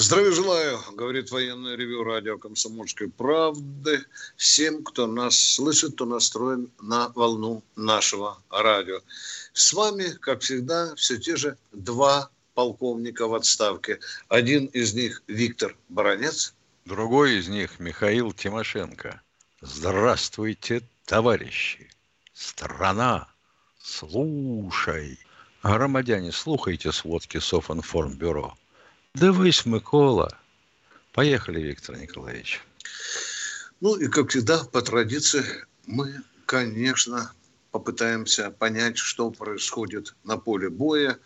Здравия 0.00 0.30
желаю, 0.30 0.78
говорит 0.92 1.32
военное 1.32 1.74
ревю 1.74 2.04
радио 2.04 2.38
«Комсомольской 2.38 3.08
правды». 3.08 4.04
Всем, 4.36 4.84
кто 4.84 5.08
нас 5.08 5.36
слышит, 5.36 5.94
кто 5.94 6.04
настроен 6.04 6.70
на 6.80 7.08
волну 7.16 7.64
нашего 7.74 8.40
радио. 8.48 9.00
С 9.54 9.72
вами, 9.72 10.10
как 10.20 10.42
всегда, 10.42 10.94
все 10.94 11.18
те 11.18 11.34
же 11.34 11.58
два 11.72 12.30
полковника 12.54 13.26
в 13.26 13.34
отставке. 13.34 13.98
Один 14.28 14.66
из 14.66 14.94
них 14.94 15.24
Виктор 15.26 15.76
Баранец. 15.88 16.54
Другой 16.84 17.34
из 17.34 17.48
них 17.48 17.80
Михаил 17.80 18.32
Тимошенко. 18.32 19.20
Здравствуйте, 19.62 20.82
товарищи! 21.06 21.90
Страна, 22.34 23.26
слушай! 23.82 25.18
Громадяне, 25.64 26.30
слухайте 26.30 26.92
сводки 26.92 27.38
Софинформбюро. 27.38 28.56
Дивись, 29.20 29.66
Микола. 29.66 30.38
Поехали, 31.12 31.60
Виктор 31.60 31.96
Николаевич. 31.96 32.60
Ну 33.80 33.96
и, 33.96 34.06
как 34.06 34.30
всегда, 34.30 34.62
по 34.62 34.80
традиции, 34.80 35.44
мы, 35.86 36.22
конечно, 36.46 37.32
попытаемся 37.72 38.52
понять, 38.52 38.96
что 38.96 39.30
происходит 39.32 40.14
на 40.22 40.36
поле 40.36 40.70
боя, 40.70 41.18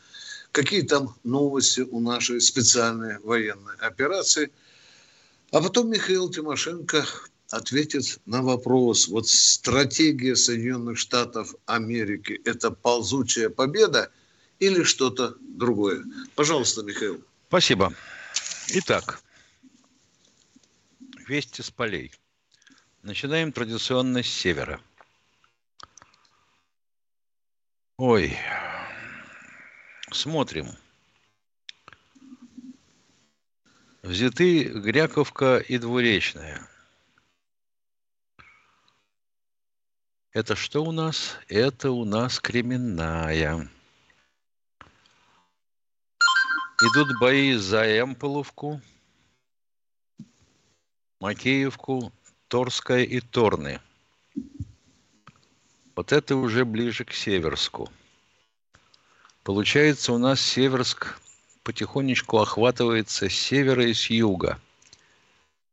какие 0.53 0.81
там 0.81 1.15
новости 1.23 1.83
у 1.83 2.01
нашей 2.01 2.41
специальной 2.41 3.19
военной 3.19 3.77
операции. 3.77 4.51
А 5.51 5.61
потом 5.61 5.91
Михаил 5.91 6.31
Тимошенко 6.31 7.05
ответит 7.51 8.21
на 8.25 8.41
вопрос. 8.43 9.09
Вот 9.09 9.29
стратегия 9.29 10.35
Соединенных 10.35 10.97
Штатов 10.97 11.55
Америки– 11.67 12.41
это 12.47 12.71
ползучая 12.71 13.51
победа 13.51 14.11
или 14.61 14.83
что-то 14.83 15.37
другое? 15.41 16.05
Пожалуйста, 16.35 16.83
Михаил. 16.83 17.23
Спасибо. 17.53 17.93
Итак, 18.69 19.23
вести 21.29 21.61
с 21.61 21.71
полей. 21.71 22.11
Начинаем 23.03 23.53
традиционно 23.53 24.23
с 24.23 24.27
севера. 24.27 24.81
Ой, 27.99 28.35
смотрим. 30.13 30.71
Взяты 34.01 34.65
Гряковка 34.65 35.59
и 35.59 35.77
Двуречная. 35.77 36.67
Это 40.33 40.57
что 40.57 40.83
у 40.83 40.91
нас? 40.91 41.37
Это 41.49 41.91
у 41.91 42.07
нас 42.07 42.41
Кременная. 42.41 43.69
Идут 46.85 47.17
бои 47.21 47.55
за 47.55 48.01
Эмполовку, 48.01 48.81
Макеевку, 51.21 52.13
Торская 52.49 53.05
и 53.05 53.21
Торны. 53.21 53.81
Вот 55.95 56.11
это 56.11 56.35
уже 56.35 56.65
ближе 56.65 57.05
к 57.05 57.13
Северску. 57.13 57.89
Получается, 59.45 60.13
у 60.13 60.19
нас 60.19 60.41
Северск 60.41 61.21
потихонечку 61.63 62.39
охватывается 62.39 63.29
с 63.29 63.33
севера 63.33 63.87
и 63.87 63.95
с 63.95 64.11
юга. 64.11 64.61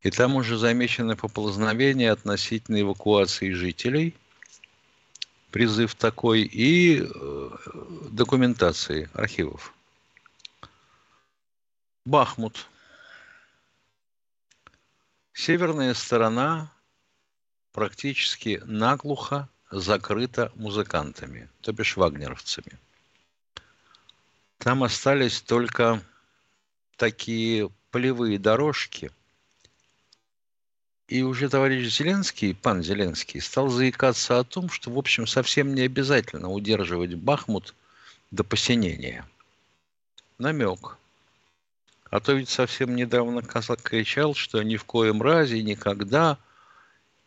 И 0.02 0.12
там 0.12 0.36
уже 0.36 0.58
замечены 0.58 1.16
поползновения 1.16 2.12
относительно 2.12 2.81
эвакуации 2.81 3.52
жителей, 3.53 4.16
призыв 5.50 5.96
такой, 5.96 6.44
и 6.44 7.02
э, 7.02 7.50
документации 8.12 9.09
архивов. 9.16 9.74
Бахмут. 12.06 12.68
Северная 15.34 15.94
сторона 15.94 16.72
практически 17.72 18.62
наглухо 18.66 19.50
закрыта 19.70 20.52
музыкантами, 20.56 21.50
то 21.62 21.72
бишь 21.74 21.98
вагнеровцами. 21.98 22.80
Там 24.58 24.84
остались 24.84 25.42
только 25.42 26.02
такие 26.96 27.70
полевые 27.92 28.40
дорожки. 28.40 29.12
И 31.08 31.22
уже 31.24 31.50
товарищ 31.50 31.88
Зеленский, 31.96 32.56
пан 32.56 32.84
Зеленский, 32.84 33.42
стал 33.42 33.70
заикаться 33.70 34.40
о 34.40 34.44
том, 34.44 34.70
что, 34.70 34.92
в 34.92 34.98
общем, 34.98 35.28
совсем 35.28 35.74
не 35.74 35.82
обязательно 35.82 36.50
удерживать 36.50 37.16
Бахмут 37.16 37.74
до 38.32 38.44
посинения. 38.44 39.28
Намек– 40.38 40.98
а 42.09 42.20
то 42.20 42.34
ведь 42.34 42.50
совсем 42.50 42.96
недавно 42.96 43.42
Казак 43.42 43.81
кричал, 43.81 44.34
что 44.34 44.64
ни 44.64 44.78
в 44.78 44.84
коем 44.84 45.22
разе, 45.22 45.62
никогда, 45.62 46.38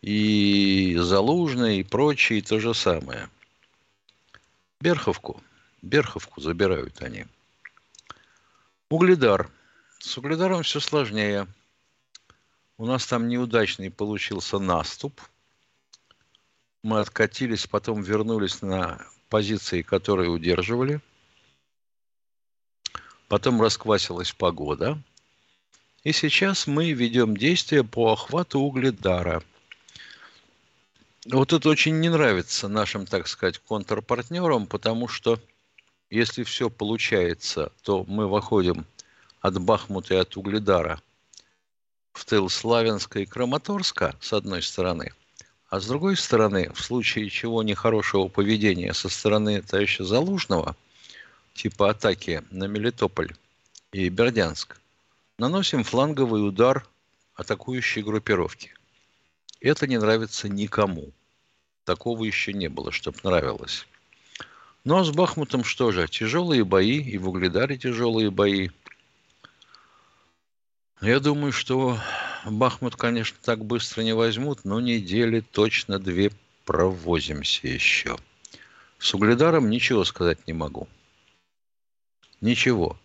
и 0.01 0.97
Залужный, 0.99 1.79
и 1.79 1.85
прочие 1.85 2.43
то 2.43 2.59
же 2.59 2.75
самое. 2.75 3.29
Берховку, 4.81 5.41
Берховку 5.83 6.41
забирают 6.41 7.01
они. 7.03 7.27
Угледар. 8.89 9.49
С 10.01 10.19
Угледаром 10.19 10.65
все 10.65 10.81
сложнее. 10.81 11.47
У 12.77 12.87
нас 12.87 13.07
там 13.07 13.29
неудачный 13.29 13.91
получился 13.91 14.59
наступ. 14.59 15.21
Мы 16.83 16.99
откатились, 16.99 17.69
потом 17.69 18.03
вернулись 18.03 18.61
на 18.61 19.07
позиции, 19.29 19.83
которые 19.83 20.31
удерживали– 20.31 21.01
потом 23.33 23.63
расквасилась 23.63 24.31
погода. 24.31 25.03
И 26.05 26.13
сейчас 26.13 26.67
мы 26.67 26.93
ведем 26.93 27.35
действия 27.35 27.83
по 27.83 28.13
охвату 28.13 28.61
угледара. 28.61 29.43
Вот 31.25 31.55
это 31.55 31.71
очень 31.71 31.99
не 32.01 32.11
нравится 32.11 32.69
нашим, 32.69 33.07
так 33.07 33.27
сказать, 33.27 33.57
контрпартнерам, 33.57 34.67
потому 34.67 35.09
что 35.09 35.41
если 36.11 36.43
все 36.43 36.69
получается, 36.69 37.73
то 37.81 38.05
мы 38.07 38.29
выходим 38.29 38.85
от 39.41 39.59
Бахмута 39.59 40.13
и 40.13 40.19
от 40.19 40.37
Угледара 40.37 41.01
в 42.13 42.27
тыл 42.27 42.51
Славянска 42.51 43.21
и 43.21 43.25
Краматорска, 43.25 44.15
с 44.21 44.35
одной 44.35 44.61
стороны, 44.61 45.15
а 45.71 45.81
с 45.81 45.87
другой 45.87 46.19
стороны, 46.19 46.71
в 46.75 46.83
случае 46.83 47.31
чего 47.31 47.63
нехорошего 47.63 48.29
поведения 48.29 48.93
со 48.93 49.09
стороны 49.09 49.63
товарища 49.63 50.05
Залужного– 50.05 50.77
типа 51.55 51.91
атаки 51.91 52.43
на 52.51 52.65
Мелитополь 52.65 53.35
и 53.93 54.09
Бердянск, 54.09 54.81
наносим 55.39 55.85
фланговый 55.85 56.47
удар 56.47 56.87
атакующей 57.35 58.03
группировки. 58.03 58.75
Это 59.61 59.87
не 59.87 59.99
нравится 59.99 60.49
никому. 60.49 61.13
Такого 61.85 62.25
еще 62.25 62.53
не 62.53 62.69
было, 62.69 62.93
чтобы 62.93 63.19
нравилось. 63.23 63.87
Ну 64.85 64.99
а 64.99 65.05
с 65.05 65.11
Бахмутом 65.11 65.65
что 65.65 65.93
же? 65.93 66.09
Тяжелые 66.09 66.65
бои, 66.65 67.01
и 67.01 67.19
в 67.19 67.29
Угледаре 67.29 67.77
тяжелые 67.77 68.31
бои. 68.31 68.71
Я 71.01 71.21
думаю, 71.21 71.53
что 71.53 71.99
Бахмут, 72.45 72.97
конечно, 72.97 73.37
так 73.43 73.65
быстро 73.65 74.03
не 74.03 74.15
возьмут, 74.15 74.65
но 74.65 74.81
недели 74.81 75.41
точно 75.41 75.99
две 75.99 76.33
провозимся 76.65 77.69
еще. 77.69 78.17
С 78.99 79.15
Угледаром 79.15 79.71
ничего 79.71 80.05
сказать 80.05 80.47
не 80.47 80.53
могу 80.53 80.89
ничего. 82.43 82.99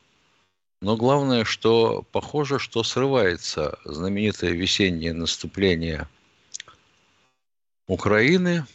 Но 0.81 0.98
главное, 0.98 1.45
что 1.45 2.04
похоже, 2.12 2.60
что 2.60 2.84
срывается 2.84 3.80
знаменитое 3.86 4.51
весеннее 4.51 5.13
наступление 5.13 6.07
Украины, 7.88 8.66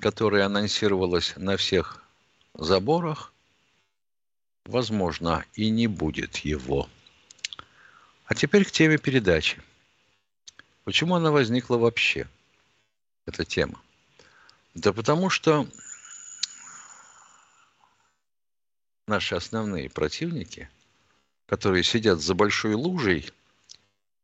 которое 0.00 0.44
анонсировалось 0.44 1.34
на 1.36 1.56
всех 1.56 2.02
заборах. 2.54 3.32
Возможно, 4.64 5.44
и 5.54 5.70
не 5.70 5.86
будет 5.86 6.38
его. 6.38 6.88
А 8.24 8.34
теперь 8.34 8.64
к 8.64 8.72
теме 8.72 8.98
передачи. 8.98 9.62
Почему 10.82 11.14
она 11.14 11.30
возникла 11.30 11.76
вообще, 11.76 12.26
эта 13.26 13.44
тема? 13.44 13.80
Да 14.74 14.92
потому 14.92 15.30
что 15.30 15.68
наши 19.06 19.36
основные 19.36 19.88
противники, 19.88 20.68
которые 21.46 21.84
сидят 21.84 22.20
за 22.20 22.34
большой 22.34 22.74
лужей 22.74 23.30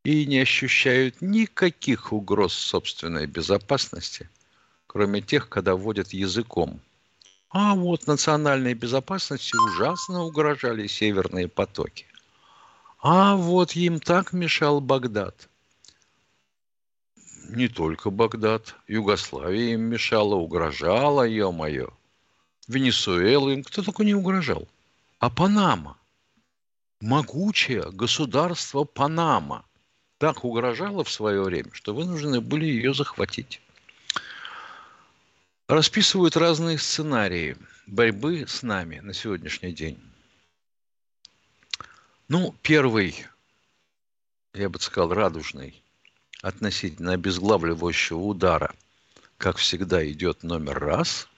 и 0.04 0.26
не 0.26 0.40
ощущают 0.40 1.20
никаких 1.22 2.12
угроз 2.12 2.52
собственной 2.52 3.26
безопасности, 3.26 4.28
кроме 4.88 5.20
тех, 5.22 5.48
когда 5.48 5.76
водят 5.76 6.12
языком. 6.12 6.80
А 7.50 7.76
вот 7.76 8.08
национальной 8.08 8.74
безопасности 8.74 9.54
ужасно 9.68 10.24
угрожали 10.24 10.88
северные 10.88 11.46
потоки. 11.46 12.06
А 12.98 13.36
вот 13.36 13.76
им 13.76 14.00
так 14.00 14.32
мешал 14.32 14.80
Багдад. 14.80 15.48
Не 17.48 17.68
только 17.68 18.10
Багдад, 18.10 18.74
Югославия 18.88 19.74
им 19.74 19.82
мешала, 19.82 20.34
угрожала, 20.34 21.22
ё-моё. 21.22 21.90
Венесуэла 22.68 23.50
им 23.50 23.62
кто 23.62 23.82
только 23.82 24.04
не 24.04 24.14
угрожал. 24.14 24.66
А 25.22 25.30
Панама, 25.30 25.96
могучее 27.00 27.92
государство 27.92 28.82
Панама, 28.82 29.64
так 30.18 30.44
угрожало 30.44 31.04
в 31.04 31.12
свое 31.12 31.42
время, 31.42 31.70
что 31.72 31.94
вынуждены 31.94 32.40
были 32.40 32.64
ее 32.64 32.92
захватить. 32.92 33.62
Расписывают 35.68 36.36
разные 36.36 36.76
сценарии 36.76 37.56
борьбы 37.86 38.46
с 38.48 38.64
нами 38.64 38.98
на 38.98 39.14
сегодняшний 39.14 39.72
день. 39.72 40.02
Ну, 42.26 42.52
первый, 42.60 43.24
я 44.54 44.68
бы 44.68 44.80
сказал, 44.80 45.14
радужный, 45.14 45.80
относительно 46.40 47.12
обезглавливающего 47.12 48.18
удара, 48.18 48.74
как 49.38 49.58
всегда, 49.58 50.04
идет 50.04 50.42
номер 50.42 50.80
раз, 50.80 51.28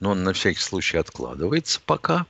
но 0.00 0.12
он 0.12 0.24
на 0.24 0.32
всякий 0.32 0.60
случай 0.60 0.96
откладывается 0.96 1.82
пока. 1.84 2.24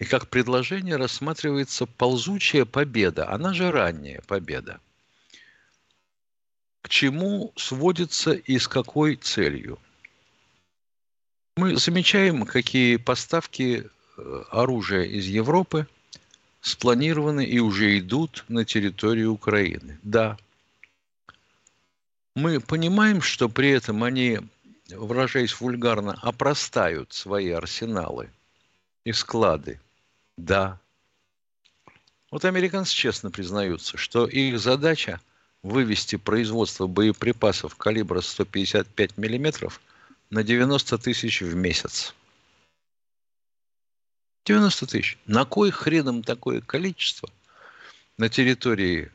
И 0.00 0.04
как 0.04 0.28
предложение 0.28 0.96
рассматривается 0.96 1.86
ползучая 1.86 2.64
победа, 2.64 3.30
она 3.30 3.54
же 3.54 3.70
ранняя 3.70 4.20
победа. 4.26 4.80
К 6.82 6.88
чему 6.88 7.52
сводится 7.54 8.32
и 8.32 8.58
с 8.58 8.66
какой 8.66 9.14
целью? 9.14 9.78
Мы 11.56 11.76
замечаем, 11.76 12.44
какие 12.44 12.96
поставки 12.96 13.86
э, 14.16 14.42
оружия 14.50 15.04
из 15.04 15.26
Европы– 15.26 15.86
спланированы 16.60 17.44
и 17.44 17.58
уже 17.58 17.98
идут 17.98 18.44
на 18.48 18.64
территорию 18.64 19.32
Украины. 19.32 19.98
Да. 20.02 20.36
Мы 22.34 22.60
понимаем, 22.60 23.22
что 23.22 23.48
при 23.48 23.70
этом 23.70 24.04
они, 24.04 24.38
выражаясь 24.90 25.58
вульгарно, 25.60 26.18
опростают 26.22 27.12
свои 27.12 27.50
арсеналы 27.50 28.30
и 29.04 29.12
склады. 29.12 29.80
Да. 30.40 30.80
Вот 32.30 32.46
американцы 32.46 32.94
честно 32.94 33.30
признаются, 33.30 33.98
что 33.98 34.26
их 34.26 34.58
задача 34.58 35.20
вывести 35.62 36.16
производство 36.16 36.86
боеприпасов 36.86 37.76
калибра 37.76 38.22
155 38.22 39.18
миллиметров 39.18 39.82
на 40.30 40.42
90 40.42 40.96
тысяч 40.96 41.42
в 41.42 41.54
месяц. 41.54 42.14
90 44.46 44.86
тысяч. 44.86 45.18
На 45.26 45.44
кой 45.44 45.70
хрен 45.70 46.08
им 46.08 46.22
такое 46.22 46.62
количество 46.62 47.28
на 48.16 48.30
территории 48.30 49.12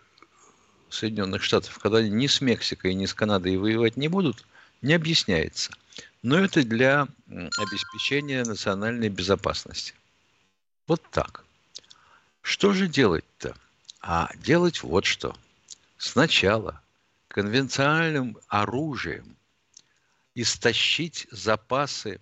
Соединенных 0.90 1.42
Штатов, 1.42 1.80
когда 1.80 1.98
они 1.98 2.12
ни 2.12 2.28
с 2.28 2.40
Мексикой, 2.40 2.94
ни 2.94 3.08
с 3.08 3.16
Канадой 3.16 3.58
воевать 3.58 3.98
не 3.98 4.10
будут, 4.10 4.46
не 4.84 4.94
объясняется. 4.94 5.72
Но 6.22 6.38
это 6.38 6.64
для 6.64 7.08
обеспечения 7.32 8.44
национальной 8.44 9.10
безопасности. 9.10 9.96
Вот 10.88 11.02
так. 11.12 11.44
Что 12.42 12.74
же 12.74 12.88
делать-то? 12.88 13.56
А 14.02 14.30
делать 14.36 14.84
вот 14.84 15.06
что. 15.06 15.36
Сначала 15.98 16.82
конвенциональным 17.28 18.38
оружием 18.48 19.36
истощить 20.36 21.28
запасы 21.32 22.20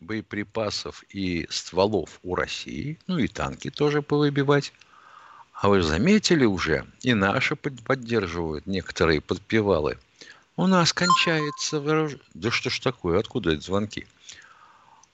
боеприпасов 0.00 1.04
и 1.08 1.46
стволов 1.48 2.20
у 2.22 2.34
России, 2.34 2.98
ну 3.06 3.18
и 3.18 3.28
танки 3.28 3.70
тоже 3.70 4.02
повыбивать. 4.02 4.72
А 5.54 5.70
вы 5.70 5.80
заметили 5.80 6.44
уже, 6.44 6.86
и 7.00 7.14
наши 7.14 7.56
поддерживают 7.56 8.66
некоторые 8.66 9.22
подпевалы. 9.22 9.98
У 10.56 10.66
нас 10.66 10.92
кончается. 10.92 11.80
Да 12.34 12.50
что 12.50 12.68
ж 12.68 12.78
такое, 12.80 13.18
откуда 13.18 13.52
эти 13.52 13.62
звонки? 13.64 14.06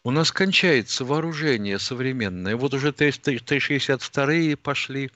У 0.05 0.11
нас 0.11 0.33
кончается 0.33 1.05
вооружение 1.05 1.79
современное. 1.79 2.57
Вот 2.57 2.75
уже 2.75 2.93
Т-62 2.93 4.57
пошли, 4.57 5.13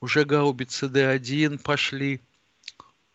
уже 0.00 0.24
гаубицы 0.24 0.88
Д-1 0.88 1.58
пошли. 1.58 2.20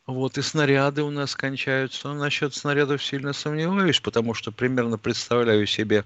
Вот, 0.06 0.38
и 0.38 0.44
снаряды 0.44 1.02
у 1.02 1.10
нас 1.10 1.36
кончаются. 1.36 2.10
Но 2.10 2.14
насчет 2.14 2.54
снарядов 2.54 3.04
сильно 3.04 3.34
сомневаюсь, 3.34 4.00
потому 4.00 4.36
что 4.36 4.52
примерно 4.52 5.00
представляю 5.00 5.66
себе 5.66 6.06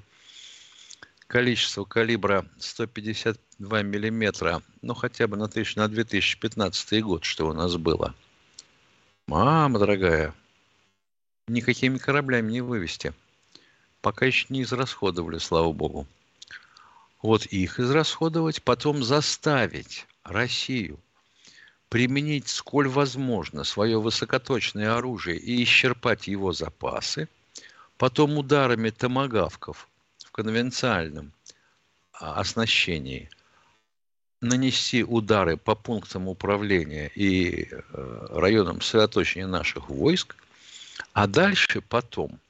количество 1.28 1.84
калибра 1.84 2.46
152 2.58 3.82
миллиметра, 3.84 4.64
ну, 4.82 4.94
хотя 4.94 5.28
бы 5.28 5.36
на, 5.36 5.50
тысяч, 5.50 5.76
на 5.76 5.90
2015 5.90 7.04
год, 7.04 7.26
что 7.26 7.48
у 7.48 7.54
нас 7.54 7.76
было. 7.76 8.16
Мама 9.28 9.80
дорогая, 9.80 10.34
никакими 11.48 11.98
кораблями 11.98 12.54
не 12.54 12.62
вывести. 12.62 13.14
Пока 14.02 14.26
еще 14.26 14.46
не 14.50 14.64
израсходовали, 14.64 15.38
слава 15.38 15.72
богу. 15.72 16.08
Вот 17.22 17.46
их 17.46 17.80
израсходовать, 17.80 18.64
потом 18.64 19.04
заставить 19.04 20.08
Россию– 20.24 21.00
применить 21.90 22.48
сколь 22.48 22.88
возможно 22.88 23.64
свое 23.64 24.00
высокоточное 24.00 24.96
оружие 24.96 25.38
и 25.38 25.64
исчерпать 25.64 26.28
его 26.28 26.54
запасы, 26.54 27.28
потом 27.98 28.38
ударами 28.38 28.92
томогавков 28.92 29.90
в 30.24 30.32
конвенциальном 30.32 31.34
а, 32.14 32.40
оснащении 32.40 33.30
нанести 34.40 35.04
удары 35.04 35.58
по 35.58 35.76
пунктам 35.76 36.30
управления 36.30 37.12
и 37.14 37.68
э, 37.70 38.28
районам 38.30 38.80
сосредоточения 38.80 39.48
наших 39.48 39.90
войск, 39.90 40.38
а 41.12 41.28
дальше 41.28 41.82
потом– 41.82 42.40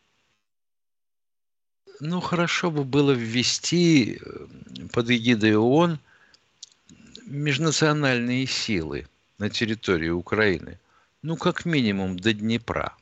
ну, 1.99 2.19
хорошо 2.21 2.71
бы 2.71 2.83
было 2.83 3.11
ввести 3.11 4.19
э, 4.21 4.47
под 4.91 5.09
эгидой 5.09 5.55
ООН 5.55 5.99
межнациональные 7.25 8.47
силы– 8.47 9.07
на 9.39 9.49
территории 9.49 10.09
Украины, 10.09 10.77
ну, 11.23 11.35
как 11.37 11.65
минимум 11.65 12.19
до 12.19 12.33
Днепра, 12.33 12.95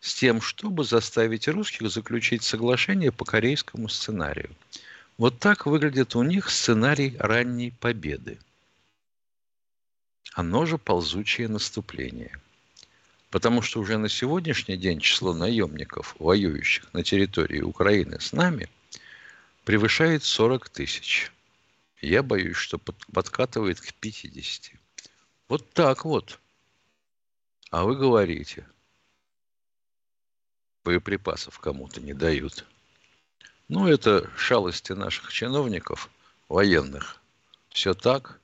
с 0.00 0.14
тем, 0.14 0.40
чтобы 0.40 0.84
заставить 0.84 1.48
русских 1.48 1.90
заключить 1.90 2.42
соглашение 2.44 3.12
по 3.12 3.24
корейскому 3.24 3.88
сценарию. 3.88 4.50
Вот 5.18 5.38
так 5.38 5.66
выглядит 5.66 6.16
у 6.16 6.22
них 6.22 6.50
сценарий 6.50 7.16
ранней 7.18 7.72
победы. 7.72 8.38
Оно 10.34 10.64
же 10.64 10.78
ползучее 10.78 11.48
наступление. 11.48 12.40
Потому 13.32 13.62
что 13.62 13.80
уже 13.80 13.96
на 13.96 14.10
сегодняшний 14.10 14.76
день 14.76 15.00
число 15.00 15.32
наемников, 15.32 16.14
воюющих 16.18 16.92
на 16.92 17.02
территории 17.02 17.62
Украины 17.62 18.20
с 18.20 18.34
нами, 18.34 18.68
превышает 19.64 20.22
40 20.22 20.68
тысяч. 20.68 21.32
Я 22.02 22.22
боюсь, 22.22 22.58
что 22.58 22.76
подкатывает 22.76 23.80
к 23.80 23.94
50. 23.94 24.72
Вот 25.48 25.72
так 25.72 26.04
вот. 26.04 26.38
А 27.70 27.84
вы 27.84 27.96
говорите, 27.96 28.66
боеприпасов 30.84 31.58
кому-то 31.58 32.02
не 32.02 32.12
дают. 32.12 32.66
Ну, 33.68 33.88
это 33.88 34.30
шалости 34.36 34.92
наших 34.92 35.32
чиновников, 35.32 36.10
военных. 36.50 37.18
Все 37.70 37.94
так, 37.94 38.38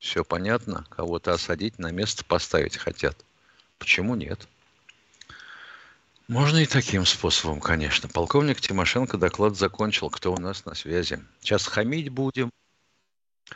все 0.00 0.24
понятно, 0.24 0.84
кого-то 0.90 1.32
осадить, 1.32 1.78
на 1.78 1.92
место 1.92 2.24
поставить 2.24 2.76
хотят. 2.76 3.24
Почему 3.78 4.14
нет? 4.14 4.48
Можно 6.28 6.58
и 6.58 6.66
таким 6.66 7.04
способом, 7.04 7.60
конечно. 7.60 8.08
Полковник 8.08 8.60
Тимошенко 8.60 9.18
доклад 9.18 9.56
закончил. 9.56 10.08
Кто 10.08 10.32
у 10.32 10.38
нас 10.38 10.64
на 10.64 10.74
связи? 10.74 11.18
Сейчас 11.40 11.66
хамить 11.66 12.08
будем. 12.08 12.50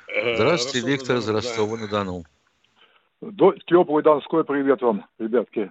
Э, 0.07 0.35
Здравствуйте, 0.35 0.87
Виктор 0.87 1.17
из 1.17 1.29
Ростова-на-Дону. 1.29 2.25
До, 3.23 3.55
теплый 3.67 4.03
Донской 4.03 4.45
привет 4.45 4.83
вам, 4.83 5.07
ребятки. 5.19 5.71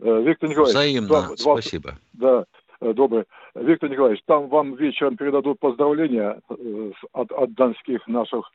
Э, 0.00 0.22
Виктор 0.22 0.48
Николаевич. 0.48 0.74
Взаимно, 0.74 1.08
два, 1.08 1.36
спасибо. 1.36 1.98
Да, 2.14 2.46
э, 2.80 2.92
добрый. 2.94 3.24
Виктор 3.54 3.90
Николаевич, 3.90 4.22
там 4.26 4.48
вам 4.48 4.74
вечером 4.74 5.16
передадут 5.16 5.58
поздравления 5.58 6.40
э, 6.48 6.92
от, 7.12 7.32
от 7.32 7.54
донских 7.54 8.06
наших 8.06 8.50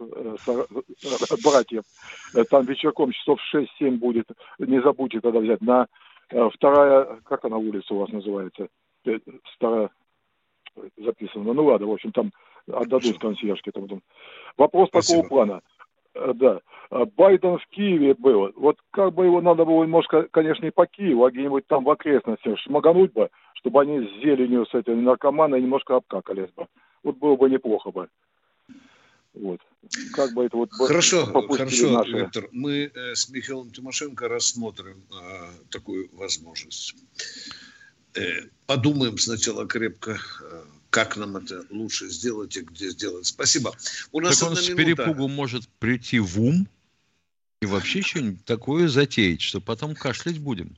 братьев. 1.43 1.83
Там 2.49 2.65
вечерком 2.65 3.11
часов 3.11 3.39
6-7 3.53 3.97
будет. 3.97 4.25
Не 4.59 4.81
забудьте 4.81 5.19
тогда 5.19 5.39
взять. 5.39 5.61
На 5.61 5.87
вторая, 6.53 7.19
как 7.25 7.45
она 7.45 7.57
улица 7.57 7.93
у 7.93 7.99
вас 7.99 8.09
называется? 8.09 8.67
Старая 9.55 9.89
записана. 10.97 11.53
Ну 11.53 11.65
ладно, 11.65 11.87
в 11.87 11.91
общем, 11.91 12.11
там 12.11 12.31
отдадут 12.71 13.19
консьержке. 13.19 13.71
Там, 13.71 13.87
Вопрос 14.57 14.89
Спасибо. 14.89 15.23
такого 15.23 15.29
плана. 15.29 15.61
Э, 16.15 16.31
да. 16.33 16.61
Байден 17.17 17.57
в 17.57 17.67
Киеве 17.67 18.13
был. 18.13 18.51
Вот 18.55 18.77
как 18.91 19.13
бы 19.13 19.25
его 19.25 19.41
надо 19.41 19.65
было 19.65 19.83
немножко, 19.83 20.27
конечно, 20.31 20.63
не 20.63 20.71
по 20.71 20.85
Киеву, 20.85 21.25
а 21.25 21.31
где-нибудь 21.31 21.65
там 21.67 21.83
в 21.83 21.89
окрестностях 21.89 22.59
шмагануть 22.59 23.13
бы, 23.13 23.29
чтобы 23.63 23.81
они 23.81 24.05
с 24.05 24.21
зеленью, 24.21 24.65
с 24.65 24.73
этими 24.73 25.01
наркоманой 25.01 25.61
немножко 25.61 25.95
обкакались 25.95 26.51
бы. 26.55 26.67
Вот 27.01 27.17
было 27.17 27.37
бы 27.37 27.49
неплохо 27.49 27.91
бы. 27.91 28.09
Вот. 29.33 29.61
Как 30.11 30.33
бы 30.33 30.45
это 30.45 30.57
вот 30.57 30.71
хорошо, 30.73 31.25
хорошо, 31.25 31.91
наши... 31.91 32.11
Виктор. 32.11 32.49
Мы 32.51 32.91
э, 32.93 33.15
с 33.15 33.29
Михаилом 33.29 33.71
Тимошенко 33.71 34.27
рассмотрим 34.27 35.01
э, 35.11 35.49
такую 35.69 36.09
возможность. 36.13 36.95
Э, 38.15 38.21
подумаем 38.67 39.17
сначала 39.17 39.65
крепко, 39.65 40.19
э, 40.41 40.63
как 40.89 41.15
нам 41.17 41.37
это 41.37 41.65
лучше 41.69 42.09
сделать 42.09 42.55
и 42.57 42.61
где 42.61 42.89
сделать. 42.89 43.25
Спасибо. 43.25 43.73
У 44.11 44.19
нас 44.19 44.39
так 44.39 44.49
он 44.49 44.55
с 44.57 44.67
минута. 44.67 44.83
перепугу 44.83 45.27
может 45.29 45.67
прийти 45.79 46.19
в 46.19 46.39
ум 46.39 46.67
и 47.61 47.65
вообще 47.65 48.01
что-нибудь 48.01 48.43
такое 48.45 48.87
затеять, 48.89 49.41
что 49.41 49.61
потом 49.61 49.95
кашлять 49.95 50.39
будем. 50.39 50.75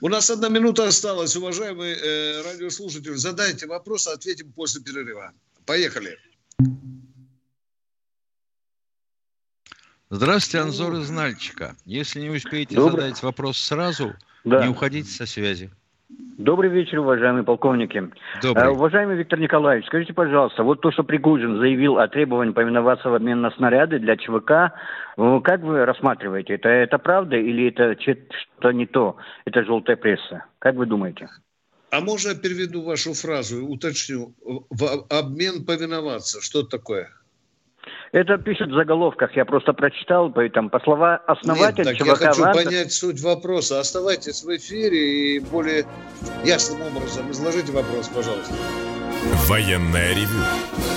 У 0.00 0.08
нас 0.08 0.30
одна 0.30 0.48
минута 0.48 0.86
осталась, 0.86 1.36
уважаемый 1.36 1.92
э, 1.92 2.42
радиослушатель. 2.42 3.16
Задайте 3.16 3.66
вопрос, 3.66 4.06
ответим 4.06 4.52
после 4.52 4.82
перерыва. 4.82 5.32
Поехали. 5.64 6.18
Здравствуйте, 10.10 10.64
Анзор 10.64 10.94
из 10.96 11.08
Нальчика. 11.10 11.76
Если 11.84 12.20
не 12.20 12.30
успеете 12.30 12.74
Добрый. 12.74 13.02
задать 13.02 13.22
вопрос 13.22 13.58
сразу, 13.58 14.16
да. 14.44 14.64
не 14.64 14.68
уходите 14.68 15.08
со 15.08 15.24
связи. 15.24 15.70
Добрый 16.38 16.70
вечер, 16.70 17.00
уважаемые 17.00 17.44
полковники. 17.44 18.10
Добрый. 18.42 18.64
Uh, 18.64 18.70
уважаемый 18.70 19.16
Виктор 19.16 19.38
Николаевич, 19.38 19.86
скажите, 19.86 20.14
пожалуйста, 20.14 20.62
вот 20.62 20.80
то, 20.80 20.90
что 20.90 21.04
Пригожин 21.04 21.58
заявил 21.58 21.98
о 21.98 22.08
требовании 22.08 22.52
повиноваться 22.52 23.10
в 23.10 23.14
обмен 23.14 23.42
на 23.42 23.50
снаряды 23.50 23.98
для 23.98 24.16
ЧВК, 24.16 24.72
как 25.44 25.60
вы 25.60 25.84
рассматриваете? 25.84 26.54
Это, 26.54 26.70
это 26.70 26.96
правда 26.96 27.36
или 27.36 27.68
это 27.68 27.94
что-то 28.00 28.72
не 28.72 28.86
то? 28.86 29.16
Это 29.44 29.64
желтая 29.64 29.96
пресса. 29.96 30.44
Как 30.58 30.76
вы 30.76 30.86
думаете? 30.86 31.28
А 31.90 32.00
можно 32.00 32.30
я 32.30 32.34
переведу 32.34 32.82
вашу 32.82 33.12
фразу 33.12 33.58
и 33.58 33.62
уточню? 33.62 34.34
В 34.40 35.06
обмен 35.10 35.66
повиноваться. 35.66 36.40
Что 36.40 36.62
такое? 36.62 37.10
Это 38.12 38.38
пишет 38.38 38.70
в 38.70 38.74
заголовках, 38.74 39.36
я 39.36 39.44
просто 39.44 39.72
прочитал, 39.72 40.32
поэтому 40.32 40.68
по 40.68 40.80
слова 40.80 41.22
основатель 41.28 41.84
Нет, 41.84 41.86
так 41.86 41.96
ЧВК 41.96 42.06
я 42.06 42.14
хочу 42.16 42.42
Ванта... 42.42 42.64
понять 42.64 42.92
суть 42.92 43.20
вопроса. 43.20 43.78
Оставайтесь 43.78 44.42
в 44.42 44.56
эфире 44.56 45.36
и 45.36 45.38
более 45.38 45.84
ясным 46.44 46.82
образом 46.82 47.30
изложите 47.30 47.70
вопрос, 47.70 48.08
пожалуйста. 48.08 48.52
Военная 49.48 50.10
ревю. 50.12 50.42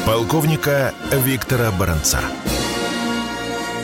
Полковника 0.07 0.91
Виктора 1.11 1.69
Баранца. 1.79 2.19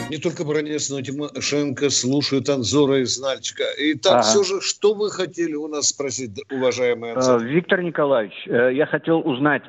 Не 0.09 0.17
только 0.17 0.43
Баранец, 0.43 0.89
но 0.89 0.97
и 0.97 1.03
Тимошенко 1.03 1.91
слушают 1.91 2.49
Анзора 2.49 3.03
из 3.03 3.19
Нальчика. 3.19 3.63
Итак, 3.77 4.13
ага. 4.13 4.21
все 4.23 4.43
же, 4.43 4.59
что 4.59 4.95
вы 4.95 5.11
хотели 5.11 5.53
у 5.53 5.67
нас 5.67 5.89
спросить, 5.89 6.31
уважаемый 6.49 7.13
Анзор? 7.13 7.43
Виктор 7.43 7.83
Николаевич, 7.83 8.33
э, 8.47 8.73
я 8.73 8.87
хотел 8.87 9.19
узнать, 9.19 9.61
Э, 9.61 9.67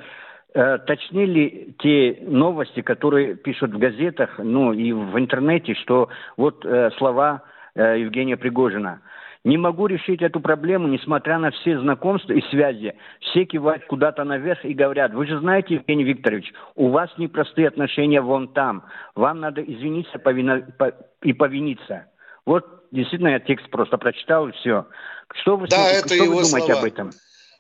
точны 0.52 1.25
ли 1.25 1.75
те 1.78 2.19
новости, 2.23 2.83
которые 2.83 3.37
пишут 3.37 3.73
в 3.73 3.78
газетах, 3.78 4.38
ну 4.38 4.73
и 4.73 4.92
в 4.92 5.19
интернете, 5.19 5.75
что 5.75 6.09
вот 6.37 6.64
э, 6.64 6.90
слова 6.99 7.42
э, 7.75 8.00
Евгения 8.00 8.37
Пригожина. 8.37 9.00
Не 9.42 9.57
могу 9.57 9.87
решить 9.87 10.21
эту 10.21 10.40
проблему, 10.40 10.87
несмотря 10.88 11.38
на 11.38 11.50
все 11.50 11.78
знакомства 11.78 12.35
и 12.35 12.42
связи. 12.50 12.95
Все 13.21 13.47
кивают 13.47 13.87
куда-то 13.87 14.25
наверх 14.25 14.64
и 14.66 14.75
говорят, 14.75 15.14
вы 15.14 15.26
же 15.26 15.38
знаете, 15.38 15.75
Евгений 15.75 16.04
Викторович, 16.04 16.52
у 16.75 16.88
вас 16.88 17.11
непростые 17.16 17.69
отношения 17.69 18.21
вон 18.21 18.49
там. 18.49 18.85
Вам 19.14 19.40
надо 19.40 19.62
извиниться 19.62 20.19
повино... 20.19 20.61
по... 20.76 20.92
и 21.23 21.33
повиниться. 21.33 22.07
Вот 22.45 22.66
действительно 22.90 23.28
я 23.28 23.40
текст 23.40 23.71
просто 23.71 23.97
прочитал 23.97 24.49
и 24.49 24.52
все. 24.52 24.87
Что 25.40 25.57
вы, 25.57 25.69
да, 25.69 25.76
что, 25.76 25.99
это 25.99 26.14
что 26.14 26.25
его 26.25 26.37
вы 26.37 26.42
думаете 26.42 26.73
слова. 26.73 26.80
об 26.80 26.85
этом? 26.85 27.11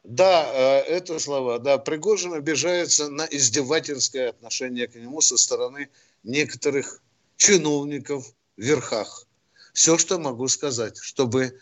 Да, 0.04 0.50
э, 0.52 0.78
это 0.80 1.18
слова. 1.18 1.58
Да, 1.58 1.78
Пригожин 1.78 2.32
обижается 2.32 3.08
на 3.10 3.26
издевательское 3.30 4.30
отношение 4.30 4.88
к 4.88 4.94
нему 4.94 5.20
со 5.20 5.36
стороны 5.36 5.90
некоторых 6.22 7.02
чиновников 7.36 8.26
в 8.56 8.62
верхах. 8.62 9.26
Все, 9.74 9.98
что 9.98 10.18
могу 10.18 10.48
сказать, 10.48 10.98
чтобы 10.98 11.58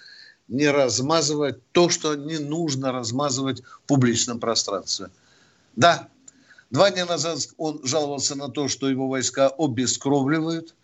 не 0.47 0.69
размазывать 0.69 1.57
то, 1.73 1.89
что 1.89 2.15
не 2.15 2.39
нужно 2.39 2.93
размазывать 2.93 3.63
в 3.63 3.81
публичном 3.87 4.41
пространстве. 4.41 5.11
Да, 5.77 6.09
два 6.71 6.91
дня 6.91 7.07
назад 7.07 7.41
он 7.59 7.81
жаловался 7.85 8.35
на 8.35 8.49
то, 8.49 8.69
что 8.69 8.89
его 8.89 9.09
войска 9.09 9.49
обескровливают. 9.49 10.75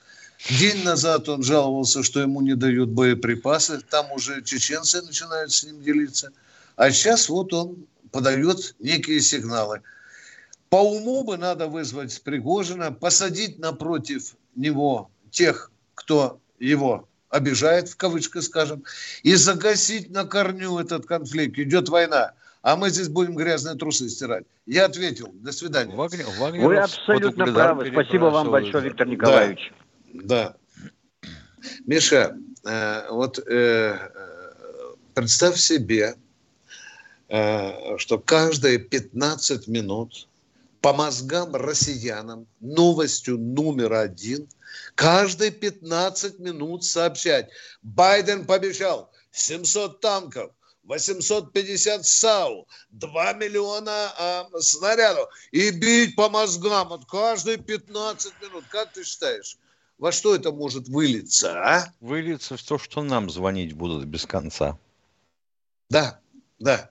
День 0.50 0.82
назад 0.82 1.28
он 1.28 1.42
жаловался, 1.42 2.02
что 2.02 2.20
ему 2.20 2.42
не 2.42 2.56
дают 2.56 2.90
боеприпасы. 2.90 3.80
Там 3.88 4.12
уже 4.12 4.42
чеченцы 4.42 5.00
начинают 5.02 5.52
с 5.52 5.62
ним 5.62 5.80
делиться– 5.80 6.32
а 6.76 6.90
сейчас 6.90 7.28
вот 7.28 7.52
он 7.52 7.87
подает 8.11 8.75
некие 8.78 9.21
сигналы. 9.21 9.83
По 10.69 10.76
уму 10.76 11.25
бы 11.25 11.37
надо 11.37 11.69
вызвать 11.69 12.21
Пригожина, 12.23 12.90
посадить 12.93 13.59
напротив 13.59 14.35
него 14.57 15.11
тех, 15.31 15.71
кто 15.95 16.40
его 16.59 17.09
обижает, 17.28 17.88
в 17.88 17.97
кавычках 17.97 18.43
скажем, 18.43 18.85
и 19.23 19.35
загасить 19.35 20.11
на 20.11 20.25
корню 20.25 20.78
этот 20.78 21.07
конфликт. 21.07 21.59
Идет 21.59 21.88
война. 21.88 22.33
А 22.62 22.76
мы 22.76 22.88
здесь 22.88 23.09
будем 23.09 23.35
грязные 23.35 23.76
трусы 23.76 24.09
стирать. 24.09 24.47
Я 24.64 24.87
ответил. 24.87 25.31
До 25.35 25.52
свидания. 25.52 25.95
Вагнер, 25.95 26.26
Вагнер 26.38 26.66
Вы 26.66 26.76
абсолютно 26.78 27.52
правы. 27.52 27.90
Спасибо 27.93 28.26
вам 28.26 28.50
большое, 28.50 28.85
Виктор 28.85 29.07
Николаевич. 29.07 29.73
Да. 30.12 30.57
да. 31.23 31.28
Миша, 31.87 32.37
э, 32.66 33.09
вот 33.11 33.38
э, 33.38 33.43
э 33.49 33.99
представь 35.14 35.57
себе, 35.57 36.14
что 37.98 38.18
каждые 38.18 38.78
15 38.78 39.66
минут 39.66 40.28
по 40.80 40.92
мозгам 40.92 41.56
россиянам 41.56 42.46
новостью 42.60 43.38
номер 43.38 43.94
один 43.94 44.46
каждые 44.94 45.50
15 45.50 46.38
минут 46.38 46.84
сообщать. 46.84 47.48
Байден 47.82 48.44
пообещал 48.44 49.10
700 49.32 50.00
танков, 50.00 50.52
850 50.84 52.04
САУ, 52.04 52.68
2 52.90 53.32
миллиона 53.32 54.12
э, 54.18 54.60
снарядов 54.60 55.30
и 55.50 55.70
бить 55.70 56.14
по 56.16 56.28
мозгам 56.28 56.92
от 56.92 57.06
каждые 57.06 57.56
15 57.56 58.34
минут. 58.42 58.64
Как 58.68 58.92
ты 58.92 59.04
считаешь, 59.04 59.56
во 59.98 60.12
что 60.12 60.34
это 60.34 60.52
может 60.52 60.88
вылиться, 60.88 61.58
а? 61.58 61.92
Вылиться 62.00 62.56
в 62.56 62.62
то, 62.62 62.78
что 62.78 63.02
нам 63.02 63.30
звонить 63.30 63.72
будут 63.72 64.04
без 64.04 64.26
конца. 64.26 64.78
Да, 65.88 66.20
да. 66.58 66.90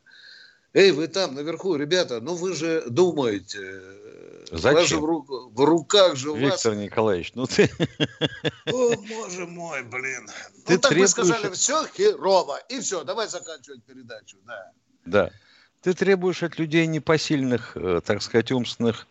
Эй, 0.73 0.91
вы 0.91 1.07
там 1.07 1.35
наверху, 1.35 1.75
ребята, 1.75 2.19
ну 2.19 2.35
вы 2.35 2.55
же 2.55 2.83
думаете, 2.87 3.81
Зачем? 4.51 5.01
В, 5.01 5.05
ру... 5.05 5.25
в 5.51 5.59
руках 5.65 6.15
же 6.15 6.31
у 6.31 6.35
Виктор 6.35 6.73
вас... 6.73 6.81
Николаевич, 6.83 7.31
ну 7.33 7.47
ты... 7.47 7.69
О, 8.65 8.95
боже 8.95 9.47
мой, 9.47 9.83
блин. 9.83 10.27
Ты 10.65 10.73
ну 10.73 10.79
так 10.79 10.91
требуешь... 10.91 11.15
вы 11.15 11.25
сказали, 11.25 11.53
все 11.53 11.87
херово, 11.87 12.59
и 12.69 12.79
все, 12.79 13.03
давай 13.03 13.27
заканчивать 13.27 13.83
передачу, 13.83 14.37
да. 14.45 14.71
Да. 15.05 15.31
Ты 15.81 15.93
требуешь 15.93 16.43
от 16.43 16.59
людей 16.59 16.85
непосильных, 16.87 17.75
э, 17.75 18.01
так 18.05 18.21
сказать, 18.21 18.51
умственных 18.51 19.07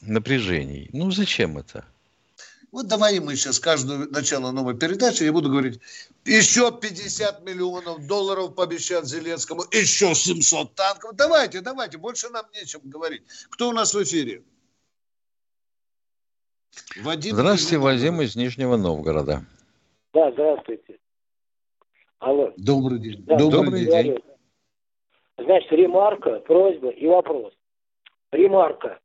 напряжений. 0.00 0.90
Ну 0.92 1.10
зачем 1.10 1.56
это? 1.56 1.84
Вот 2.74 2.88
давай 2.88 3.20
мы 3.20 3.36
сейчас 3.36 3.60
каждую 3.60 4.10
начало 4.10 4.50
новой 4.50 4.76
передачи, 4.76 5.22
я 5.22 5.32
буду 5.32 5.48
говорить, 5.48 5.78
еще 6.24 6.72
50 6.72 7.44
миллионов 7.44 8.04
долларов 8.08 8.56
пообещать 8.56 9.04
Зеленскому, 9.04 9.62
еще 9.70 10.12
700 10.12 10.74
танков. 10.74 11.14
Давайте, 11.14 11.60
давайте, 11.60 11.98
больше 11.98 12.30
нам 12.30 12.46
нечем 12.52 12.80
говорить. 12.82 13.22
Кто 13.50 13.68
у 13.68 13.72
нас 13.72 13.94
в 13.94 14.02
эфире? 14.02 14.42
Вадим 17.00 17.36
здравствуйте, 17.36 17.78
Вадим 17.78 18.20
из 18.20 18.34
Нижнего 18.34 18.76
Новгорода. 18.76 19.44
Да, 20.12 20.32
здравствуйте. 20.32 20.98
Алло. 22.18 22.52
Добрый 22.56 22.98
день. 22.98 23.22
Да, 23.24 23.36
добрый, 23.36 23.84
добрый 23.84 23.86
день. 23.86 24.18
Значит, 25.38 25.70
ремарка, 25.70 26.40
просьба 26.40 26.88
и 26.88 27.06
вопрос. 27.06 27.54
Ремарка. 28.32 28.98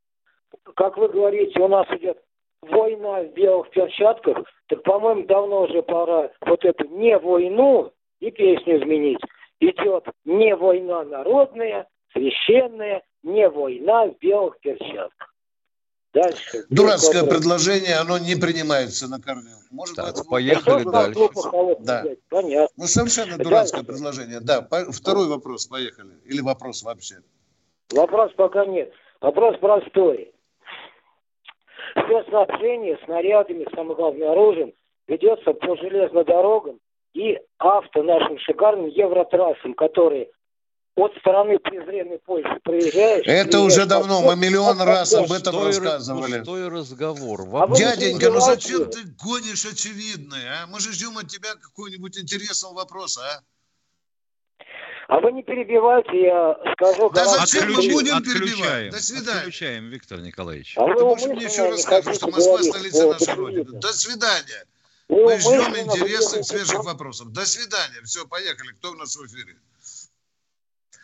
Как 0.74 0.96
вы 0.96 1.08
говорите, 1.08 1.60
у 1.60 1.68
нас 1.68 1.86
идет 1.90 2.20
война 2.62 3.22
в 3.22 3.32
белых 3.32 3.70
перчатках, 3.70 4.38
так, 4.68 4.82
по-моему, 4.82 5.26
давно 5.26 5.62
уже 5.62 5.82
пора 5.82 6.30
вот 6.40 6.64
эту 6.64 6.84
не 6.88 7.18
войну 7.18 7.92
и 8.20 8.30
песню 8.30 8.82
изменить. 8.82 9.20
Идет 9.60 10.06
не 10.24 10.54
война 10.54 11.04
народная, 11.04 11.86
священная, 12.12 13.02
не 13.22 13.48
война 13.48 14.06
в 14.06 14.18
белых 14.18 14.58
перчатках. 14.60 15.34
Дальше. 16.12 16.64
Дурацкое 16.70 17.24
предложение, 17.24 17.96
оно 17.96 18.18
не 18.18 18.34
принимается 18.34 19.06
на 19.06 19.20
корню. 19.20 19.56
Может 19.70 19.94
так, 19.94 20.14
быть, 20.16 20.28
поехали 20.28 20.82
дальше. 20.82 21.28
Да. 21.80 22.04
Понятно. 22.28 22.74
Ну, 22.76 22.84
совершенно 22.86 23.38
дурацкое 23.38 23.82
дальше. 23.82 23.92
предложение. 23.92 24.40
Да, 24.40 24.60
по, 24.60 24.90
второй 24.90 25.28
вопрос, 25.28 25.66
поехали. 25.66 26.14
Или 26.24 26.40
вопрос 26.40 26.82
вообще? 26.82 27.16
Вопрос 27.92 28.32
пока 28.36 28.66
нет. 28.66 28.92
Вопрос 29.20 29.56
простой. 29.58 30.32
Спецснабжение 31.90 32.98
снарядами, 33.04 33.66
самое 33.74 33.96
главное, 33.96 34.32
оружием 34.32 34.72
ведется 35.06 35.52
по 35.52 35.76
железным 35.76 36.24
дорогам 36.24 36.78
и 37.14 37.38
авто 37.58 38.02
нашим 38.02 38.38
шикарным 38.38 38.86
евротрассам, 38.86 39.74
которые 39.74 40.28
от 40.96 41.16
стороны 41.18 41.58
презренной 41.58 42.18
Польши 42.18 42.60
проезжаешь... 42.62 43.26
Это 43.26 43.60
уже 43.60 43.86
давно, 43.86 44.22
мы 44.22 44.36
миллион 44.36 44.80
раз 44.82 45.14
об 45.14 45.32
этом 45.32 45.54
Пустой, 45.54 45.66
рассказывали. 45.68 46.38
пустой 46.38 46.68
разговор. 46.68 47.40
А 47.54 47.68
Дяденька, 47.68 48.30
ну 48.30 48.40
зачем 48.40 48.90
ты 48.90 49.00
гонишь 49.22 49.64
очевидное, 49.64 50.62
а? 50.62 50.66
Мы 50.66 50.80
же 50.80 50.92
ждем 50.92 51.16
от 51.16 51.28
тебя 51.28 51.54
какой-нибудь 51.54 52.18
интересного 52.18 52.74
вопроса, 52.74 53.20
а? 53.22 53.40
А 55.10 55.18
вы 55.18 55.32
не 55.32 55.42
перебивайте, 55.42 56.22
я 56.22 56.56
скажу... 56.74 57.10
Да 57.10 57.24
зачем 57.26 57.72
мы 57.72 57.82
будем 57.90 58.22
перебивать? 58.22 58.92
До 58.92 59.00
свидания. 59.02 59.38
Отключаем, 59.40 59.88
Виктор 59.88 60.20
Николаевич. 60.20 60.74
А 60.76 60.84
вы 60.86 60.94
больше 61.00 61.26
мне 61.30 61.46
еще 61.46 61.62
не 61.62 61.70
расскажешь, 61.72 62.14
что 62.14 62.28
Москва 62.28 62.58
говорить, 62.58 62.72
столица 62.72 63.06
вот 63.06 63.12
нашей 63.14 63.22
это 63.24 63.34
Родины. 63.34 63.58
видно. 63.58 63.80
До 63.80 63.92
свидания. 63.92 64.64
Вы 65.08 65.24
Мы 65.24 65.40
ждем 65.40 65.76
интересных, 65.76 66.44
свежих 66.44 66.84
вопросов. 66.84 67.32
До 67.32 67.44
свидания. 67.44 68.00
Все, 68.04 68.24
поехали. 68.24 68.70
Кто 68.74 68.92
у 68.92 68.94
нас 68.94 69.16
в 69.16 69.26
эфире? 69.26 69.56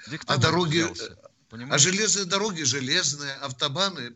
Диктофон 0.09 0.37
А 0.37 0.39
дороги, 0.41 0.83
взялся, 0.83 1.19
А 1.69 1.79
железные 1.79 2.27
дороги 2.27 2.63
железные, 2.63 3.33
автобаны. 3.43 4.13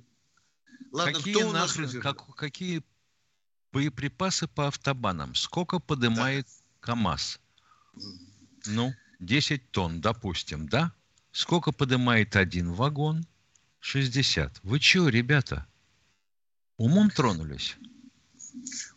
Ладно, 0.92 1.14
какие, 1.14 1.34
кто 1.34 1.48
у 1.48 1.50
нас 1.52 1.72
в 1.74 1.80
нахрен- 1.80 2.00
как- 2.00 2.36
какие 2.36 2.82
боеприпасы 3.72 4.46
по 4.46 4.68
автобанам? 4.68 5.34
Сколько 5.34 5.80
поднимает 5.80 6.46
КАМАЗ? 6.78 7.40
Ну, 8.66 8.94
10 9.20 9.70
тонн, 9.70 10.00
допустим, 10.00 10.68
да? 10.68 10.92
Сколько 11.32 11.72
поднимает 11.72 12.36
один 12.36 12.72
вагон? 12.72 13.26
60. 13.80 14.60
Вы 14.62 14.80
чего, 14.80 15.08
ребята? 15.08 15.66
Умом 16.76 17.10
тронулись? 17.10 17.76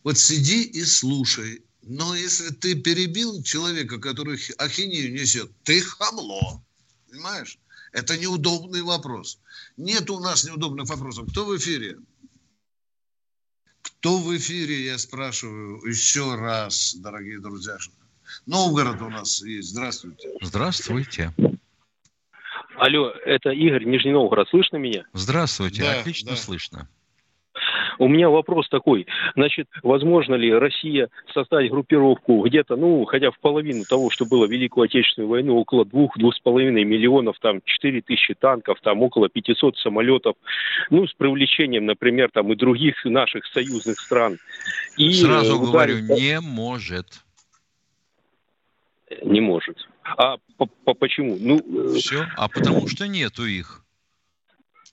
Вот 0.03 0.17
сиди 0.17 0.63
и 0.63 0.83
слушай. 0.83 1.63
Но 1.81 2.15
если 2.15 2.49
ты 2.49 2.75
перебил 2.75 3.43
человека, 3.43 3.99
который 3.99 4.39
ахинею 4.57 5.13
несет, 5.13 5.51
ты 5.63 5.81
хамло. 5.81 6.63
Понимаешь? 7.09 7.59
Это 7.91 8.17
неудобный 8.17 8.81
вопрос. 8.81 9.39
Нет 9.77 10.09
у 10.09 10.19
нас 10.19 10.45
неудобных 10.45 10.89
вопросов. 10.89 11.29
Кто 11.29 11.45
в 11.45 11.55
эфире? 11.57 11.99
Кто 13.81 14.17
в 14.17 14.35
эфире, 14.35 14.85
я 14.85 14.97
спрашиваю 14.97 15.85
еще 15.85 16.35
раз, 16.35 16.95
дорогие 16.95 17.39
друзья. 17.39 17.77
Новгород 18.45 19.01
у 19.01 19.09
нас 19.09 19.43
есть. 19.43 19.69
Здравствуйте. 19.69 20.29
Здравствуйте. 20.41 21.31
Алло, 22.77 23.11
это 23.25 23.51
Игорь, 23.51 23.85
Нижний 23.85 24.11
Новгород. 24.11 24.49
Слышно 24.49 24.77
меня? 24.77 25.03
Здравствуйте. 25.13 25.83
Да, 25.83 25.99
Отлично 25.99 26.31
да. 26.31 26.37
слышно. 26.37 26.87
У 27.99 28.07
меня 28.07 28.29
вопрос 28.29 28.67
такой. 28.69 29.05
Значит, 29.35 29.67
возможно 29.83 30.35
ли 30.35 30.53
Россия 30.53 31.09
создать 31.33 31.69
группировку 31.69 32.41
где-то, 32.45 32.75
ну, 32.75 33.05
хотя 33.05 33.31
в 33.31 33.39
половину 33.39 33.83
того, 33.85 34.09
что 34.09 34.25
было 34.25 34.47
в 34.47 34.51
Великую 34.51 34.85
Отечественную 34.85 35.29
войну, 35.29 35.57
около 35.57 35.85
двух-двух 35.85 36.35
с 36.35 36.39
половиной 36.39 36.83
миллионов, 36.83 37.37
там, 37.39 37.61
4 37.63 38.01
тысячи 38.01 38.33
танков, 38.33 38.79
там, 38.81 39.01
около 39.01 39.29
500 39.29 39.77
самолетов, 39.77 40.35
ну, 40.89 41.07
с 41.07 41.13
привлечением, 41.13 41.85
например, 41.85 42.29
там, 42.33 42.51
и 42.51 42.55
других 42.55 43.05
наших 43.05 43.45
союзных 43.45 43.99
стран. 43.99 44.37
И, 44.97 45.11
Сразу 45.13 45.59
говорю, 45.59 45.99
не 45.99 46.39
может. 46.39 47.23
Не 49.23 49.41
может. 49.41 49.77
А 50.03 50.37
по- 50.57 50.65
по- 50.65 50.93
почему? 50.93 51.37
Ну, 51.39 51.59
э, 51.95 51.99
Все. 51.99 52.25
А 52.35 52.47
потому 52.47 52.87
что 52.87 53.07
нету 53.07 53.45
их. 53.45 53.83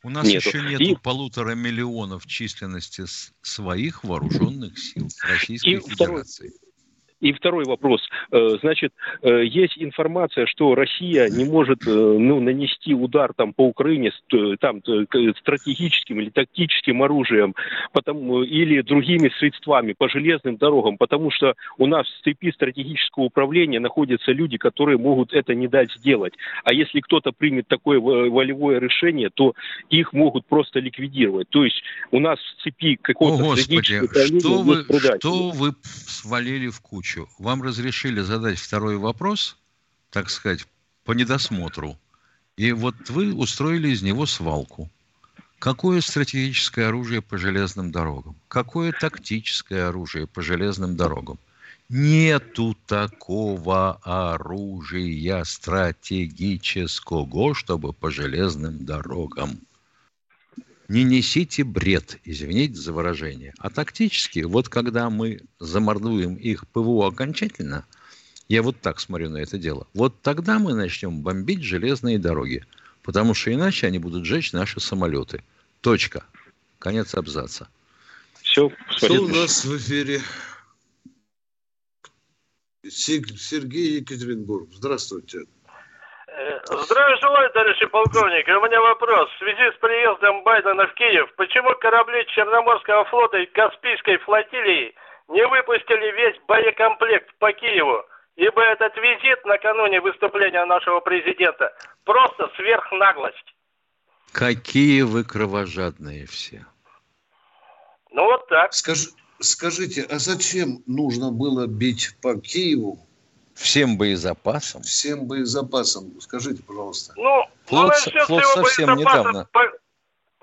У 0.02 0.08
нас 0.10 0.26
Нету. 0.26 0.48
еще 0.48 0.62
нету 0.62 0.82
И- 0.82 0.96
полутора 0.96 1.54
миллионов 1.54 2.26
численности 2.26 3.04
своих 3.42 4.02
вооруженных 4.04 4.78
сил 4.78 5.08
Российской 5.22 5.74
И 5.74 5.76
второй- 5.76 6.22
Федерации. 6.24 6.52
И 7.20 7.32
второй 7.32 7.64
вопрос. 7.64 8.00
Э, 8.32 8.56
Значит, 8.60 8.92
э, 9.22 9.44
есть 9.44 9.74
информация, 9.76 10.46
что 10.46 10.74
Россия 10.74 11.28
не 11.28 11.44
может 11.44 11.86
э, 11.86 11.90
ну, 11.90 12.40
нанести 12.40 12.94
удар 12.94 13.32
там, 13.34 13.52
по 13.52 13.66
Украине 13.66 14.12
там, 14.60 14.80
стратегическим 15.40 16.20
или 16.20 16.30
тактическим 16.30 17.02
оружием 17.02 17.54
потому, 17.92 18.42
или 18.42 18.80
другими 18.80 19.30
средствами 19.38 19.92
по 19.92 20.08
железным 20.08 20.56
дорогам, 20.56 20.96
потому 20.96 21.30
что 21.30 21.54
у 21.78 21.86
нас 21.86 22.06
в 22.06 22.18
степи 22.20 22.52
стратегического 22.52 23.24
управления 23.24 23.80
находятся 23.80 24.32
люди, 24.32 24.56
которые 24.56 24.98
могут 24.98 25.32
это 25.32 25.54
не 25.54 25.68
дать 25.68 25.92
сделать. 25.92 26.34
А 26.64 26.72
если 26.72 27.00
кто-то 27.00 27.32
примет 27.32 27.68
такое 27.68 28.00
во- 28.00 28.30
волевое 28.30 28.78
решение, 28.78 29.30
то 29.30 29.54
их 29.90 30.12
могут 30.12 30.46
просто 30.46 30.80
ликвидировать. 30.80 31.48
То 31.50 31.64
есть 31.64 31.82
у 32.10 32.20
нас 32.20 32.38
в 32.38 32.62
цепи 32.62 32.94
О, 32.94 32.98
какого-то 33.02 33.44
Господи, 33.44 33.60
стратегического 33.62 34.04
управления 34.04 34.40
что 34.40 34.62
вы, 34.62 35.18
что 35.18 35.50
вы 35.50 35.74
свалили 35.82 36.68
в 36.68 36.80
кучу? 36.80 37.09
Вам 37.38 37.62
разрешили 37.62 38.20
задать 38.20 38.58
второй 38.58 38.96
вопрос, 38.96 39.56
так 40.10 40.30
сказать, 40.30 40.66
по 41.04 41.12
недосмотру. 41.12 41.98
И 42.56 42.72
вот 42.72 42.94
вы 43.08 43.34
устроили 43.34 43.88
из 43.88 44.02
него 44.02 44.26
свалку. 44.26 44.90
Какое 45.58 46.00
стратегическое 46.00 46.88
оружие 46.88 47.20
по 47.20 47.36
железным 47.36 47.90
дорогам? 47.90 48.34
Какое 48.48 48.92
тактическое 48.92 49.88
оружие 49.88 50.26
по 50.26 50.42
железным 50.42 50.96
дорогам? 50.96 51.38
Нету 51.88 52.76
такого 52.86 53.98
оружия 54.02 55.44
стратегического, 55.44 57.54
чтобы 57.54 57.92
по 57.92 58.10
железным 58.10 58.84
дорогам. 58.84 59.60
Не 60.90 61.04
несите 61.04 61.62
бред, 61.62 62.18
извините 62.24 62.74
за 62.74 62.92
выражение. 62.92 63.54
А 63.58 63.70
тактически, 63.70 64.40
вот 64.40 64.68
когда 64.68 65.08
мы 65.08 65.40
замордуем 65.60 66.34
их 66.34 66.66
ПВО 66.66 67.06
окончательно, 67.06 67.86
я 68.48 68.60
вот 68.64 68.80
так 68.80 68.98
смотрю 68.98 69.30
на 69.30 69.36
это 69.36 69.56
дело, 69.56 69.86
вот 69.94 70.20
тогда 70.20 70.58
мы 70.58 70.74
начнем 70.74 71.22
бомбить 71.22 71.62
железные 71.62 72.18
дороги. 72.18 72.66
Потому 73.04 73.34
что 73.34 73.54
иначе 73.54 73.86
они 73.86 74.00
будут 74.00 74.24
сжечь 74.24 74.52
наши 74.52 74.80
самолеты. 74.80 75.44
Точка. 75.80 76.24
Конец 76.80 77.14
абзаца. 77.14 77.68
Все, 78.42 78.72
Кто 78.96 79.22
у 79.22 79.28
нас 79.28 79.64
в 79.64 79.76
эфире? 79.76 80.20
Сергей 82.82 83.98
Екатеринбург. 83.98 84.70
Здравствуйте. 84.74 85.44
Здравия 86.64 87.16
желаю, 87.20 87.50
товарищи 87.50 87.86
полковники. 87.86 88.50
У 88.50 88.64
меня 88.64 88.80
вопрос. 88.80 89.30
В 89.30 89.38
связи 89.38 89.76
с 89.76 89.78
приездом 89.80 90.42
Байдена 90.42 90.86
в 90.86 90.94
Киев, 90.94 91.32
почему 91.36 91.74
корабли 91.80 92.24
Черноморского 92.28 93.04
флота 93.06 93.38
и 93.38 93.46
Каспийской 93.46 94.18
флотилии 94.18 94.94
не 95.28 95.46
выпустили 95.46 96.10
весь 96.16 96.40
боекомплект 96.46 97.34
по 97.38 97.52
Киеву? 97.52 98.04
Ибо 98.36 98.62
этот 98.62 98.96
визит 98.96 99.44
накануне 99.44 100.00
выступления 100.00 100.64
нашего 100.64 101.00
президента 101.00 101.74
просто 102.04 102.50
сверхнаглость. 102.56 103.54
Какие 104.32 105.02
вы 105.02 105.24
кровожадные 105.24 106.26
все. 106.26 106.64
Ну 108.12 108.24
вот 108.24 108.48
так. 108.48 108.72
Скаж- 108.72 109.12
скажите, 109.40 110.06
а 110.08 110.18
зачем 110.18 110.82
нужно 110.86 111.32
было 111.32 111.66
бить 111.66 112.16
по 112.22 112.40
Киеву 112.40 113.06
Всем 113.54 113.98
боезапасом. 113.98 114.82
всем 114.82 115.26
боезапасом? 115.26 116.20
Скажите, 116.20 116.62
пожалуйста. 116.62 117.12
Ну, 117.16 117.44
Флот 117.66 117.92
ну 118.14 118.24
флот 118.26 118.44
совсем 118.46 118.96
недавно. 118.96 119.46
по- 119.52 119.60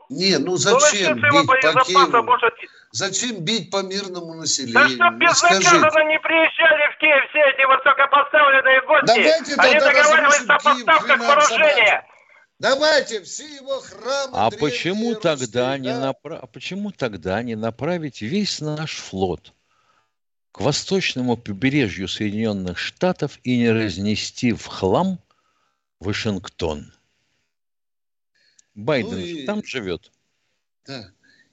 Не, 0.10 0.38
ну 0.38 0.52
ну, 0.52 0.58
зачем 0.58 1.18
его 1.18 1.42
бить 1.42 1.48
по 1.74 1.84
Киеву? 1.84 2.24
может... 2.24 2.54
Зачем 2.92 3.44
бить 3.44 3.70
по 3.70 3.82
мирному 3.84 4.34
Да 4.34 4.40
населению? 4.42 4.90
чтоб 4.90 5.12
Ну, 5.12 5.18
безнаказанно 5.18 5.90
скажите. 5.90 6.06
не 6.06 6.20
приезжали 6.20 6.96
в 6.96 6.98
Киев 7.00 7.30
все 7.30 7.40
эти 7.40 7.66
высокопоставленные 7.68 8.82
гости. 8.88 9.06
Давайте 9.08 9.54
Они 9.58 9.80
тогда 9.80 9.88
договаривались 9.92 10.46
о 10.48 10.60
поставках 10.60 11.20
вооружения. 11.20 12.06
Давайте 12.60 13.22
все 13.24 13.44
его 13.56 13.82
храмы 13.82 14.32
А 14.34 14.50
древние, 14.50 14.70
почему 14.72 15.10
русские, 15.14 15.22
тогда 15.38 15.78
не 15.78 15.90
да? 15.94 16.12
напра- 16.12 16.40
а 16.42 16.48
почему 16.48 16.92
тогда 16.92 17.44
не 17.44 17.56
направить 17.56 18.22
весь 18.22 18.62
наш 18.62 18.96
флот 18.98 19.54
к 20.58 20.62
восточному 20.62 21.38
побережью 21.38 22.08
Соединенных 22.08 22.80
Штатов 22.80 23.40
и 23.44 23.58
не 23.60 23.70
разнести 23.70 24.54
в 24.54 24.66
хлам 24.66 25.20
Вашингтон? 26.00 26.92
Байден 28.74 29.12
Ну 29.12 29.18
и- 29.20 29.46
там 29.46 29.64
живет. 29.64 30.12
Да. 30.88 31.12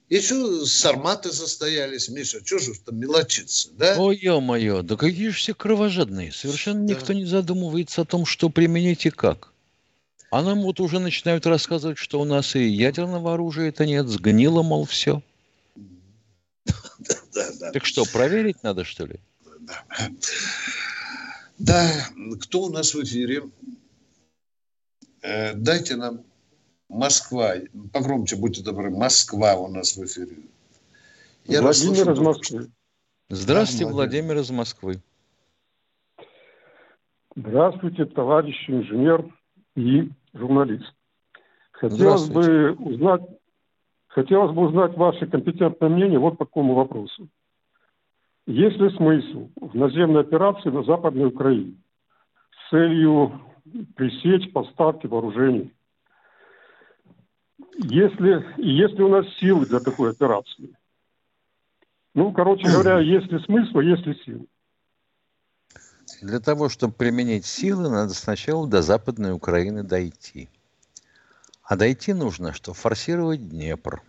Еще 0.09 0.65
сарматы 0.65 1.31
состоялись, 1.31 2.09
Миша, 2.09 2.43
что 2.43 2.57
же 2.57 2.73
там 2.83 2.97
мелочиться, 2.97 3.69
да? 3.73 3.95
Ой, 3.99 4.17
ё-моё, 4.17 4.81
да 4.81 4.95
какие 4.95 5.29
же 5.29 5.35
все 5.35 5.53
кровожадные. 5.53 6.31
Совершенно 6.31 6.87
Да. 6.87 6.95
никто 6.95 7.13
не 7.13 7.25
задумывается 7.25 8.01
о 8.01 8.05
том, 8.05 8.25
что 8.25 8.49
применить 8.49 9.05
и 9.05 9.11
как. 9.11 9.51
А 10.31 10.41
нам 10.41 10.61
вот 10.63 10.79
уже 10.79 10.97
начинают 10.99 11.45
рассказывать, 11.45 11.99
что 11.99 12.19
у 12.19 12.25
нас 12.25 12.55
и 12.55 12.63
ядерного 12.67 13.35
оружия-то 13.35 13.85
нет, 13.85 14.07
сгнило, 14.07 14.63
мол, 14.63 14.85
все. 14.85 15.21
Да, 17.35 17.49
да. 17.59 17.71
Так 17.71 17.85
что, 17.85 18.05
проверить 18.05 18.63
надо, 18.63 18.85
что 18.85 19.05
ли? 19.05 19.19
Да, 21.57 21.91
кто 22.41 22.63
у 22.63 22.69
нас 22.69 22.93
в 22.93 23.03
эфире? 23.03 23.43
Э, 25.21 25.53
дайте 25.53 25.97
нам 25.97 26.23
Москва. 26.87 27.55
Погромче, 27.91 28.37
будьте 28.37 28.63
добры. 28.63 28.89
Москва 28.89 29.55
у 29.55 29.67
нас 29.67 29.97
в 29.97 30.05
эфире. 30.05 30.37
Я 31.45 31.61
Владимир 31.61 32.11
из 32.11 32.19
Москвы. 32.19 32.71
Здравствуйте, 33.29 33.85
да, 33.85 33.91
Владимир 33.91 34.37
из 34.37 34.49
Москвы. 34.51 35.01
Здравствуйте, 37.35 38.05
товарищ 38.05 38.55
инженер 38.69 39.25
и 39.75 40.09
журналист. 40.33 40.93
Хотелось 41.71 42.29
бы 42.29 42.73
узнать, 42.73 43.21
хотелось 44.15 44.55
бы 44.55 44.61
узнать 44.67 44.95
ваше 44.95 45.27
компетентное 45.27 45.89
мнение 45.89 46.19
вот 46.19 46.37
по 46.37 46.45
какому 46.45 46.73
вопросу. 46.73 47.27
Есть 48.47 48.77
ли 48.77 48.89
смысл 48.91 49.49
в 49.59 49.75
наземной 49.75 50.21
операции 50.21 50.69
на 50.69 50.83
Западной 50.83 51.27
Украине 51.27 51.75
с 52.51 52.69
целью 52.69 53.41
пресечь 53.95 54.53
поставки 54.53 55.05
вооружений? 55.07 55.73
Если, 57.77 58.45
если 58.57 59.01
у 59.01 59.09
нас 59.09 59.25
силы 59.39 59.65
для 59.65 59.81
такой 59.81 60.11
операции? 60.11 60.73
Ну, 62.13 62.31
короче 62.31 62.67
говоря, 62.67 62.99
есть 63.01 63.29
ли 63.29 63.39
смысл, 63.39 63.79
есть 63.79 64.05
ли 64.05 64.15
силы? 64.23 64.45
Для 66.21 66.39
того, 66.39 66.69
чтобы 66.69 66.93
применить 66.93 67.45
силы, 67.45 67.89
надо 67.89 68.13
сначала 68.13 68.65
до 68.65 68.81
Западной 68.81 69.33
Украины 69.33 69.83
дойти. 69.83 70.47
А 71.65 71.75
дойти 71.75 72.13
нужно, 72.13 72.53
что 72.53 72.73
форсировать 72.73 73.49
Днепр. 73.49 74.03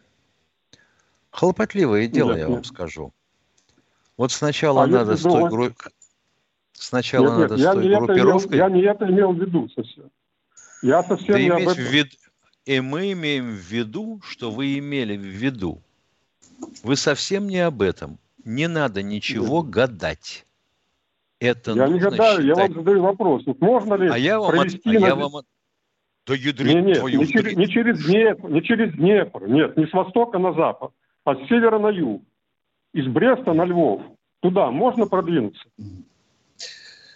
Хлопотливое 1.30 2.06
дело, 2.06 2.32
нет, 2.32 2.40
я 2.40 2.48
вам 2.48 2.64
скажу. 2.64 3.12
Вот 4.16 4.30
сначала 4.30 4.84
а 4.84 4.86
надо 4.86 5.16
с 5.16 5.22
той 5.22 5.48
группой... 5.48 5.92
Сначала 6.72 7.38
нет, 7.38 7.50
надо 7.50 7.56
нет, 7.56 7.68
с 7.68 7.72
той 7.72 7.88
я 7.88 7.98
группировкой... 7.98 8.58
Имел, 8.58 8.68
я 8.68 8.74
не 8.74 8.82
это 8.82 9.04
имел 9.06 9.32
в 9.32 9.40
виду 9.40 9.68
совсем. 9.74 10.10
Я 10.82 11.02
совсем 11.02 11.32
да 11.32 11.40
не 11.40 11.48
об 11.48 11.62
этом... 11.62 11.74
В 11.74 11.78
вид... 11.78 12.08
И 12.66 12.80
мы 12.80 13.12
имеем 13.12 13.46
в 13.46 13.60
виду, 13.60 14.20
что 14.22 14.50
вы 14.50 14.78
имели 14.78 15.16
в 15.16 15.24
виду. 15.24 15.80
Вы 16.82 16.96
совсем 16.96 17.48
не 17.48 17.60
об 17.60 17.80
этом. 17.80 18.18
Не 18.44 18.68
надо 18.68 19.02
ничего 19.02 19.62
нет. 19.62 19.70
гадать. 19.70 20.46
Это 21.38 21.72
я 21.72 21.88
не 21.88 21.98
гадаю, 21.98 22.42
считать... 22.42 22.44
я 22.44 22.54
вам 22.54 22.74
задаю 22.74 23.02
вопрос. 23.02 23.46
Вот 23.46 23.60
можно 23.60 23.94
ли 23.94 24.08
а 24.08 24.18
я 24.18 24.40
вам 24.40 24.50
провести... 24.50 24.96
От... 24.96 25.02
А 25.02 25.06
я 25.06 25.14
вам... 25.14 25.32
Да 26.26 26.34
ядрит 26.34 26.74
не, 26.74 26.82
нет, 26.82 26.98
твою 26.98 27.20
не, 27.20 27.26
через, 27.28 27.56
не 27.56 27.68
через 27.68 28.04
Днепр, 28.04 28.50
не 28.50 28.62
через 28.62 28.92
Днепр, 28.94 29.46
нет, 29.46 29.76
не 29.76 29.86
с 29.86 29.92
востока 29.92 30.38
на 30.38 30.52
запад, 30.54 30.90
а 31.24 31.36
с 31.36 31.48
севера 31.48 31.78
на 31.78 31.88
юг. 31.88 32.22
Из 32.92 33.06
Бреста 33.06 33.52
на 33.52 33.64
Львов. 33.64 34.02
Туда 34.40 34.70
можно 34.70 35.06
продвинуться? 35.06 35.62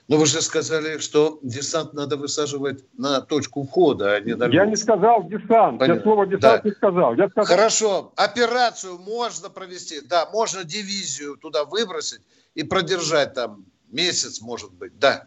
Но 0.06 0.16
вы 0.16 0.26
же 0.26 0.40
сказали, 0.42 0.98
что 0.98 1.38
десант 1.42 1.92
надо 1.92 2.16
высаживать 2.16 2.84
на 2.98 3.20
точку 3.20 3.64
входа, 3.64 4.14
а 4.14 4.20
не 4.20 4.34
на 4.34 4.46
Я 4.46 4.66
не 4.66 4.76
сказал 4.76 5.28
десант. 5.28 5.78
Понятно. 5.78 5.92
Я 5.92 6.00
слово 6.02 6.26
десант 6.26 6.62
да. 6.62 6.68
не 6.68 6.74
сказал. 6.74 7.14
Я 7.14 7.28
сказал. 7.28 7.56
Хорошо. 7.56 8.12
Операцию 8.16 8.98
можно 8.98 9.50
провести. 9.50 10.00
Да, 10.00 10.28
можно 10.32 10.64
дивизию 10.64 11.36
туда 11.36 11.64
выбросить 11.64 12.22
и 12.54 12.64
продержать 12.64 13.34
там 13.34 13.64
месяц, 13.88 14.40
может 14.40 14.72
быть. 14.74 14.98
Да, 14.98 15.26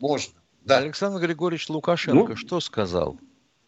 можно. 0.00 0.41
Да. 0.64 0.78
Александр 0.78 1.20
Григорьевич 1.20 1.68
Лукашенко 1.68 2.30
ну? 2.30 2.36
что 2.36 2.60
сказал? 2.60 3.16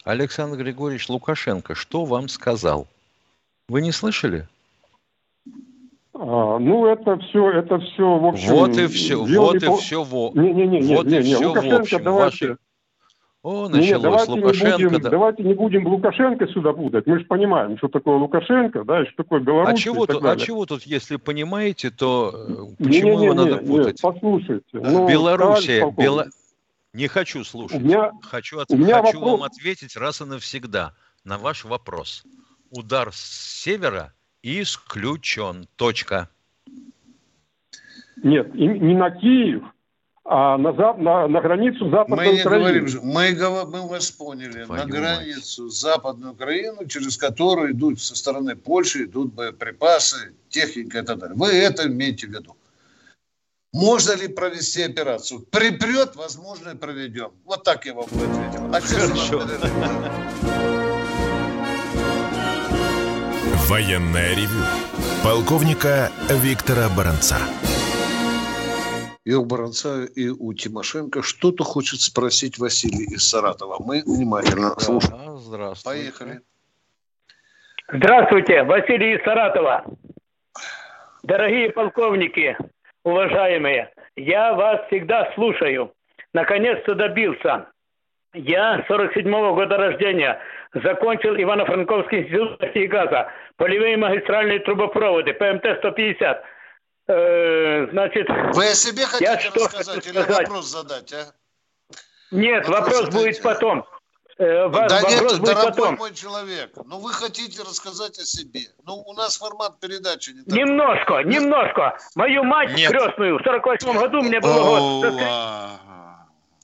Александр 0.04 0.58
Григорьевич 0.58 1.08
Лукашенко 1.08 1.74
что 1.74 2.04
вам 2.04 2.28
сказал? 2.28 2.86
Вы 3.68 3.82
не 3.82 3.92
слышали? 3.92 4.46
А, 6.12 6.58
ну, 6.58 6.86
это 6.86 7.18
все, 7.18 7.50
это 7.50 7.78
все, 7.80 8.18
в 8.18 8.26
общем... 8.26 8.50
Вот 8.50 8.76
и 8.76 8.86
все, 8.86 9.16
вот 9.16 9.56
и 9.56 9.66
по... 9.66 9.76
все, 9.76 10.04
во... 10.04 10.30
не, 10.34 10.52
не, 10.52 10.66
не, 10.66 10.80
не, 10.80 10.96
вот 10.96 11.06
не, 11.06 11.18
и 11.18 11.24
не, 11.24 11.34
все 11.34 11.48
Лукашенко, 11.48 11.76
в 11.76 11.80
общем. 11.80 12.04
Давайте... 12.04 12.48
Ваши... 12.48 12.58
О, 13.42 13.68
началось 13.68 13.88
не, 13.88 13.98
давайте 13.98 14.32
Лукашенко. 14.32 14.78
Не 14.78 14.84
будем, 14.84 15.00
да. 15.02 15.10
Давайте 15.10 15.42
не 15.42 15.54
будем 15.54 15.86
Лукашенко 15.86 16.46
сюда 16.46 16.72
путать. 16.72 17.06
Мы 17.06 17.18
же 17.18 17.24
понимаем, 17.26 17.76
что 17.76 17.88
такое 17.88 18.16
Лукашенко, 18.16 18.84
да, 18.84 19.02
и 19.02 19.06
что 19.06 19.22
такое 19.22 19.40
Беларусь. 19.40 19.68
А 19.68 19.76
чего, 19.76 20.06
тут, 20.06 20.24
а 20.24 20.36
чего 20.36 20.64
тут, 20.64 20.84
если 20.84 21.16
понимаете, 21.16 21.90
то 21.90 22.32
э, 22.32 22.82
почему 22.82 22.88
не, 22.88 23.10
не, 23.10 23.16
не, 23.16 23.24
его 23.24 23.34
надо 23.34 23.56
путать? 23.56 23.86
Нет, 23.86 23.98
послушайте. 24.00 24.64
Ну, 24.72 25.08
Белоруссия, 25.08 25.90
Бела... 25.90 26.28
Не 26.94 27.08
хочу 27.08 27.42
слушать. 27.44 27.82
У 27.82 27.84
меня, 27.84 28.12
хочу 28.22 28.60
от... 28.60 28.70
у 28.70 28.76
меня 28.76 29.02
хочу 29.02 29.18
вопрос... 29.18 29.40
вам 29.40 29.42
ответить 29.42 29.96
раз 29.96 30.20
и 30.20 30.24
навсегда 30.24 30.94
на 31.24 31.38
ваш 31.38 31.64
вопрос. 31.64 32.22
Удар 32.70 33.12
с 33.12 33.62
севера 33.62 34.14
исключен. 34.42 35.66
Точка. 35.74 36.30
Нет, 38.22 38.54
не 38.54 38.94
на 38.94 39.10
Киев, 39.10 39.64
а 40.24 40.56
на, 40.56 40.72
на, 40.72 41.26
на 41.26 41.40
границу 41.40 41.90
Западной 41.90 42.32
мы 42.32 42.40
Украины. 42.40 42.80
Говорим, 42.80 43.00
мы, 43.02 43.66
мы 43.66 43.88
вас 43.88 44.10
поняли. 44.12 44.64
Твою 44.64 44.82
на 44.82 44.88
границу 44.88 45.64
мать. 45.64 45.72
Западную 45.72 46.32
Украину, 46.32 46.86
через 46.86 47.16
которую 47.16 47.72
идут 47.72 48.00
со 48.00 48.14
стороны 48.14 48.54
Польши, 48.54 49.04
идут 49.04 49.34
боеприпасы, 49.34 50.32
техника 50.48 51.00
и 51.00 51.02
так 51.02 51.18
далее. 51.18 51.36
Вы 51.36 51.48
это 51.48 51.88
имеете 51.88 52.28
в 52.28 52.30
виду. 52.30 52.56
Можно 53.74 54.12
ли 54.12 54.28
провести 54.28 54.82
операцию? 54.82 55.40
Припрет, 55.50 56.14
возможно, 56.14 56.70
и 56.70 56.76
проведем. 56.76 57.32
Вот 57.44 57.64
так 57.64 57.84
я 57.86 57.94
вам 57.94 58.04
ответил. 58.04 58.72
А 58.72 58.80
Хорошо. 58.80 59.42
Военная 63.68 64.36
ревю. 64.36 64.62
Полковника 65.24 66.12
Виктора 66.30 66.88
Баранца. 66.96 67.38
И 69.24 69.32
у 69.34 69.44
Баранца, 69.44 70.04
и 70.04 70.28
у 70.28 70.54
Тимошенко 70.54 71.22
что-то 71.22 71.64
хочет 71.64 72.00
спросить 72.00 72.58
Василий 72.58 73.06
из 73.06 73.28
Саратова. 73.28 73.82
Мы 73.82 74.04
внимательно 74.06 74.78
слушаем. 74.78 75.36
Здравствуйте. 75.38 75.98
Поехали. 75.98 76.40
Здравствуйте, 77.92 78.62
Василий 78.62 79.16
из 79.16 79.24
Саратова. 79.24 79.84
Дорогие 81.24 81.70
полковники, 81.72 82.56
уважаемые, 83.04 83.92
я 84.16 84.54
вас 84.54 84.86
всегда 84.88 85.30
слушаю. 85.34 85.92
Наконец-то 86.32 86.94
добился. 86.94 87.66
Я 88.32 88.84
47-го 88.88 89.54
года 89.54 89.76
рождения. 89.76 90.40
Закончил 90.72 91.36
Ивано-Франковский 91.36 92.22
институт 92.22 92.60
и 92.74 92.86
газа. 92.88 93.30
Полевые 93.56 93.96
магистральные 93.96 94.58
трубопроводы, 94.60 95.30
ПМТ-150. 95.30 96.40
Э, 97.06 97.86
значит... 97.92 98.28
Вы 98.28 98.70
о 98.70 98.74
себе 98.74 99.04
хотите 99.04 99.24
я 99.24 99.34
рассказать 99.36 100.06
или 100.06 100.20
сказать? 100.20 100.48
вопрос 100.48 100.66
задать, 100.66 101.12
а? 101.12 101.32
Нет, 102.32 102.66
вопрос, 102.66 103.04
вопрос 103.04 103.14
будет 103.14 103.42
потом. 103.42 103.84
Э, 104.36 104.68
да 104.68 104.80
вопрос 104.88 105.12
нет, 105.12 105.22
будет 105.22 105.42
дорогой 105.42 105.70
потом. 105.70 105.96
мой 105.96 106.14
человек, 106.14 106.72
ну 106.86 106.98
вы 106.98 107.12
хотите 107.12 107.62
рассказать 107.62 108.18
о 108.18 108.24
себе. 108.24 108.66
Ну 108.84 108.96
у 109.06 109.12
нас 109.12 109.36
формат 109.36 109.78
передачи 109.78 110.30
не 110.30 110.42
такой. 110.42 110.58
Немножко, 110.58 111.14
нет. 111.18 111.26
немножко. 111.26 111.98
Мою 112.16 112.42
мать 112.42 112.74
нет. 112.74 112.90
крестную 112.90 113.38
в 113.38 113.42
48 113.44 113.92
году 113.96 114.22
мне 114.22 114.40
было 114.40 115.00
год. 115.00 115.22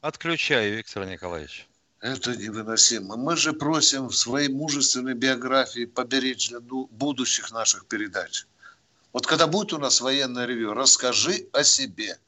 Отключаю, 0.00 0.76
Виктор 0.78 1.04
Николаевич. 1.04 1.68
Это 2.00 2.34
невыносимо. 2.34 3.16
Мы 3.16 3.36
же 3.36 3.52
просим 3.52 4.08
в 4.08 4.16
своей 4.16 4.48
мужественной 4.48 5.14
биографии 5.14 5.84
поберечь 5.84 6.48
для 6.48 6.60
будущих 6.60 7.52
наших 7.52 7.86
передач. 7.86 8.46
Вот 9.12 9.26
когда 9.26 9.46
будет 9.46 9.72
у 9.74 9.78
нас 9.78 10.00
военное 10.00 10.46
ревю, 10.46 10.72
расскажи 10.72 11.46
о 11.52 11.62
себе. 11.62 12.18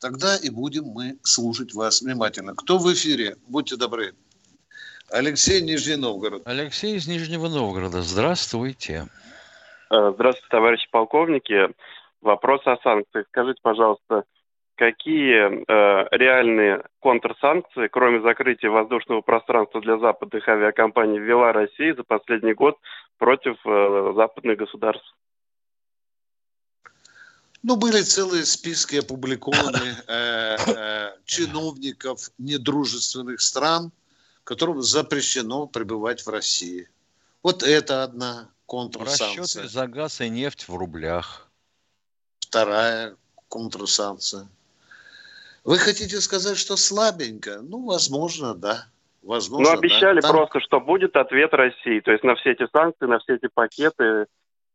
Тогда 0.00 0.36
и 0.36 0.48
будем 0.48 0.84
мы 0.84 1.18
слушать 1.22 1.74
вас 1.74 2.00
внимательно. 2.00 2.54
Кто 2.54 2.78
в 2.78 2.92
эфире? 2.92 3.36
Будьте 3.48 3.76
добры. 3.76 4.14
Алексей 5.10 5.62
Нижний 5.62 5.96
Новгород. 5.96 6.42
Алексей 6.44 6.96
из 6.96 7.08
Нижнего 7.08 7.48
Новгорода. 7.48 8.02
Здравствуйте. 8.02 9.06
Э, 9.90 10.12
здравствуйте, 10.14 10.48
товарищи 10.50 10.88
полковники. 10.90 11.68
Вопрос 12.20 12.60
о 12.66 12.76
санкциях. 12.78 13.26
Скажите, 13.28 13.60
пожалуйста, 13.62 14.24
какие 14.74 15.64
э, 15.64 16.08
реальные 16.10 16.82
контрсанкции, 17.00 17.88
кроме 17.88 18.20
закрытия 18.20 18.70
воздушного 18.70 19.22
пространства 19.22 19.80
для 19.80 19.98
западных 19.98 20.46
авиакомпаний, 20.48 21.18
ввела 21.18 21.52
Россия 21.52 21.94
за 21.94 22.04
последний 22.04 22.52
год 22.52 22.76
против 23.16 23.56
э, 23.64 24.12
западных 24.14 24.58
государств? 24.58 25.14
Ну, 27.62 27.76
были 27.76 28.02
целые 28.02 28.44
списки 28.44 28.96
опубликованы 28.96 29.96
э, 30.06 30.56
э, 30.66 31.10
чиновников 31.24 32.30
недружественных 32.38 33.40
стран, 33.40 33.90
которым 34.48 34.80
запрещено 34.80 35.66
пребывать 35.66 36.24
в 36.24 36.30
России. 36.30 36.88
Вот 37.42 37.62
это 37.62 38.02
одна 38.02 38.48
контрсанкция. 38.64 39.42
Расчеты 39.42 39.68
за 39.68 39.86
газ 39.86 40.22
и 40.22 40.30
нефть 40.30 40.68
в 40.68 40.74
рублях. 40.74 41.50
Вторая 42.40 43.14
контрсанкция. 43.50 44.48
Вы 45.64 45.76
хотите 45.76 46.18
сказать, 46.22 46.56
что 46.56 46.78
слабенько? 46.78 47.60
Ну, 47.60 47.84
возможно, 47.84 48.54
да. 48.54 48.86
Возможно, 49.22 49.70
ну, 49.70 49.78
обещали 49.78 50.22
да. 50.22 50.30
просто, 50.30 50.60
что 50.60 50.80
будет 50.80 51.14
ответ 51.16 51.52
России. 51.52 52.00
То 52.00 52.12
есть 52.12 52.24
на 52.24 52.34
все 52.36 52.52
эти 52.52 52.66
санкции, 52.72 53.04
на 53.04 53.18
все 53.18 53.34
эти 53.34 53.48
пакеты 53.48 54.28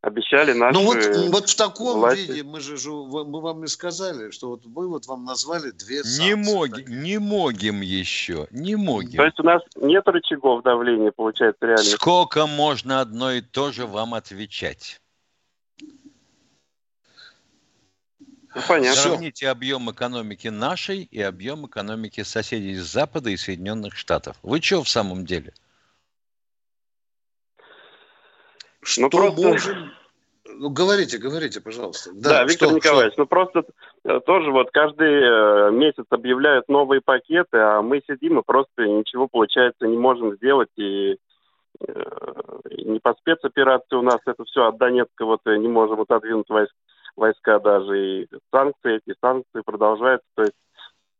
обещали 0.04 0.52
наши 0.52 0.74
Ну 0.74 0.84
вот, 0.84 0.98
вот 1.30 1.48
в 1.48 1.56
таком 1.56 2.00
власти. 2.00 2.30
виде 2.30 2.42
мы 2.42 2.60
же 2.60 2.76
мы 2.90 3.40
вам 3.40 3.64
и 3.64 3.66
сказали, 3.66 4.30
что 4.30 4.50
вот 4.50 4.64
мы 4.66 4.88
вот 4.88 5.06
вам 5.06 5.24
назвали 5.24 5.70
две 5.70 6.04
санкции. 6.04 6.22
Не, 6.22 6.34
моги, 6.34 6.84
не 6.86 7.18
могим 7.18 7.80
еще, 7.80 8.46
не 8.50 8.76
могим. 8.76 9.16
То 9.16 9.24
есть 9.24 9.40
у 9.40 9.42
нас 9.42 9.62
нет 9.76 10.06
рычагов 10.06 10.62
давления, 10.62 11.10
получается, 11.10 11.64
реально. 11.64 11.84
Сколько 11.84 12.46
можно 12.46 13.00
одно 13.00 13.32
и 13.32 13.40
то 13.40 13.72
же 13.72 13.86
вам 13.86 14.14
отвечать? 14.14 15.00
Ну, 18.54 18.60
понятно. 18.68 19.00
Сравните 19.00 19.48
объем 19.48 19.90
экономики 19.90 20.48
нашей 20.48 21.02
и 21.10 21.20
объем 21.20 21.66
экономики 21.66 22.22
соседей 22.22 22.76
с 22.76 22.84
Запада 22.84 23.30
и 23.30 23.36
Соединенных 23.36 23.96
Штатов. 23.96 24.36
Вы 24.42 24.60
что 24.60 24.82
в 24.84 24.88
самом 24.88 25.24
деле? 25.24 25.54
Что 28.84 29.02
ну, 29.02 29.10
просто... 29.10 29.40
можем... 29.40 29.90
Ну, 30.46 30.68
говорите, 30.70 31.18
говорите, 31.18 31.60
пожалуйста. 31.60 32.10
Да, 32.14 32.30
да 32.30 32.44
Виктор 32.44 32.68
что, 32.68 32.76
Николаевич, 32.76 33.14
что? 33.14 33.22
ну 33.22 33.26
просто 33.26 33.64
э, 34.04 34.20
тоже 34.26 34.50
вот 34.50 34.70
каждый 34.70 35.08
э, 35.08 35.70
месяц 35.72 36.04
объявляют 36.10 36.68
новые 36.68 37.00
пакеты, 37.00 37.56
а 37.56 37.82
мы 37.82 38.02
сидим 38.06 38.38
и 38.38 38.42
просто 38.44 38.86
ничего, 38.86 39.26
получается, 39.26 39.86
не 39.86 39.96
можем 39.96 40.36
сделать. 40.36 40.68
И, 40.76 41.16
э, 41.80 42.02
и 42.70 42.84
не 42.84 43.00
по 43.00 43.14
спецоперации 43.14 43.96
у 43.96 44.02
нас 44.02 44.20
это 44.26 44.44
все 44.44 44.66
от 44.66 44.76
Донецка 44.76 45.24
вот 45.24 45.40
не 45.46 45.68
можем 45.68 46.02
отодвинуть 46.02 46.48
войск, 46.48 46.74
войска 47.16 47.58
даже. 47.58 47.98
И 47.98 48.28
санкции, 48.52 49.00
эти 49.04 49.16
санкции 49.20 49.62
продолжаются. 49.64 50.28
То 50.34 50.42
есть 50.42 50.54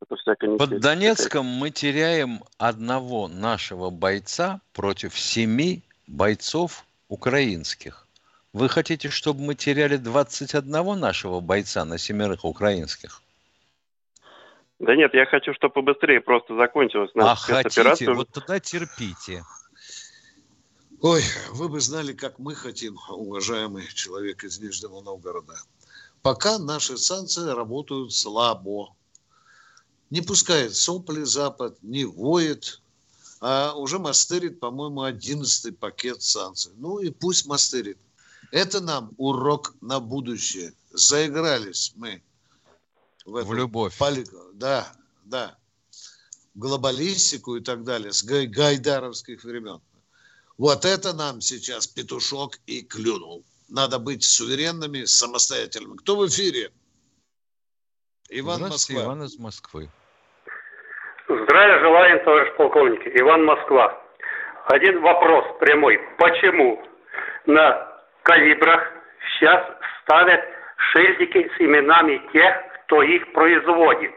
это 0.02 0.16
всякое 0.16 0.50
не 0.50 0.58
Под 0.58 0.80
Донецком 0.80 1.46
мы 1.46 1.70
теряем 1.70 2.40
одного 2.58 3.26
нашего 3.26 3.90
бойца 3.90 4.60
против 4.74 5.18
семи 5.18 5.82
бойцов 6.06 6.84
украинских. 7.08 8.06
Вы 8.52 8.68
хотите, 8.68 9.10
чтобы 9.10 9.40
мы 9.40 9.54
теряли 9.54 9.96
21 9.96 10.98
нашего 10.98 11.40
бойца 11.40 11.84
на 11.84 11.98
семерых 11.98 12.44
украинских? 12.44 13.20
Да 14.78 14.94
нет, 14.96 15.14
я 15.14 15.26
хочу, 15.26 15.54
чтобы 15.54 15.74
побыстрее 15.74 16.20
просто 16.20 16.56
закончилась 16.56 17.10
наша 17.14 17.58
а 17.58 17.62
хотите, 17.62 18.12
вот 18.12 18.28
тогда 18.30 18.60
терпите. 18.60 19.42
Ой, 21.00 21.22
вы 21.50 21.68
бы 21.68 21.80
знали, 21.80 22.12
как 22.12 22.38
мы 22.38 22.54
хотим, 22.54 22.96
уважаемый 23.08 23.86
человек 23.92 24.44
из 24.44 24.60
Нижнего 24.60 25.00
Новгорода. 25.00 25.54
Пока 26.22 26.58
наши 26.58 26.96
санкции 26.96 27.50
работают 27.50 28.12
слабо. 28.12 28.94
Не 30.10 30.22
пускает 30.22 30.74
сопли 30.74 31.24
Запад, 31.24 31.76
не 31.82 32.04
воет, 32.04 32.80
а 33.46 33.74
уже 33.74 33.98
мастерит, 33.98 34.58
по-моему, 34.58 35.02
одиннадцатый 35.02 35.72
пакет 35.72 36.22
санкций. 36.22 36.72
Ну 36.76 37.00
и 37.00 37.10
пусть 37.10 37.44
мастерит. 37.44 37.98
Это 38.50 38.80
нам 38.80 39.12
урок 39.18 39.74
на 39.82 40.00
будущее. 40.00 40.72
Заигрались 40.92 41.92
мы 41.94 42.22
в, 43.26 43.42
в 43.44 43.52
любовь. 43.52 43.98
Поли... 43.98 44.24
Да, 44.54 44.90
да. 45.26 45.58
Глобалистику 46.54 47.56
и 47.56 47.60
так 47.60 47.84
далее 47.84 48.14
с 48.14 48.24
гай... 48.24 48.46
гайдаровских 48.46 49.44
времен. 49.44 49.82
Вот 50.56 50.86
это 50.86 51.12
нам 51.12 51.42
сейчас 51.42 51.86
петушок 51.86 52.58
и 52.64 52.80
клюнул. 52.80 53.44
Надо 53.68 53.98
быть 53.98 54.24
суверенными, 54.24 55.04
самостоятельными. 55.04 55.98
Кто 55.98 56.16
в 56.16 56.26
эфире? 56.28 56.72
Иван 58.30 58.62
Москва. 58.62 59.04
Иван 59.04 59.24
из 59.24 59.36
Москвы. 59.36 59.92
Здравия 61.54 61.78
желаю, 61.78 62.20
товарищ 62.24 62.52
полковник. 62.56 63.00
Иван 63.16 63.44
Москва. 63.44 63.96
Один 64.72 65.00
вопрос 65.02 65.44
прямой. 65.60 66.00
Почему 66.18 66.82
на 67.46 67.92
калибрах 68.24 68.92
сейчас 69.22 69.64
ставят 70.02 70.40
шильдики 70.76 71.48
с 71.56 71.60
именами 71.60 72.20
тех, 72.32 72.56
кто 72.86 73.02
их 73.02 73.30
производит. 73.30 74.10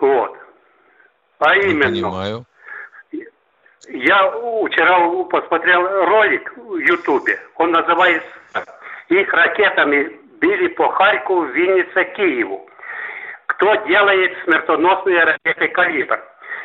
Вот. 0.00 0.36
А 1.38 1.54
именно... 1.54 1.84
Понимаю. 1.84 2.44
Я 3.86 4.32
вчера 4.66 5.08
посмотрел 5.26 6.06
ролик 6.06 6.52
в 6.56 6.76
Ютубе. 6.76 7.38
Он 7.54 7.70
называется 7.70 8.28
«Их 9.10 9.32
ракетами 9.32 10.18
били 10.40 10.66
по 10.74 10.88
Харькову, 10.88 11.44
Виннице, 11.44 12.02
Киеву. 12.16 12.68
Кто 13.60 13.74
делает 13.86 14.32
смертоносные 14.44 15.22
ракеты 15.22 15.68
«Калибр». 15.68 16.18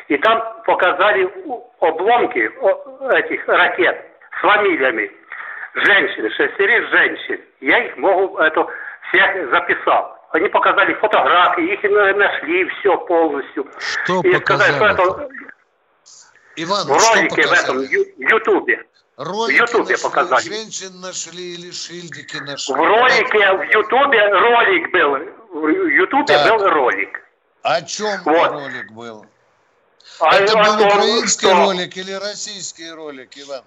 И 0.08 0.16
там 0.16 0.62
показали 0.64 1.30
обломки 1.78 2.38
этих 2.38 3.46
ракет 3.46 4.02
с 4.38 4.40
фамилиями 4.40 5.12
женщин, 5.74 6.30
шестерых 6.30 6.88
женщин. 6.88 7.40
Я 7.60 7.84
их 7.84 7.98
могу, 7.98 8.38
это, 8.38 8.66
всех 9.08 9.50
записал. 9.50 10.16
Они 10.30 10.48
показали 10.48 10.94
фотографии, 10.94 11.74
их 11.74 11.82
нашли, 12.16 12.66
все 12.80 12.96
полностью. 12.96 13.66
Что 13.78 14.22
и 14.22 14.32
показали? 14.32 14.72
Сказали, 14.72 14.94
что 14.94 15.02
это... 15.02 15.28
Иван, 16.56 16.86
в 16.86 16.90
ролике 16.92 17.42
в 17.46 17.52
этом 17.52 17.80
Ютубе. 18.16 18.82
Ролики 19.18 19.58
в 19.58 19.60
Ютубе 19.60 19.92
нашли, 19.92 20.02
показали. 20.02 20.42
Женщин 20.44 21.00
нашли 21.02 21.54
или 21.54 21.70
шильдики 21.70 22.38
нашли. 22.38 22.74
В 22.74 22.78
ролике 22.78 23.52
в 23.52 23.62
Ютубе 23.70 24.28
ролик 24.28 24.90
был. 24.92 25.45
В 25.56 25.88
Ютубе 25.88 26.36
был 26.44 26.68
ролик. 26.68 27.22
О 27.62 27.80
чем 27.82 28.22
вот. 28.24 28.50
ролик 28.50 28.92
был? 28.92 29.24
А 30.20 30.36
это 30.36 30.54
был 30.54 30.86
украинский 30.86 31.48
что... 31.48 31.66
ролик 31.66 31.96
или 31.96 32.12
российский 32.12 32.90
ролик, 32.90 33.30
Иван? 33.36 33.64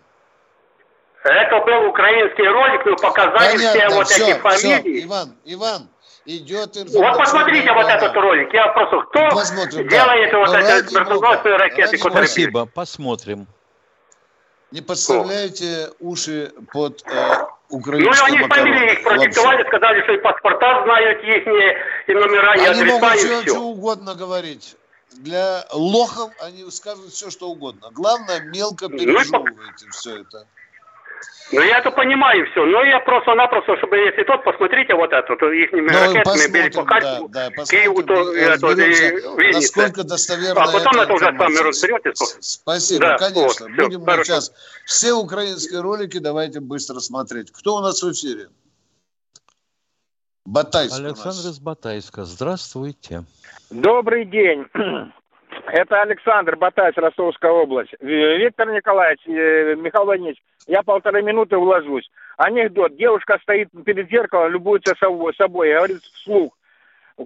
Это 1.24 1.60
был 1.66 1.90
украинский 1.90 2.48
ролик, 2.48 2.86
мы 2.86 2.96
показали 2.96 3.58
Понятно, 3.58 3.80
все 3.80 3.90
вот 3.90 4.08
все, 4.08 4.32
эти 4.32 4.40
фамилии. 4.40 4.98
Все, 5.00 5.06
Иван, 5.06 5.36
Иван, 5.46 5.90
идет 6.26 6.78
Вот 6.94 7.18
посмотрите 7.18 7.74
вот 7.74 7.88
этот 7.88 8.14
ролик. 8.14 8.54
Я 8.54 8.68
просто, 8.70 9.02
кто 9.02 9.30
Посмотрим, 9.30 9.88
делает 9.90 10.32
да. 10.32 10.38
вот 10.38 10.56
эти 10.56 10.88
смертоносные 10.88 11.56
ракеты? 11.58 11.98
Спасибо, 11.98 12.66
посмотрим. 12.68 13.48
Не 14.72 14.82
подставляйте 14.82 15.90
уши 16.00 16.54
под 16.72 17.04
э, 17.08 17.48
украинскую 17.70 18.16
Ну, 18.16 18.26
они 18.26 18.48
фамилии 18.48 18.94
их 18.94 19.04
продиктовали, 19.04 19.68
сказали, 19.68 20.04
что 20.04 20.14
и 20.14 20.18
паспорта 20.18 20.84
знают 20.84 21.24
их, 21.24 21.48
и 22.08 22.14
номера, 22.14 22.56
и 22.56 22.66
они 22.66 22.82
адреса, 22.82 23.00
могут 23.00 23.14
и 23.14 23.18
все. 23.18 23.42
что 23.42 23.62
угодно 23.62 24.16
говорить. 24.16 24.76
Для 25.14 25.66
лохов 25.72 26.32
они 26.42 26.70
скажут 26.72 27.12
все, 27.12 27.30
что 27.30 27.50
угодно. 27.50 27.90
Главное, 27.92 28.42
мелко 28.42 28.90
ну, 28.90 28.98
пережевывайте 28.98 29.86
ну, 29.86 29.92
все 29.92 30.22
это. 30.22 30.48
Ну, 31.52 31.62
я 31.62 31.80
это 31.80 31.90
понимаю 31.92 32.46
все. 32.52 32.64
Но 32.66 32.84
я 32.84 33.00
просто-напросто, 33.00 33.78
чтобы 33.78 33.98
если 33.98 34.24
тот, 34.24 34.44
посмотрите 34.44 34.94
вот 34.94 35.12
это, 35.12 35.36
то 35.36 35.52
их 35.52 35.72
ну, 35.72 35.88
ракетами 35.88 36.52
били 36.52 36.70
по 36.70 36.86
Харькову, 36.86 37.30
да, 37.30 37.50
да, 37.50 37.64
Киеву, 37.66 38.04
то 38.04 38.34
это, 38.34 38.68
и 38.72 39.54
Насколько 39.54 40.04
достоверно 40.04 40.62
А 40.62 40.66
потом 40.66 40.94
это, 40.94 41.04
это 41.04 41.14
уже 41.14 41.26
сами 41.26 41.68
разберетесь. 41.68 42.38
Спасибо, 42.40 43.00
да, 43.00 43.18
конечно. 43.18 43.66
Вот, 43.68 43.76
Будем 43.78 44.06
все, 44.06 44.24
сейчас 44.24 44.54
все 44.86 45.14
украинские 45.14 45.82
ролики 45.82 46.20
давайте 46.20 46.60
быстро 46.60 47.00
смотреть. 47.00 47.52
Кто 47.52 47.78
у 47.78 47.80
нас 47.80 48.04
в 48.04 48.12
эфире? 48.12 48.50
Батайск 50.46 51.00
Александр 51.00 51.50
из 51.50 51.60
Батайска. 51.60 52.26
Здравствуйте. 52.26 53.24
Добрый 53.70 54.26
день. 54.26 54.66
Это 55.72 56.02
Александр 56.02 56.56
Батайс, 56.56 56.96
Ростовская 56.98 57.52
область. 57.52 57.94
Виктор 58.00 58.72
Николаевич, 58.72 59.22
э, 59.28 59.76
Михаил 59.76 60.06
Владимирович, 60.06 60.42
я 60.68 60.82
полторы 60.84 61.22
минуты 61.22 61.58
вложусь. 61.58 62.10
Анекдот. 62.38 62.96
Девушка 62.96 63.38
стоит 63.42 63.70
перед 63.86 64.10
зеркалом, 64.10 64.52
любуется 64.52 64.96
собой 65.34 65.74
говорит 65.74 66.02
вслух. 66.02 66.54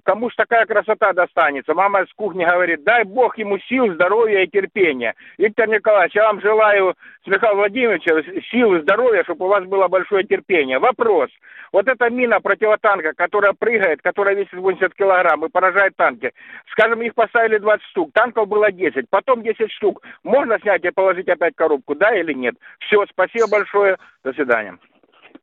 Кому 0.04 0.30
ж 0.30 0.36
такая 0.36 0.66
красота 0.66 1.14
достанется? 1.14 1.74
Мама 1.74 2.06
с 2.06 2.14
кухни 2.14 2.44
говорит, 2.44 2.84
дай 2.84 3.04
Бог 3.04 3.38
ему 3.38 3.60
сил, 3.60 3.94
здоровья 3.94 4.42
и 4.42 4.48
терпения. 4.48 5.14
Виктор 5.38 5.68
Николаевич, 5.68 6.16
я 6.16 6.24
вам 6.24 6.42
желаю 6.42 6.96
с 7.24 7.28
Михаилом 7.28 7.60
Владимировичем 7.60 8.42
сил 8.52 8.74
и 8.76 8.82
здоровья, 8.82 9.24
чтобы 9.24 9.46
у 9.46 9.50
вас 9.50 9.64
было 9.66 9.88
большое 9.88 10.24
терпение. 10.24 10.80
Вопрос. 10.80 11.30
Вот 11.72 11.88
эта 11.88 12.10
мина 12.10 12.40
противотанка, 12.40 13.14
которая 13.14 13.54
прыгает, 13.54 14.02
которая 14.02 14.36
весит 14.36 14.54
80 14.54 14.94
килограмм 14.96 15.46
и 15.46 15.50
поражает 15.50 15.96
танки. 15.96 16.32
Скажем, 16.72 17.02
их 17.02 17.14
поставили 17.16 17.58
20 17.58 17.86
штук, 17.88 18.12
танков 18.14 18.48
было 18.48 18.72
10, 18.72 19.10
потом 19.10 19.44
10 19.44 19.72
штук. 19.72 20.02
Можно 20.24 20.60
снять 20.60 20.84
и 20.86 20.92
положить 20.92 21.30
опять 21.30 21.56
коробку, 21.56 21.96
да 21.96 22.16
или 22.16 22.34
нет? 22.34 22.56
Все, 22.80 23.06
спасибо 23.10 23.48
большое, 23.50 23.98
до 24.24 24.34
свидания. 24.34 24.78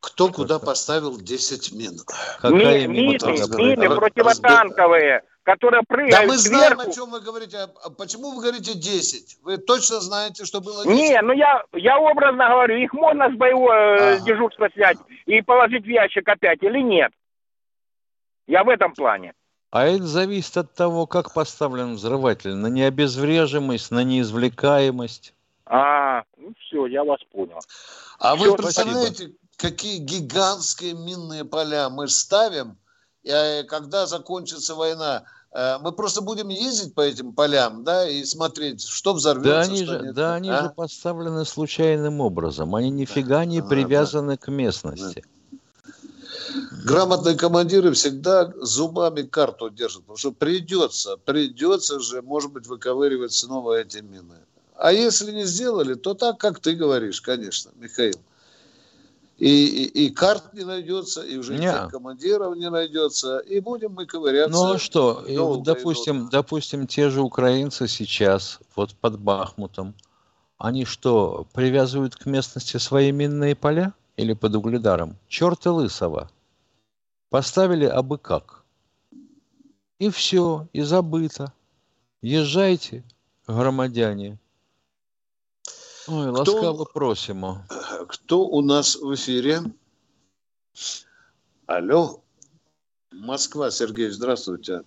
Кто 0.00 0.28
куда 0.28 0.58
поставил 0.58 1.20
10 1.20 1.72
мин? 1.72 1.98
Какая 2.40 2.86
мины, 2.86 3.18
мины 3.56 3.96
противотанковые, 3.96 5.22
которые 5.42 5.82
прыгают 5.86 6.12
Да 6.12 6.22
мы 6.22 6.38
знаем, 6.38 6.74
сверху. 6.74 6.90
о 6.90 6.94
чем 6.94 7.10
вы 7.10 7.20
говорите. 7.20 7.58
А, 7.58 7.70
а 7.84 7.90
почему 7.90 8.30
вы 8.30 8.40
говорите 8.40 8.74
10? 8.74 9.38
Вы 9.42 9.58
точно 9.58 10.00
знаете, 10.00 10.46
что 10.46 10.60
было 10.62 10.84
10? 10.84 10.96
Не, 10.96 11.20
ну 11.20 11.32
я, 11.32 11.62
я 11.74 11.98
образно 11.98 12.48
говорю, 12.48 12.76
их 12.76 12.92
можно 12.94 13.30
с 13.30 13.36
боевого 13.36 13.72
э, 13.72 14.14
ага. 14.16 14.24
дежурства 14.24 14.68
снять 14.72 14.96
и 15.26 15.42
положить 15.42 15.84
в 15.84 15.88
ящик 15.88 16.26
опять 16.26 16.62
или 16.62 16.80
нет? 16.80 17.12
Я 18.46 18.64
в 18.64 18.68
этом 18.70 18.94
плане. 18.94 19.34
А 19.70 19.86
это 19.86 20.04
зависит 20.04 20.56
от 20.56 20.74
того, 20.74 21.06
как 21.06 21.32
поставлен 21.34 21.94
взрыватель. 21.94 22.54
На 22.54 22.66
необезврежимость, 22.66 23.90
на 23.90 24.02
неизвлекаемость. 24.02 25.34
А, 25.72 26.24
ну 26.36 26.52
все, 26.66 26.86
я 26.86 27.04
вас 27.04 27.20
понял. 27.30 27.60
А 28.18 28.34
все, 28.34 28.50
вы 28.50 28.56
представляете, 28.56 29.14
спасибо 29.14 29.34
какие 29.60 29.98
гигантские 29.98 30.94
минные 30.94 31.44
поля 31.44 31.88
мы 31.90 32.08
ставим, 32.08 32.76
и 33.22 33.30
э, 33.30 33.64
когда 33.64 34.06
закончится 34.06 34.74
война, 34.74 35.24
э, 35.52 35.78
мы 35.78 35.92
просто 35.92 36.22
будем 36.22 36.48
ездить 36.48 36.94
по 36.94 37.02
этим 37.02 37.32
полям, 37.32 37.84
да, 37.84 38.08
и 38.08 38.24
смотреть, 38.24 38.82
что 38.82 39.12
взорвется, 39.12 39.50
да 39.50 39.60
они 39.60 39.84
что 39.84 39.98
же, 39.98 40.04
нет. 40.06 40.14
Да, 40.14 40.34
они 40.34 40.50
а? 40.50 40.62
же 40.62 40.70
поставлены 40.70 41.44
случайным 41.44 42.20
образом. 42.20 42.74
Они 42.74 42.90
нифига 42.90 43.44
не 43.44 43.60
а, 43.60 43.62
привязаны 43.62 44.32
да. 44.32 44.38
к 44.38 44.48
местности. 44.48 45.24
Грамотные 46.84 47.36
командиры 47.36 47.92
всегда 47.92 48.50
зубами 48.56 49.22
карту 49.22 49.70
держат, 49.70 50.02
потому 50.02 50.16
что 50.16 50.32
придется, 50.32 51.16
придется 51.18 52.00
же, 52.00 52.22
может 52.22 52.50
быть, 52.50 52.66
выковыривать 52.66 53.32
снова 53.32 53.74
эти 53.74 53.98
мины. 53.98 54.36
А 54.80 54.94
если 54.94 55.30
не 55.30 55.44
сделали, 55.44 55.92
то 55.92 56.14
так, 56.14 56.38
как 56.38 56.58
ты 56.58 56.74
говоришь, 56.74 57.20
конечно, 57.20 57.70
Михаил. 57.76 58.14
И, 59.36 59.66
и, 59.66 60.06
и 60.06 60.10
карт 60.10 60.54
не 60.54 60.64
найдется, 60.64 61.22
и 61.22 61.36
уже 61.36 61.58
не. 61.58 61.88
командиров 61.88 62.56
не 62.56 62.70
найдется, 62.70 63.40
и 63.40 63.60
будем 63.60 63.92
мы 63.92 64.06
ковыряться. 64.06 64.50
Ну 64.50 64.72
а 64.72 64.78
что, 64.78 65.22
допустим, 65.58 66.30
допустим, 66.30 66.86
те 66.86 67.10
же 67.10 67.20
украинцы 67.20 67.88
сейчас, 67.88 68.58
вот 68.74 68.94
под 68.94 69.20
Бахмутом, 69.20 69.94
они 70.56 70.86
что, 70.86 71.46
привязывают 71.52 72.16
к 72.16 72.24
местности 72.24 72.78
свои 72.78 73.12
минные 73.12 73.54
поля 73.54 73.92
или 74.16 74.32
под 74.32 74.54
угледаром? 74.54 75.18
Черта 75.28 75.72
лысого. 75.72 76.30
Поставили 77.28 77.84
абы 77.84 78.16
как. 78.16 78.64
И 79.98 80.08
все, 80.08 80.68
и 80.72 80.80
забыто. 80.80 81.52
Езжайте, 82.22 83.04
громадяне. 83.46 84.38
Ой, 86.08 86.28
ласкаво 86.28 86.84
просимо. 86.84 87.64
Кто 88.08 88.46
у 88.46 88.62
нас 88.62 88.96
в 88.96 89.14
эфире? 89.14 89.58
Алло. 91.66 92.20
Москва, 93.12 93.70
Сергей, 93.70 94.10
здравствуйте. 94.10 94.82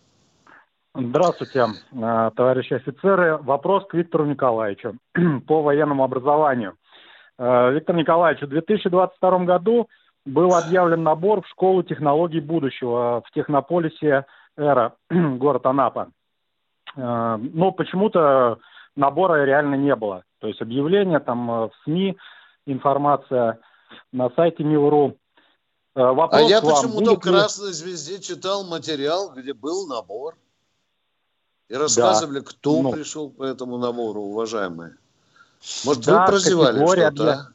Здравствуйте, 0.95 1.65
э, 1.91 2.32
товарищи 2.36 2.73
офицеры. 2.73 3.38
Вопрос 3.38 3.86
к 3.88 3.95
Виктору 3.95 4.26
Николаевичу 4.26 4.95
по 5.47 5.62
военному 5.63 6.04
образованию. 6.04 6.76
Э, 7.38 7.73
Виктор 7.73 7.95
Николаевич, 7.95 8.43
в 8.43 8.47
2022 8.47 9.39
году 9.39 9.88
был 10.26 10.56
объявлен 10.56 11.04
набор 11.04 11.41
в 11.41 11.47
школу 11.47 11.84
технологий 11.84 12.39
будущего 12.41 13.23
в 13.26 13.32
технополисе 13.32 14.26
«Эра», 14.56 14.93
город 15.10 15.65
Анапа. 15.65 16.10
Э, 16.95 17.38
но 17.38 17.71
почему-то 17.71 18.60
набора 18.95 19.45
реально 19.45 19.75
не 19.75 19.95
было. 19.95 20.23
То 20.39 20.47
есть 20.47 20.62
объявление 20.62 21.19
там 21.19 21.47
в 21.47 21.71
СМИ, 21.84 22.17
информация 22.65 23.60
на 24.12 24.29
сайте 24.36 24.63
Мил.ру. 24.63 25.17
Вопрос 25.95 26.41
а 26.41 26.41
я 26.41 26.60
почему-то 26.62 27.15
в 27.15 27.19
«Красной 27.19 27.71
звезде» 27.71 28.19
читал 28.19 28.63
материал, 28.63 29.32
где 29.32 29.53
был 29.53 29.88
набор. 29.88 30.36
И 31.69 31.75
рассказывали, 31.75 32.39
да. 32.39 32.45
кто 32.45 32.82
ну, 32.82 32.91
пришел 32.91 33.29
по 33.29 33.43
этому 33.43 33.77
набору, 33.77 34.21
уважаемые. 34.21 34.97
Может, 35.86 36.06
да, 36.06 36.21
вы 36.21 36.27
прозевали 36.27 36.86
что-то? 36.86 37.08
Объя... 37.08 37.34
А? 37.34 37.47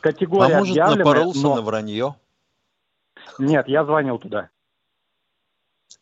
Категория 0.00 0.56
а 0.56 0.58
может, 0.60 0.76
напоролся 0.76 1.42
но... 1.42 1.56
на 1.56 1.62
вранье? 1.62 2.14
Нет, 3.38 3.68
я 3.68 3.84
звонил 3.84 4.18
туда. 4.18 4.50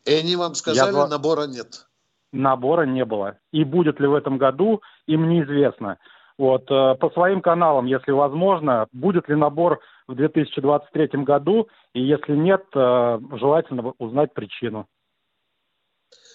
И 0.05 0.13
они 0.13 0.37
вам 0.37 0.55
сказали, 0.55 0.95
я... 0.95 1.07
набора 1.07 1.47
нет? 1.47 1.88
Набора 2.33 2.83
не 2.83 3.05
было. 3.05 3.39
И 3.53 3.65
будет 3.65 4.01
ли 4.01 4.07
в 4.07 4.15
этом 4.15 4.39
году, 4.39 4.83
им 5.07 5.29
неизвестно. 5.29 5.99
Вот, 6.37 6.71
э, 6.71 6.95
по 7.01 7.11
своим 7.11 7.41
каналам, 7.41 7.87
если 7.87 8.13
возможно, 8.13 8.87
будет 8.93 9.29
ли 9.29 9.35
набор 9.35 9.81
в 10.07 10.15
2023 10.15 11.25
году, 11.25 11.69
и 11.95 12.03
если 12.03 12.37
нет, 12.37 12.65
э, 12.75 13.19
желательно 13.33 13.93
узнать 13.99 14.33
причину. 14.35 14.87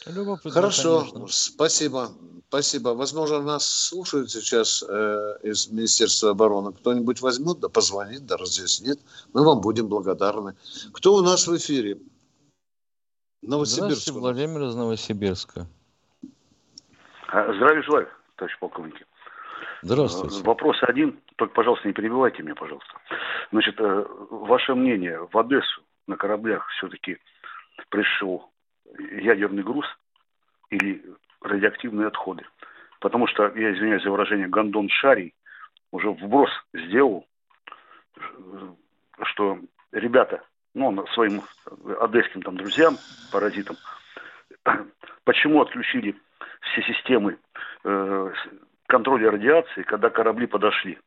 Любопытно, 0.05 0.51
Хорошо, 0.51 0.99
конечно. 0.99 1.27
спасибо. 1.29 2.09
Спасибо. 2.49 2.89
Возможно, 2.89 3.41
нас 3.41 3.65
слушают 3.65 4.29
сейчас 4.29 4.83
э, 4.87 5.37
из 5.41 5.69
Министерства 5.69 6.31
обороны. 6.31 6.73
Кто-нибудь 6.73 7.21
возьмет, 7.21 7.59
да 7.59 7.69
позвонит, 7.69 8.25
да 8.27 8.37
разъяснит. 8.37 8.99
Мы 9.33 9.43
вам 9.43 9.61
будем 9.61 9.87
благодарны. 9.87 10.55
Кто 10.91 11.15
у 11.15 11.21
нас 11.21 11.47
в 11.47 11.57
эфире? 11.57 11.99
Новосибирск. 13.41 13.85
Здравствуйте, 13.85 14.19
Владимир 14.19 14.63
из 14.63 14.75
Новосибирска. 14.75 15.67
А, 17.33 17.51
здравия 17.51 17.81
желаю, 17.81 18.07
товарищ 18.35 18.55
полковник. 18.59 19.07
Здравствуйте. 19.81 20.39
Э, 20.39 20.43
вопрос 20.43 20.77
один, 20.83 21.19
только, 21.35 21.55
пожалуйста, 21.55 21.87
не 21.87 21.93
перебивайте 21.95 22.43
меня, 22.43 22.53
пожалуйста. 22.53 22.93
Значит, 23.51 23.73
э, 23.79 24.05
ваше 24.29 24.75
мнение, 24.75 25.27
в 25.31 25.35
Одессу 25.35 25.81
на 26.05 26.15
кораблях 26.15 26.69
все-таки 26.77 27.17
пришел 27.89 28.51
ядерный 28.99 29.63
груз 29.63 29.87
или 30.69 31.03
радиоактивные 31.41 32.09
отходы. 32.09 32.45
Потому 32.99 33.25
что, 33.25 33.51
я 33.55 33.73
извиняюсь 33.73 34.03
за 34.03 34.11
выражение, 34.11 34.47
Гандон 34.47 34.89
Шарий 34.89 35.33
уже 35.91 36.11
вброс 36.11 36.51
сделал, 36.71 37.25
что 39.23 39.57
ребята, 39.91 40.43
ну, 40.75 41.03
своим 41.07 41.41
одесским 41.99 42.43
там 42.43 42.57
друзьям, 42.57 42.95
паразитам, 43.31 43.75
почему 45.23 45.63
отключили 45.63 46.15
все 46.61 46.81
системы 46.83 47.37
э, 47.83 48.31
контроля 48.87 49.31
радиации, 49.31 49.83
когда 49.83 50.09
корабли 50.09 50.47
подошли. 50.47 50.97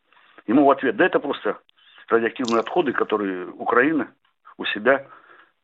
Ему 0.47 0.65
в 0.65 0.71
ответ, 0.71 0.97
да 0.97 1.07
это 1.07 1.19
просто 1.19 1.59
радиоактивные 2.09 2.61
отходы, 2.61 2.93
которые 2.93 3.49
Украина 3.49 4.09
у 4.59 4.65
себя 4.67 5.07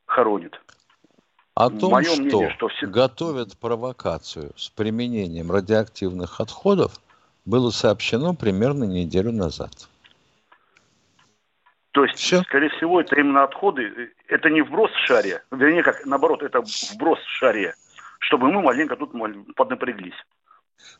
хоронит. 0.07 0.61
О 1.55 1.69
том, 1.69 1.93
Мое 1.93 2.05
что, 2.05 2.23
мнение, 2.23 2.51
что 2.51 2.69
все... 2.69 2.87
готовят 2.87 3.59
провокацию 3.59 4.53
с 4.57 4.71
применением 4.71 5.53
радиоактивных 5.53 6.41
отходов, 6.41 6.93
было 7.45 7.71
сообщено 7.71 8.35
примерно 8.35 8.85
неделю 8.85 9.33
назад. 9.33 9.89
То 11.93 12.05
есть, 12.05 12.19
Все? 12.19 12.41
скорее 12.43 12.71
всего, 12.71 13.03
это 13.03 13.17
именно 13.17 13.45
отходы, 13.45 14.13
это 14.29 14.49
не 14.49 14.63
вброс 14.63 14.91
шария, 15.05 15.43
вернее, 15.51 15.83
как 15.83 16.07
наоборот, 16.07 16.43
это 16.43 16.63
вброс 16.95 17.19
шария, 17.27 17.75
чтобы 18.23 18.51
мы 18.51 18.63
маленько 18.63 18.97
тут 18.97 19.13
поднапряглись. 19.55 20.15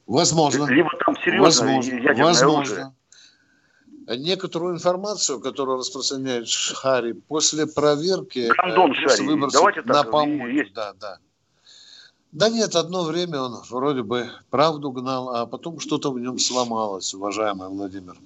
Возможно. 0.07 0.67
Либо 0.67 0.91
там 1.05 1.17
серьезно 1.17 1.67
Возможно. 1.67 1.95
ядерное 1.95 2.25
Возможно. 2.25 2.57
оружие 2.59 2.93
некоторую 4.09 4.75
информацию, 4.75 5.41
которую 5.41 5.79
распространяет 5.79 6.49
Шари, 6.49 7.13
после 7.13 7.67
проверки... 7.67 8.51
Гандон 8.57 8.93
э, 8.93 8.95
Шари, 8.95 9.51
давайте 9.53 9.83
на 9.83 10.05
помойку. 10.05 10.47
Есть. 10.47 10.73
Да, 10.75 10.93
да. 11.01 11.19
Да 12.33 12.49
нет, 12.49 12.75
одно 12.75 13.05
время 13.05 13.43
он 13.43 13.63
вроде 13.69 14.03
бы 14.03 14.31
правду 14.51 14.91
гнал, 14.91 15.35
а 15.35 15.47
потом 15.47 15.81
что-то 15.81 16.11
в 16.11 16.19
нем 16.19 16.39
сломалось, 16.39 17.13
уважаемый 17.13 17.69
Владимир. 17.69 18.17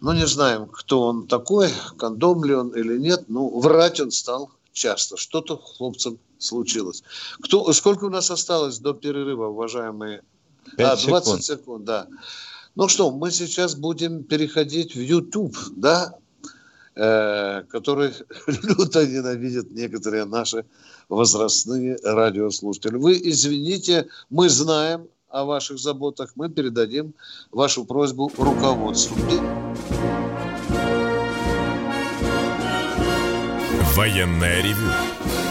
Ну, 0.00 0.12
не 0.12 0.26
знаем, 0.26 0.66
кто 0.66 1.02
он 1.02 1.26
такой, 1.26 1.68
кондом 1.98 2.44
ли 2.44 2.54
он 2.54 2.70
или 2.70 2.98
нет, 2.98 3.24
ну, 3.28 3.60
врать 3.60 4.00
он 4.00 4.10
стал 4.10 4.50
часто. 4.72 5.16
Что-то 5.16 5.58
хлопцам 5.58 6.18
случилось. 6.44 7.02
Кто, 7.40 7.72
сколько 7.72 8.04
у 8.04 8.10
нас 8.10 8.30
осталось 8.30 8.78
до 8.78 8.94
перерыва, 8.94 9.48
уважаемые? 9.48 10.22
5 10.76 11.04
а, 11.04 11.08
20 11.08 11.26
секунд. 11.26 11.44
секунд, 11.44 11.84
да. 11.84 12.08
Ну 12.74 12.88
что, 12.88 13.10
мы 13.10 13.30
сейчас 13.30 13.74
будем 13.74 14.24
переходить 14.24 14.94
в 14.94 15.00
YouTube, 15.00 15.56
да, 15.76 16.14
э, 16.96 17.62
который 17.68 18.12
люто 18.46 19.06
ненавидят 19.06 19.70
некоторые 19.70 20.24
наши 20.24 20.64
возрастные 21.08 21.96
радиослушатели. 22.02 22.96
Вы 22.96 23.20
извините, 23.22 24.08
мы 24.30 24.48
знаем 24.48 25.08
о 25.28 25.44
ваших 25.44 25.78
заботах, 25.78 26.32
мы 26.36 26.48
передадим 26.48 27.14
вашу 27.50 27.84
просьбу 27.84 28.30
руководству. 28.38 29.16
Военная 33.94 34.60
ревю. 34.62 35.13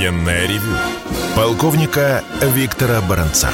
Военное 0.00 0.48
ревю 0.48 0.72
полковника 1.36 2.24
Виктора 2.54 3.02
Баранца. 3.06 3.50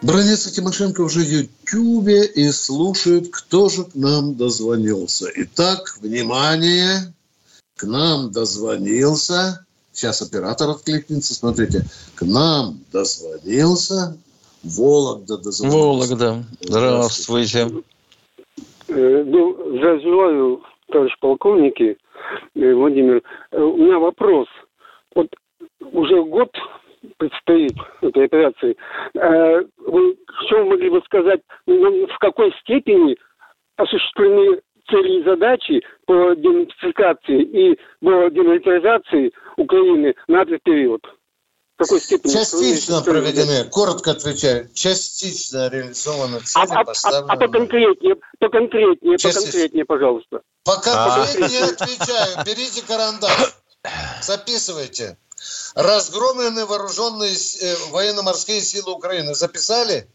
Бронец 0.00 0.46
и 0.46 0.54
Тимошенко 0.54 1.02
уже 1.02 1.20
в 1.20 1.28
Ютьюбе 1.28 2.24
и 2.24 2.48
слушают, 2.48 3.28
кто 3.30 3.68
же 3.68 3.84
к 3.84 3.94
нам 3.94 4.34
дозвонился. 4.34 5.26
Итак, 5.34 5.98
внимание, 6.00 7.12
к 7.76 7.82
нам 7.82 8.32
дозвонился. 8.32 9.66
Сейчас 9.92 10.22
оператор 10.22 10.70
откликнется. 10.70 11.34
Смотрите, 11.34 11.84
к 12.14 12.22
нам 12.22 12.80
дозвонился 12.90 14.16
Вологда 14.64 15.36
дозвонился. 15.36 15.78
Вологда. 15.78 16.44
Здравствуйте. 16.62 17.68
Э, 18.88 19.24
ну, 19.26 19.78
желаю, 20.00 20.62
товарищ 20.90 21.12
полковники, 21.20 21.98
Владимир. 22.54 23.22
Э, 23.52 23.60
у 23.60 23.76
меня 23.76 23.98
вопрос. 23.98 24.48
Вот 25.14 25.28
уже 25.80 26.22
год 26.24 26.50
предстоит 27.18 27.72
этой 28.00 28.24
операции. 28.24 28.76
Вы 29.14 30.16
что 30.46 30.64
могли 30.64 30.90
бы 30.90 31.00
сказать, 31.04 31.40
ну, 31.66 32.06
в 32.06 32.18
какой 32.18 32.52
степени 32.60 33.16
осуществлены 33.76 34.60
цели 34.88 35.20
и 35.20 35.24
задачи 35.24 35.82
по 36.06 36.34
денацификации 36.34 37.42
и 37.42 37.78
по 38.00 38.28
демилитаризации 38.30 39.32
Украины 39.56 40.14
на 40.28 40.42
этот 40.42 40.62
период? 40.62 41.02
В 41.76 41.82
какой 41.82 42.00
степени? 42.00 42.32
Частично 42.32 43.02
проведены, 43.02 43.64
коротко 43.68 44.12
отвечаю, 44.12 44.70
частично 44.72 45.68
реализованы 45.68 46.40
цели, 46.40 46.64
а, 46.70 46.84
поставлены... 46.84 47.30
А, 47.30 47.34
а, 47.34 47.36
а 47.36 47.38
поконкретнее, 47.38 48.16
поконкретнее, 48.38 49.18
Частично. 49.18 49.40
поконкретнее, 49.42 49.84
пожалуйста. 49.84 50.40
Поконкретнее 50.64 51.64
а. 51.64 51.66
отвечаю, 51.66 52.44
берите 52.46 52.82
карандаш, 52.86 53.56
записывайте. 54.22 55.18
Разгромлены 55.74 56.64
вооруженные 56.64 57.34
э, 57.34 57.76
военно-морские 57.90 58.62
силы 58.62 58.94
Украины. 58.94 59.34
Записали? 59.34 60.08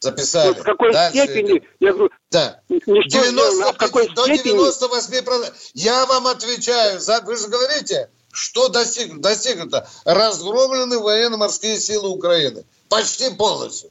Записали. 0.00 0.48
Вот 0.48 0.58
в 0.58 0.62
какой 0.64 0.92
Дальше 0.92 1.18
степени? 1.18 1.58
Идем. 1.58 1.68
Я 1.78 1.92
говорю, 1.92 2.10
да. 2.32 2.60
Не 2.68 3.08
90, 3.08 3.68
а 3.68 3.72
в 3.72 3.76
какой 3.76 4.08
до 4.08 4.24
степени? 4.24 4.68
98%. 4.68 5.54
Я 5.74 6.04
вам 6.06 6.26
отвечаю. 6.26 6.98
За, 6.98 7.20
вы 7.20 7.36
же 7.36 7.46
говорите, 7.46 8.10
что 8.32 8.68
достиг, 8.68 9.20
достигнуто? 9.20 9.88
Разгромлены 10.04 10.98
военно-морские 10.98 11.78
силы 11.78 12.08
Украины. 12.08 12.64
Почти 12.88 13.30
полностью. 13.30 13.90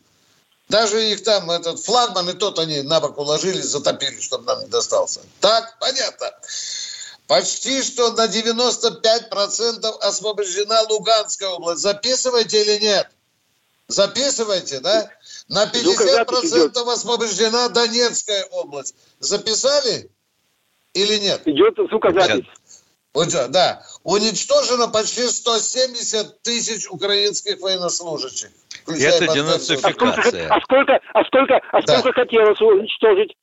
Даже 0.69 1.03
их 1.11 1.23
там, 1.23 1.49
этот 1.49 1.79
флагман, 1.83 2.29
и 2.29 2.33
тот 2.33 2.59
они 2.59 2.81
на 2.83 2.99
бок 2.99 3.17
уложили, 3.17 3.59
затопили, 3.59 4.19
чтобы 4.19 4.45
нам 4.45 4.61
не 4.61 4.67
достался. 4.67 5.21
Так, 5.39 5.77
понятно. 5.79 6.31
Почти 7.27 7.81
что 7.83 8.11
на 8.13 8.27
95% 8.27 9.99
освобождена 10.01 10.81
Луганская 10.89 11.49
область. 11.49 11.81
Записывайте 11.81 12.61
или 12.61 12.83
нет? 12.83 13.09
Записывайте, 13.87 14.79
да? 14.79 15.09
На 15.47 15.65
50% 15.65 16.91
освобождена 16.91 17.69
Донецкая 17.69 18.45
область. 18.45 18.95
Записали 19.19 20.11
или 20.93 21.17
нет? 21.17 21.41
Идет 21.45 21.75
звукозапись. 21.89 22.45
Вот, 23.14 23.30
да. 23.49 23.82
Уничтожено 24.03 24.88
почти 24.88 25.28
170 25.28 26.41
тысяч 26.43 26.88
украинских 26.89 27.60
военнослужащих. 27.60 28.49
Это 28.88 29.34
денацификация. 29.34 30.47
А 30.49 30.62
сколько, 30.62 30.99
а 31.14 31.24
сколько, 31.26 31.62
а 31.72 31.82
сколько, 31.82 32.03
да. 32.03 32.14
хотелось 32.14 32.62
уничтожить? 32.62 33.36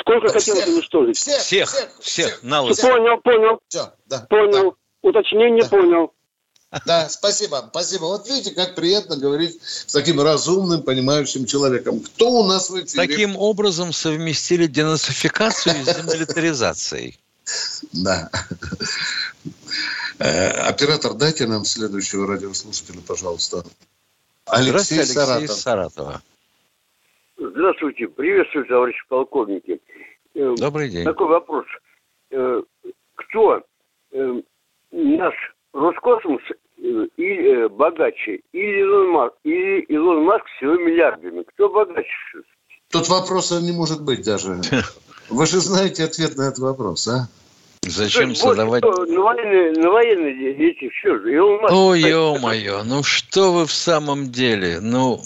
Сколько 0.00 0.28
да, 0.28 0.32
хотелось 0.32 0.62
всех, 0.62 0.74
уничтожить? 0.74 1.16
Всех, 1.16 1.40
всех, 1.40 1.70
всех, 1.70 1.90
всех, 2.00 2.42
на 2.42 2.62
Понял, 2.62 3.20
понял. 3.20 3.60
Все, 3.68 3.92
да, 4.06 4.26
понял. 4.28 4.70
Да. 4.72 5.08
Уточнение 5.08 5.62
да. 5.62 5.68
понял. 5.68 6.12
Да, 6.86 7.08
спасибо, 7.08 7.68
спасибо. 7.70 8.04
Вот 8.04 8.26
видите, 8.26 8.50
как 8.52 8.74
приятно 8.74 9.16
говорить 9.16 9.60
с 9.62 9.92
таким 9.92 10.20
разумным, 10.20 10.82
понимающим 10.82 11.46
человеком. 11.46 12.00
Кто 12.00 12.30
у 12.30 12.44
нас 12.44 12.68
в 12.68 12.74
эфире? 12.84 13.06
Таким 13.06 13.36
образом 13.36 13.92
совместили 13.92 14.66
денацификацию 14.66 15.84
с 15.84 15.94
демилитаризацией. 15.94 17.20
Да. 17.92 18.30
Э, 20.18 20.50
оператор, 20.68 21.14
дайте 21.14 21.46
нам 21.46 21.64
следующего 21.64 22.26
радиослушателя, 22.26 23.00
пожалуйста. 23.06 23.64
Алексей, 24.46 24.98
Алексей 24.98 25.14
Саратов. 25.14 25.50
Саратова. 25.50 26.22
Здравствуйте, 27.36 28.08
приветствую, 28.08 28.66
товарищи 28.66 29.00
полковники. 29.08 29.80
Э, 30.34 30.54
Добрый 30.56 30.88
день. 30.88 31.04
Такой 31.04 31.28
вопрос. 31.28 31.66
Э, 32.30 32.62
кто 33.16 33.62
наш 34.92 35.34
Роскосмос 35.72 36.42
и 36.76 37.68
богаче, 37.70 38.40
или 38.52 38.80
Илон 38.80 39.08
Маск, 39.08 39.34
или 39.42 39.80
Илон 39.88 40.24
Маск 40.24 40.44
с 40.58 40.62
его 40.62 40.76
миллиардами? 40.76 41.42
Кто 41.42 41.68
богаче? 41.68 42.08
Тут 42.90 43.08
вопроса 43.08 43.60
не 43.60 43.72
может 43.72 44.02
быть 44.02 44.24
даже. 44.24 44.60
Вы 45.28 45.46
же 45.46 45.60
знаете 45.60 46.04
ответ 46.04 46.36
на 46.36 46.42
этот 46.42 46.58
вопрос, 46.58 47.08
а? 47.08 47.28
Зачем 47.82 48.30
есть, 48.30 48.42
задавать... 48.42 48.82
На 48.82 48.90
военные, 48.90 49.72
на 49.72 49.90
военные 49.90 50.54
дети, 50.54 50.90
все 50.98 51.18
же. 51.18 51.38
О, 51.40 51.94
ё-моё, 51.94 52.82
ну 52.84 53.02
что 53.02 53.52
вы 53.52 53.66
в 53.66 53.72
самом 53.72 54.30
деле? 54.30 54.80
Ну... 54.80 55.22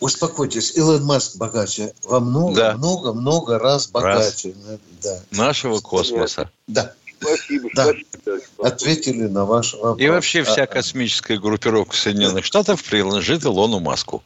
Успокойтесь, 0.00 0.76
Илон 0.76 1.04
Маск 1.04 1.36
богаче. 1.38 1.92
Во 2.04 2.20
много, 2.20 2.54
да. 2.54 2.76
много, 2.76 3.12
много 3.12 3.58
раз 3.58 3.88
богаче. 3.88 4.54
Раз. 4.68 4.78
Да. 5.02 5.20
Нашего 5.32 5.80
космоса. 5.80 6.50
Да. 6.68 6.94
Спасибо, 7.20 7.68
да. 7.74 7.86
спасибо. 7.86 8.40
Ответили 8.58 9.26
на 9.26 9.44
ваш 9.44 9.74
вопрос. 9.74 10.00
И 10.00 10.08
вообще 10.08 10.44
вся 10.44 10.62
а, 10.62 10.66
космическая 10.66 11.36
группировка 11.38 11.96
Соединенных 11.96 12.44
Штатов 12.44 12.84
принадлежит 12.84 13.44
Илону 13.44 13.80
Маску. 13.80 14.22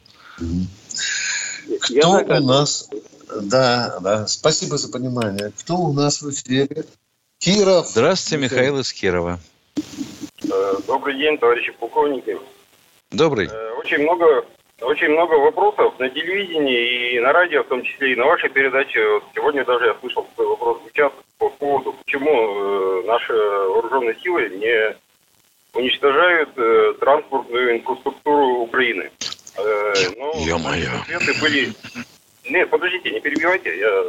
Кто 1.81 2.11
у 2.19 2.43
нас 2.43 2.87
да, 3.41 3.99
да. 4.01 4.27
Спасибо 4.27 4.77
за 4.77 4.91
понимание. 4.91 5.51
Кто 5.59 5.75
у 5.75 5.93
нас 5.93 6.21
в 6.21 6.29
эфире? 6.29 6.85
Киров. 7.39 7.87
Здравствуйте, 7.87 8.43
Михаил 8.43 8.79
из 8.79 8.93
Кирова. 8.93 9.39
Э, 10.43 10.73
добрый 10.87 11.17
день, 11.17 11.37
товарищи 11.37 11.71
полковники. 11.71 12.37
Добрый. 13.11 13.47
Э, 13.51 13.71
очень 13.73 14.03
много, 14.03 14.45
очень 14.81 15.09
много 15.09 15.33
вопросов 15.33 15.99
на 15.99 16.09
телевидении 16.09 17.15
и 17.15 17.19
на 17.19 17.33
радио, 17.33 17.63
в 17.63 17.67
том 17.67 17.83
числе 17.83 18.13
и 18.13 18.15
на 18.15 18.25
вашей 18.25 18.49
передаче. 18.49 19.21
Сегодня 19.35 19.65
даже 19.65 19.87
я 19.87 19.95
слышал 19.99 20.23
такой 20.23 20.47
вопрос 20.47 20.79
звучат 20.81 21.13
по 21.37 21.49
поводу, 21.49 21.93
почему 22.05 22.31
э, 22.31 23.03
наши 23.07 23.33
вооруженные 23.33 24.15
силы 24.23 24.49
не 24.49 24.95
уничтожают 25.77 26.49
транспортную 26.99 27.77
инфраструктуру 27.77 28.61
Украины. 28.61 29.09
Но 29.57 30.33
Ё-моё. 30.45 31.01
Ответы 31.01 31.33
были 31.41 31.73
нет, 32.45 32.69
подождите, 32.69 33.11
не 33.11 33.19
перебивайте. 33.19 33.77
Я 33.77 34.03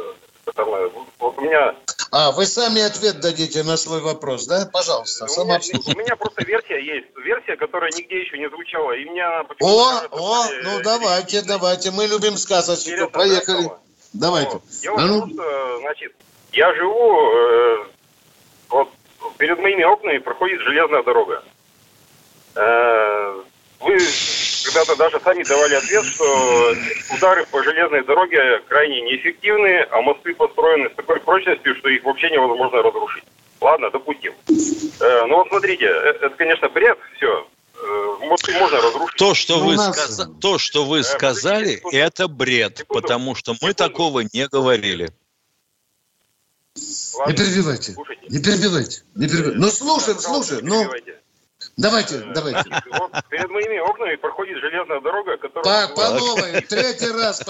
вот 1.19 1.37
у 1.37 1.41
меня... 1.41 1.75
А, 2.11 2.31
вы 2.31 2.45
сами 2.45 2.81
ответ 2.81 3.19
дадите 3.19 3.63
на 3.63 3.77
свой 3.77 4.01
вопрос, 4.01 4.45
да? 4.47 4.69
Пожалуйста, 4.71 5.25
у 5.25 5.45
меня, 5.45 5.59
у 5.59 5.97
меня 5.97 6.15
просто 6.15 6.45
версия 6.45 6.79
есть. 6.79 7.07
Версия, 7.17 7.55
которая 7.57 7.91
нигде 7.91 8.21
еще 8.21 8.37
не 8.37 8.49
звучала. 8.49 8.93
И 8.93 9.05
меня 9.05 9.39
о, 9.39 9.43
кажется, 9.43 10.09
о, 10.11 10.45
ну 10.63 10.81
давайте, 10.83 11.41
давайте. 11.41 11.91
Мы 11.91 12.05
любим 12.05 12.37
сказочку. 12.37 13.09
Поехали. 13.11 13.69
Давайте. 14.13 14.51
Вот. 14.53 14.63
Дело 14.81 14.97
а 14.99 15.05
ну... 15.05 15.27
что, 15.27 15.79
значит, 15.79 16.13
я 16.53 16.73
живу... 16.75 17.31
Э, 17.31 17.77
вот 18.69 18.89
перед 19.37 19.59
моими 19.59 19.83
окнами 19.83 20.19
проходит 20.19 20.61
железная 20.61 21.03
дорога. 21.03 21.43
Э, 22.55 23.41
вы 23.81 23.99
когда-то 24.65 24.95
даже 24.95 25.19
сами 25.23 25.43
давали 25.43 25.75
ответ, 25.75 26.05
что 26.05 26.75
удары 27.13 27.45
по 27.45 27.63
железной 27.63 28.03
дороге 28.03 28.59
крайне 28.67 29.01
неэффективны, 29.01 29.87
а 29.91 30.01
мосты 30.01 30.33
построены 30.33 30.89
с 30.89 30.95
такой 30.95 31.19
прочностью, 31.19 31.75
что 31.75 31.89
их 31.89 32.03
вообще 32.03 32.29
невозможно 32.29 32.81
разрушить. 32.81 33.23
Ладно, 33.61 33.89
допустим. 33.91 34.33
Э, 34.99 35.25
ну 35.27 35.37
вот 35.37 35.47
смотрите, 35.47 35.85
э, 35.85 35.89
это, 35.89 36.29
конечно, 36.29 36.69
бред, 36.69 36.97
все. 37.15 37.47
Э, 37.75 38.15
мосты 38.27 38.53
можно 38.53 38.81
разрушить. 38.81 39.17
То, 39.17 39.33
что 39.33 39.59
вы, 39.59 39.75
нас... 39.75 39.95
сказ... 39.95 40.27
То, 40.41 40.57
что 40.57 40.85
вы 40.85 41.03
сказали, 41.03 41.81
это 41.91 42.27
бред, 42.27 42.79
секунду, 42.79 43.01
потому 43.01 43.35
что 43.35 43.51
мы 43.53 43.57
секунду. 43.57 43.75
такого 43.75 44.19
не 44.21 44.47
говорили. 44.47 45.09
Ладно, 47.15 47.31
не 47.31 47.37
перебивайте. 47.37 47.93
Слушайте. 47.93 48.25
Не 48.27 48.39
перебивайте. 48.39 49.03
Не 49.15 49.27
перебивайте. 49.27 49.59
Ну 49.59 49.67
слушай, 49.69 50.15
слушай. 50.19 50.59
Ну, 50.61 50.91
Давайте, 51.77 52.15
э, 52.15 52.21
давайте. 52.33 52.69
Вот 52.91 53.11
перед 53.29 53.49
моими 53.49 53.79
окнами 53.79 54.15
проходит 54.15 54.59
железная 54.59 55.01
дорога, 55.01 55.35
которая... 55.35 55.87
По, 55.89 55.93
по 55.93 56.09
новой, 56.11 56.61
третий 56.61 57.11
раз. 57.11 57.43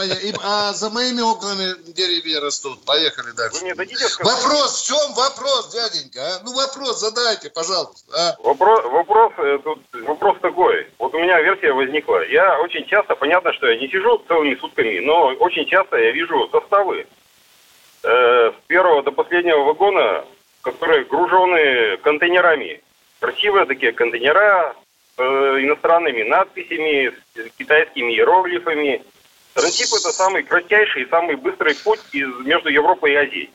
А 0.43 0.73
за 0.73 0.89
моими 0.89 1.21
окнами 1.21 1.75
деревья 1.93 2.41
растут. 2.41 2.83
Поехали 2.85 3.31
дальше. 3.35 3.59
Вы 3.59 3.65
мне 3.65 3.75
дадите 3.75 4.07
сказать? 4.07 4.43
Вопрос, 4.43 4.81
в 4.81 4.87
чем 4.87 5.13
вопрос, 5.13 5.71
дяденька? 5.71 6.21
А? 6.21 6.39
Ну, 6.43 6.53
вопрос 6.55 6.99
задайте, 6.99 7.51
пожалуйста. 7.51 8.11
А? 8.17 8.35
Вопрос, 8.41 8.83
вопрос, 8.85 9.33
э, 9.37 9.59
тут, 9.63 9.79
вопрос 10.03 10.37
такой. 10.41 10.87
Вот 10.97 11.13
у 11.13 11.19
меня 11.19 11.39
версия 11.41 11.71
возникла. 11.71 12.25
Я 12.27 12.59
очень 12.61 12.85
часто, 12.87 13.15
понятно, 13.15 13.53
что 13.53 13.67
я 13.67 13.79
не 13.79 13.87
сижу 13.89 14.17
целыми 14.27 14.55
сутками, 14.55 14.99
но 15.05 15.27
очень 15.39 15.67
часто 15.67 15.97
я 15.97 16.11
вижу 16.11 16.49
составы 16.51 17.05
э, 18.01 18.51
с 18.51 18.55
первого 18.65 19.03
до 19.03 19.11
последнего 19.11 19.59
вагона, 19.65 20.25
которые 20.63 21.05
гружены 21.05 21.97
контейнерами 21.97 22.81
красивые 23.19 23.65
такие 23.65 23.91
контейнера 23.91 24.75
с 25.15 25.19
э, 25.19 25.23
иностранными 25.63 26.23
надписями, 26.23 27.13
с 27.35 27.57
китайскими 27.57 28.13
иероглифами. 28.13 29.03
Транзит 29.53 29.87
это 29.87 30.11
самый 30.11 30.43
кратчайший 30.43 31.03
и 31.03 31.09
самый 31.09 31.35
быстрый 31.35 31.75
путь 31.75 32.01
из, 32.11 32.27
между 32.45 32.69
Европой 32.69 33.13
и 33.13 33.15
Азией. 33.15 33.49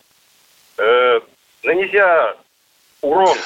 Э, 0.78 1.20
нанеся 1.62 2.36
урон 3.02 3.36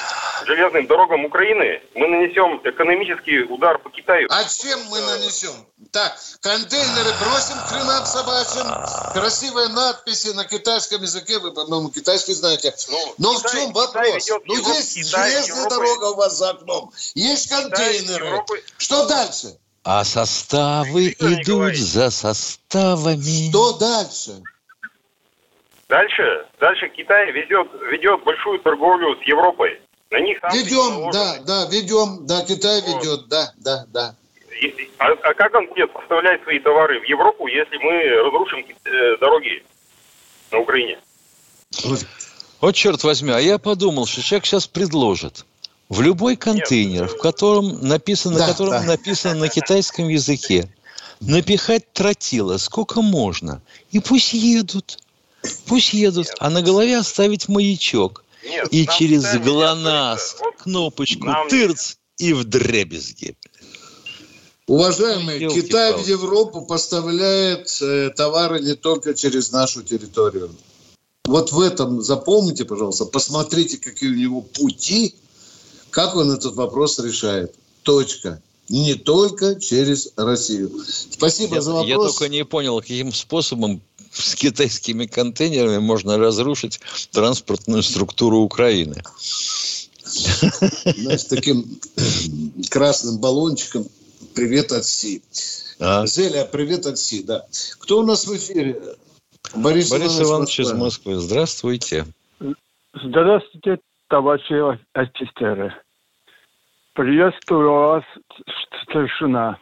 железным 0.45 0.87
дорогам 0.87 1.25
Украины, 1.25 1.81
мы 1.93 2.07
нанесем 2.07 2.61
экономический 2.63 3.43
удар 3.43 3.77
по 3.79 3.89
Китаю. 3.89 4.27
А 4.31 4.43
чем 4.43 4.79
мы 4.89 5.01
нанесем? 5.01 5.53
Так, 5.91 6.17
контейнеры 6.41 7.11
бросим 7.19 7.57
к 7.57 7.67
хренам 7.67 8.05
собачьим, 8.05 9.13
красивые 9.13 9.69
надписи 9.69 10.29
на 10.29 10.45
китайском 10.45 11.01
языке, 11.01 11.39
вы, 11.39 11.51
по-моему, 11.51 11.89
китайский 11.89 12.33
знаете. 12.33 12.73
Но 13.17 13.33
в 13.33 13.51
чем 13.51 13.71
вопрос? 13.73 14.29
Ну, 14.45 14.55
есть 14.55 15.09
железная 15.09 15.69
дорога 15.69 16.05
у 16.05 16.15
вас 16.15 16.37
за 16.37 16.51
окном, 16.51 16.91
есть 17.13 17.49
контейнеры. 17.49 18.43
Что 18.77 19.07
дальше? 19.07 19.57
А 19.83 20.03
составы 20.03 21.09
идут 21.19 21.75
за 21.75 22.09
составами. 22.09 23.49
Что 23.49 23.73
дальше? 23.77 24.41
Дальше, 25.87 26.47
дальше 26.59 26.89
Китай 26.89 27.31
ведет, 27.31 27.67
ведет 27.91 28.23
большую 28.23 28.59
торговлю 28.59 29.15
с 29.21 29.27
Европой. 29.27 29.79
На 30.11 30.19
них 30.19 30.39
ведем, 30.53 31.11
да, 31.11 31.37
да, 31.45 31.67
ведем, 31.69 32.25
да, 32.25 32.45
Китай 32.45 32.81
ведет, 32.81 33.27
да, 33.27 33.51
да, 33.57 33.85
да. 33.89 34.15
А, 34.99 35.07
а 35.07 35.33
как 35.33 35.53
он 35.53 35.67
будет 35.67 35.91
поставлять 35.91 36.41
свои 36.43 36.59
товары 36.59 36.99
в 37.01 37.03
Европу, 37.03 37.47
если 37.47 37.77
мы 37.77 38.23
разрушим 38.23 38.65
э, 38.85 39.17
дороги 39.19 39.63
на 40.51 40.59
Украине? 40.59 40.97
Вот 42.61 42.73
черт 42.73 43.03
возьми, 43.03 43.31
а 43.31 43.39
я 43.39 43.57
подумал, 43.57 44.05
что 44.05 44.21
человек 44.21 44.45
сейчас 44.45 44.67
предложит 44.67 45.45
в 45.89 46.01
любой 46.01 46.35
контейнер, 46.35 47.03
Нет. 47.03 47.11
в 47.11 47.17
котором 47.17 47.87
написано, 47.87 48.39
да, 48.39 48.47
котором 48.47 48.71
да. 48.71 48.83
написано 48.83 49.35
на 49.35 49.49
китайском 49.49 50.07
языке, 50.07 50.69
напихать 51.19 51.91
тротила 51.93 52.57
сколько 52.57 53.01
можно, 53.01 53.61
и 53.91 53.99
пусть 53.99 54.33
едут. 54.33 54.99
Пусть 55.67 55.93
едут, 55.93 56.29
а 56.39 56.49
на 56.49 56.63
голове 56.63 56.97
оставить 56.97 57.47
маячок. 57.47 58.24
Нет, 58.45 58.67
и 58.71 58.87
через 58.87 59.23
ГЛОНАСС 59.37 60.37
кнопочку 60.57 61.25
нам... 61.25 61.49
тырц 61.49 61.95
и 62.17 62.33
в 62.33 62.43
дребезги. 62.43 63.35
Уважаемые, 64.67 65.49
Китай 65.49 65.93
в 65.93 66.07
Европу 66.07 66.61
поставляет 66.61 67.69
э, 67.81 68.09
товары 68.15 68.61
не 68.61 68.75
только 68.75 69.13
через 69.13 69.51
нашу 69.51 69.83
территорию. 69.83 70.49
Вот 71.25 71.51
в 71.51 71.59
этом 71.59 72.01
запомните, 72.01 72.65
пожалуйста, 72.65 73.05
посмотрите, 73.05 73.77
какие 73.77 74.09
у 74.09 74.15
него 74.15 74.41
пути, 74.41 75.15
как 75.91 76.15
он 76.15 76.31
этот 76.31 76.55
вопрос 76.55 76.99
решает. 76.99 77.55
Точка. 77.83 78.41
Не 78.69 78.95
только 78.95 79.59
через 79.59 80.11
Россию. 80.15 80.71
Спасибо 81.11 81.55
я, 81.55 81.61
за 81.61 81.71
вопрос. 81.71 81.89
Я 81.89 81.97
только 81.97 82.29
не 82.29 82.43
понял, 82.43 82.79
каким 82.81 83.13
способом 83.13 83.81
с 84.15 84.35
китайскими 84.35 85.05
контейнерами 85.05 85.79
можно 85.79 86.17
разрушить 86.17 86.79
транспортную 87.11 87.83
структуру 87.83 88.39
Украины. 88.39 89.01
Знаешь, 90.03 91.23
таким 91.25 91.65
красным 92.69 93.19
баллончиком 93.19 93.85
привет 94.33 94.71
от 94.71 94.85
Си. 94.85 95.21
А? 95.79 96.05
Зеля, 96.05 96.45
привет 96.45 96.85
от 96.85 96.97
Си, 96.97 97.23
да. 97.23 97.45
Кто 97.79 97.99
у 97.99 98.03
нас 98.05 98.25
в 98.25 98.35
эфире? 98.35 98.81
Борис, 99.55 99.89
Борис 99.89 100.19
Иванович 100.19 100.59
из 100.61 100.73
Москвы. 100.73 101.15
Здравствуйте. 101.15 102.05
Здравствуйте, 102.93 103.79
товарищи 104.07 104.79
офицеры. 104.93 105.73
Приветствую 106.93 107.71
вас, 107.71 108.03
старшина. 108.83 109.59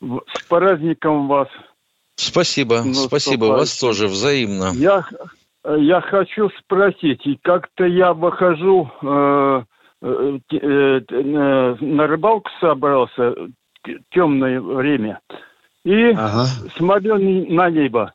С 0.00 0.42
праздником 0.48 1.28
вас 1.28 1.48
Спасибо, 2.16 2.82
ну, 2.84 2.94
спасибо, 2.94 3.46
вас 3.46 3.78
тоже 3.78 4.06
взаимно. 4.06 4.70
Я, 4.74 5.04
я 5.64 6.00
хочу 6.00 6.48
спросить, 6.60 7.26
и 7.26 7.38
как-то 7.42 7.84
я 7.84 8.12
выхожу, 8.12 8.88
э, 9.02 9.62
э, 10.02 10.38
э, 10.52 11.74
на 11.80 12.06
рыбалку 12.06 12.48
собрался, 12.60 13.34
темное 14.10 14.60
время, 14.60 15.20
и 15.84 16.12
ага. 16.12 16.44
смотрю 16.76 17.18
на 17.18 17.68
небо, 17.70 18.12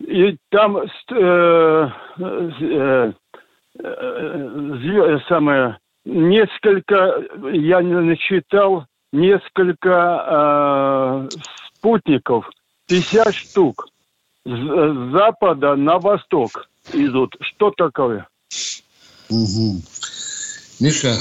и 0.00 0.38
там 0.50 0.78
э, 0.78 1.90
э, 2.18 3.12
э, 3.78 5.18
самое, 5.28 5.78
несколько, 6.06 7.22
я 7.52 7.80
насчитал 7.80 8.86
несколько 9.12 11.28
э, 11.30 11.38
спутников– 11.74 12.48
50 12.86 13.34
штук 13.34 13.88
с 14.44 15.12
запада 15.12 15.74
на 15.74 15.98
восток 15.98 16.68
идут. 16.92 17.36
Что 17.40 17.70
такое? 17.70 18.28
Угу. 19.28 19.82
Миша, 20.80 21.16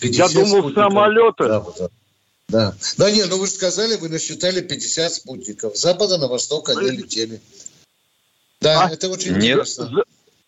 50 0.00 0.30
Я 0.30 0.40
думал, 0.40 0.72
самолеты. 0.72 1.44
Да, 1.44 1.66
да. 2.48 2.74
Да 2.98 3.10
нет, 3.10 3.28
ну 3.30 3.38
вы 3.38 3.46
же 3.46 3.52
сказали, 3.52 3.96
вы 3.96 4.08
насчитали 4.08 4.60
50 4.60 5.12
спутников. 5.12 5.76
С 5.76 5.82
запада 5.82 6.18
на 6.18 6.28
восток 6.28 6.68
они 6.68 6.90
летели. 6.90 7.40
Да, 8.60 8.84
а? 8.84 8.90
это 8.90 9.08
очень 9.08 9.32
нет. 9.32 9.58
интересно. 9.58 10.04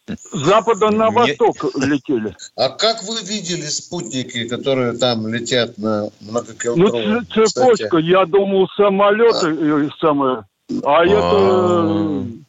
С 0.09 0.17
запада 0.33 0.91
на 0.91 1.11
восток 1.11 1.63
Нет. 1.63 1.87
летели. 1.87 2.37
А 2.57 2.71
как 2.71 3.03
вы 3.05 3.21
видели 3.23 3.67
спутники, 3.67 4.49
которые 4.49 4.95
там 4.99 5.29
летят 5.29 5.79
на 5.79 6.11
многокилометровую 6.21 7.21
Ну, 7.21 7.47
цепочка, 7.47 7.99
я 7.99 8.27
думал, 8.27 8.69
самолеты 8.77 9.87
а. 9.87 9.91
самое. 10.01 10.45
А, 10.83 11.03
а 11.03 11.07
это... 11.07 12.42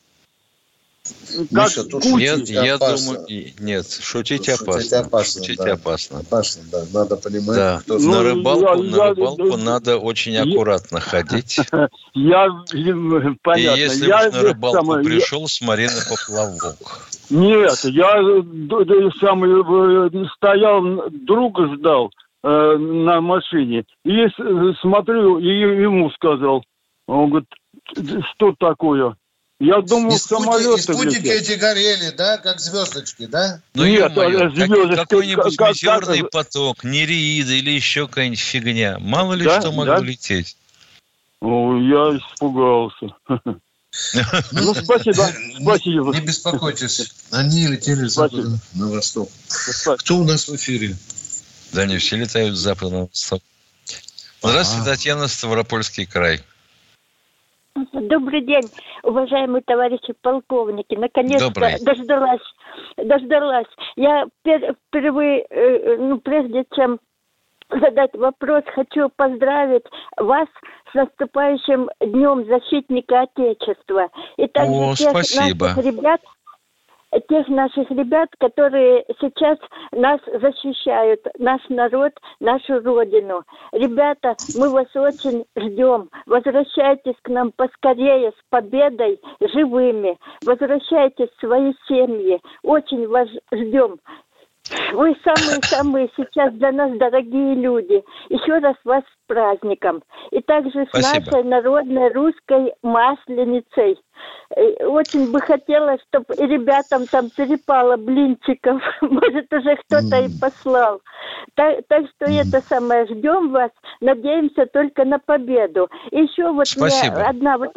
Как 1.34 1.52
Миша, 1.52 1.84
тут 1.84 2.06
нет, 2.06 2.50
я 2.50 2.76
опасно. 2.76 3.14
думаю, 3.14 3.54
нет, 3.60 3.86
шутить 4.02 4.46
тут 4.46 4.62
опасно. 4.62 4.82
Шутить 4.82 4.94
опасно, 4.94 5.42
шутить 5.42 5.58
да. 5.58 5.74
опасно. 5.74 6.20
Опасно, 6.20 6.64
да, 6.72 6.84
надо 6.94 7.18
понимать. 7.18 7.56
Да. 7.56 7.80
Кто 7.82 8.00
ну, 8.00 8.12
на 8.12 8.24
рыбалку, 8.24 8.84
я, 8.84 8.92
на 8.92 9.10
рыбалку 9.10 9.48
я, 9.48 9.58
надо 9.58 9.98
очень 9.98 10.38
аккуратно 10.38 10.98
я, 10.98 11.02
ходить. 11.02 11.60
Я, 12.14 12.48
понятно. 13.42 13.76
И 13.76 13.80
если 13.80 14.08
я, 14.08 14.28
уж 14.28 14.34
на 14.34 14.42
рыбалку 14.42 14.78
самое, 14.78 15.04
пришел, 15.06 15.42
я... 15.42 15.48
смотри 15.48 15.86
на 15.88 16.02
поплавок. 16.10 16.78
Нет, 17.30 17.80
я 17.86 18.12
сам 19.20 19.44
э, 19.44 20.26
стоял, 20.36 21.10
друга 21.10 21.76
ждал 21.76 22.12
э, 22.44 22.78
на 22.78 23.22
машине. 23.22 23.86
И 24.06 24.28
смотрю, 24.82 25.40
и 25.40 25.48
ему 25.48 26.12
сказал. 26.12 26.64
Он 27.08 27.30
говорит, 27.30 27.50
что 28.36 28.54
такое? 28.60 29.16
Я 29.64 29.82
думал, 29.82 30.14
и 30.14 30.18
самолеты 30.18 30.82
спутники 30.82 31.20
летят. 31.20 31.42
эти 31.42 31.52
горели, 31.54 32.10
да, 32.10 32.38
как 32.38 32.60
звездочки, 32.60 33.28
да? 33.28 33.62
Ну, 33.74 33.86
Нет, 33.86 34.12
звездочки, 34.12 34.96
какой-нибудь 34.96 35.56
как, 35.56 35.70
метеорный 35.70 36.20
как, 36.20 36.32
поток, 36.32 36.84
нереида 36.84 37.54
или 37.54 37.72
еще 37.72 38.10
какая-нибудь 38.10 38.42
фигня. 38.42 39.00
Мало 39.00 39.36
ли 39.36 39.46
да, 39.46 39.62
что 39.62 39.72
могло 39.72 40.00
да? 40.00 40.02
лететь. 40.02 40.58
О, 41.40 41.78
я 41.78 42.18
испугался. 42.18 43.16
Ну, 44.52 44.74
спасибо. 44.74 45.30
Спасибо. 45.62 46.12
Не 46.14 46.22
беспокойтесь. 46.22 47.14
Они 47.30 47.68
летели 47.68 48.08
с 48.08 48.14
запада 48.14 48.58
на 48.74 48.90
восток. 48.90 49.30
Кто 50.00 50.18
у 50.18 50.24
нас 50.24 50.48
в 50.48 50.56
эфире? 50.56 50.98
Да 51.74 51.86
не 51.86 52.00
все 52.00 52.16
летают 52.16 52.58
с 52.58 52.60
запада 52.60 52.96
на 52.96 53.02
восток. 53.02 53.44
Здравствуйте, 54.42 54.86
Татьяна, 54.90 55.28
Ставропольский 55.28 56.08
край. 56.08 56.42
Добрый 57.94 58.42
день, 58.42 58.72
уважаемые 59.04 59.62
товарищи 59.62 60.16
полковники. 60.22 60.96
Наконец-то 60.96 61.78
дождалась, 61.86 62.42
дождалась. 62.98 63.68
Я 63.96 64.26
впервые, 64.42 65.46
э, 65.48 65.98
ну, 65.98 66.18
прежде 66.18 66.66
чем 66.76 67.00
задать 67.70 68.16
вопрос, 68.16 68.64
хочу 68.74 69.10
поздравить 69.16 69.86
вас 70.18 70.48
с 70.92 70.96
наступающим 70.96 71.88
Днем 72.02 72.46
Защитника 72.48 73.22
Отечества. 73.22 74.10
И 74.38 74.48
также 74.48 74.74
О, 74.74 74.96
тех 74.96 75.10
спасибо. 75.12 75.68
наших 75.68 75.86
ребят, 75.86 76.22
тех 77.22 77.48
наших 77.48 77.90
ребят, 77.92 78.30
которые 78.40 79.06
сейчас 79.20 79.58
нас 79.92 80.20
защищают, 80.26 81.22
наш 81.38 81.62
народ, 81.70 82.14
нашу 82.40 82.82
родину. 82.82 83.44
Ребята, 83.72 84.36
мы 84.58 84.70
вас 84.70 84.88
очень 84.96 85.46
ждем. 85.56 86.10
Возвращайтесь 86.26 87.16
к 87.22 87.30
нам 87.30 87.52
поскорее 87.56 88.32
с 88.32 88.42
победой, 88.50 89.20
живыми. 89.54 90.18
Возвращайтесь 90.46 91.30
в 91.30 91.40
свои 91.40 91.74
семьи. 91.88 92.42
Очень 92.64 93.08
вас 93.08 93.30
ждем. 93.52 94.00
Вы 94.94 95.16
самые-самые 95.24 96.10
сейчас 96.16 96.54
для 96.54 96.72
нас 96.72 96.98
дорогие 96.98 97.56
люди. 97.56 98.02
Еще 98.30 98.60
раз 98.60 98.76
вас 98.86 99.04
с 99.04 99.28
праздником. 99.28 100.02
И 100.32 100.42
также 100.42 100.86
с 100.86 100.90
Спасибо. 100.90 101.26
нашей 101.26 101.44
народной 101.44 102.12
русской 102.14 102.74
масленицей. 102.82 104.00
Э, 104.56 104.86
очень 104.86 105.32
бы 105.32 105.42
хотелось, 105.42 106.00
чтобы 106.08 106.34
ребятам 106.36 107.08
там 107.08 107.30
перепало 107.30 107.98
блинчиков. 107.98 108.82
Может, 109.02 109.52
уже 109.52 109.76
кто-то 109.76 110.16
mm. 110.16 110.26
и 110.28 110.40
послал. 110.40 111.02
Так, 111.56 111.80
так 111.90 112.06
что 112.16 112.32
mm. 112.32 112.42
это 112.42 112.62
самое, 112.62 113.06
ждем 113.08 113.52
вас. 113.52 113.72
Надеемся 114.00 114.66
только 114.68 115.04
на 115.04 115.20
победу. 115.20 115.90
Еще 116.12 116.50
вот 116.52 116.68
Спасибо. 116.68 117.28
одна 117.28 117.58
вот 117.58 117.72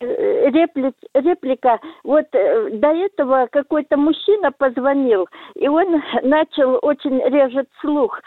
реплик, 0.00 0.94
реплика. 1.14 1.80
Вот 2.04 2.26
э, 2.32 2.70
до 2.70 2.88
этого 2.88 3.48
какой-то 3.50 3.96
мужчина 3.96 4.52
позвонил, 4.52 5.26
и 5.54 5.68
он 5.68 6.02
начал 6.22 6.78
очень 6.82 7.18
режет 7.22 7.68
слух 7.80 8.20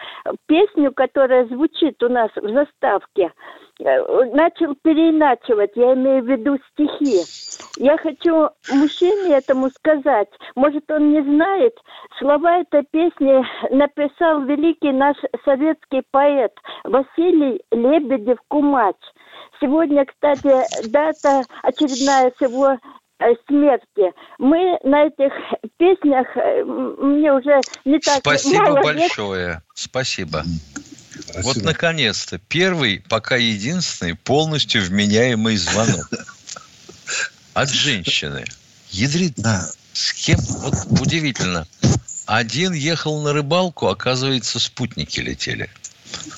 песню, 0.47 0.91
которая 0.91 1.45
звучит 1.45 2.01
у 2.03 2.09
нас 2.09 2.31
в 2.35 2.49
заставке. 2.51 3.31
Э, 3.79 4.25
начал 4.33 4.75
переиначивать, 4.81 5.71
я 5.75 5.93
имею 5.93 6.23
в 6.23 6.27
виду 6.27 6.57
стихи. 6.71 7.21
Я 7.77 7.97
хочу 7.97 8.49
мужчине 8.73 9.37
этому 9.37 9.69
сказать, 9.69 10.29
может 10.55 10.89
он 10.91 11.11
не 11.11 11.21
знает, 11.21 11.73
слова 12.17 12.59
этой 12.59 12.83
песни 12.91 13.45
написал 13.73 14.41
великий 14.41 14.91
наш 14.91 15.15
советский 15.45 16.01
поэт 16.11 16.51
Василий 16.83 17.61
Лебедев-Кумач. 17.71 18.97
Сегодня, 19.61 20.05
кстати, 20.05 20.87
дата 20.87 21.43
очередная 21.63 22.31
всего 22.37 22.77
э, 23.19 23.25
смерти. 23.47 24.13
Мы 24.37 24.77
на 24.83 25.05
этих 25.05 25.33
песнях, 25.77 26.27
э, 26.35 26.63
мне 26.63 27.33
уже 27.33 27.59
не 27.85 27.99
так 27.99 28.19
Спасибо 28.19 28.63
мало 28.63 28.81
большое. 28.81 29.47
Лет. 29.47 29.59
Спасибо. 29.73 30.43
Спасибо. 31.19 31.43
Вот 31.43 31.57
наконец-то 31.57 32.39
первый, 32.39 33.03
пока 33.09 33.35
единственный, 33.35 34.15
полностью 34.15 34.81
вменяемый 34.83 35.57
звонок 35.57 36.07
от 37.53 37.69
женщины. 37.69 38.45
Ядрит, 38.91 39.33
да. 39.37 39.69
с 39.93 40.13
кем? 40.13 40.39
Вот 40.39 40.73
удивительно. 41.01 41.67
Один 42.25 42.73
ехал 42.73 43.21
на 43.21 43.33
рыбалку, 43.33 43.87
оказывается, 43.87 44.59
спутники 44.59 45.19
летели. 45.19 45.69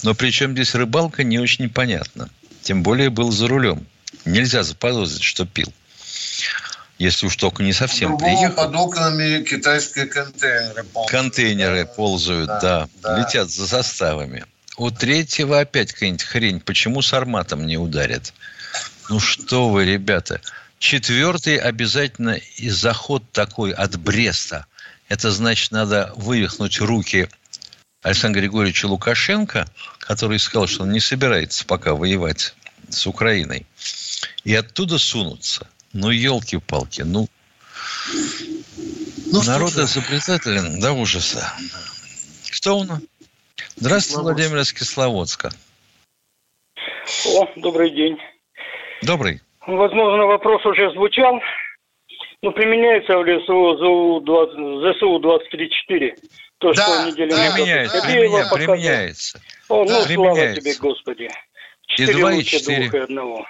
Но 0.04 0.16
причем 0.16 0.54
здесь 0.54 0.74
рыбалка 0.74 1.24
не 1.24 1.38
очень 1.38 1.70
понятно. 1.70 2.30
Тем 2.62 2.84
более 2.84 3.10
был 3.10 3.32
за 3.32 3.48
рулем. 3.48 3.86
Нельзя 4.26 4.64
заподозрить, 4.64 5.24
что 5.24 5.46
пил. 5.46 5.72
Если 6.98 7.26
уж 7.26 7.36
только 7.36 7.64
не 7.64 7.74
совсем 7.74 8.10
Другого 8.10 8.30
приехал. 8.30 8.56
под 8.56 8.76
окнами 8.76 9.44
китайские 9.44 10.06
контейнеры 10.06 10.84
ползают. 10.84 11.12
Контейнеры 11.12 11.86
ползают, 11.86 12.48
да, 12.48 12.62
да, 12.62 12.90
да. 13.02 13.20
Летят 13.20 13.50
за 13.50 13.68
составами. 13.68 14.46
У 14.78 14.92
третьего 14.92 15.60
опять 15.60 15.94
какая-нибудь 15.94 16.24
хрень. 16.24 16.60
Почему 16.60 17.02
с 17.02 17.14
арматом 17.14 17.66
не 17.66 17.78
ударят? 17.78 18.34
Ну 19.10 19.20
что 19.20 19.70
вы, 19.70 19.86
ребята. 19.86 20.42
Четвертый 20.78 21.58
обязательно 21.58 22.40
и 22.58 22.70
заход 22.70 23.24
такой 23.32 23.72
от 23.72 23.98
Бреста. 24.00 24.68
Это 25.10 25.32
значит, 25.32 25.72
надо 25.72 26.14
вывихнуть 26.16 26.80
руки 26.80 27.30
Александра 28.02 28.40
Григорьевича 28.42 28.88
Лукашенко, 28.88 29.68
который 30.12 30.40
сказал, 30.40 30.68
что 30.68 30.84
он 30.84 30.92
не 30.92 31.00
собирается 31.00 31.66
пока 31.66 31.96
воевать 31.96 32.54
с 32.90 33.08
Украиной. 33.08 33.66
И 34.44 34.54
оттуда 34.54 34.98
сунуться. 34.98 35.70
Ну, 35.94 36.10
елки-палки, 36.10 37.04
ну... 37.04 37.28
ну 39.32 39.44
народ 39.44 39.72
изобретателен 39.72 40.82
до 40.82 40.92
ужаса. 40.92 41.54
Что 42.44 42.78
у 42.80 42.84
нас? 42.84 43.00
Здравствуйте, 43.78 44.22
Владимир 44.22 44.58
из 44.60 44.74
Кисловодска. 44.74 45.52
О, 47.28 47.48
добрый 47.56 47.92
день. 47.92 48.18
Добрый. 49.04 49.40
Возможно, 49.66 50.26
вопрос 50.26 50.66
уже 50.66 50.92
звучал. 50.92 51.40
Ну, 52.42 52.52
применяется 52.52 53.18
в 53.18 53.24
лесу 53.24 53.78
ЗСУ-23-4. 54.26 56.18
То, 56.62 56.74
да, 56.74 56.84
что 56.84 57.10
неделю 57.10 57.32
да, 57.32 57.52
применяется, 57.54 58.02
применя, 58.02 58.50
применяется. 58.54 59.42
О, 59.72 59.86
ну, 59.86 60.02
слава 60.02 60.54
тебе, 60.56 60.76
Господи. 60.76 61.30
И 61.98 62.06
два, 62.14 62.34
и 62.34 62.44
четыре. 62.44 62.90
двух 62.90 62.94
и 62.94 62.98
одного. 63.04 63.46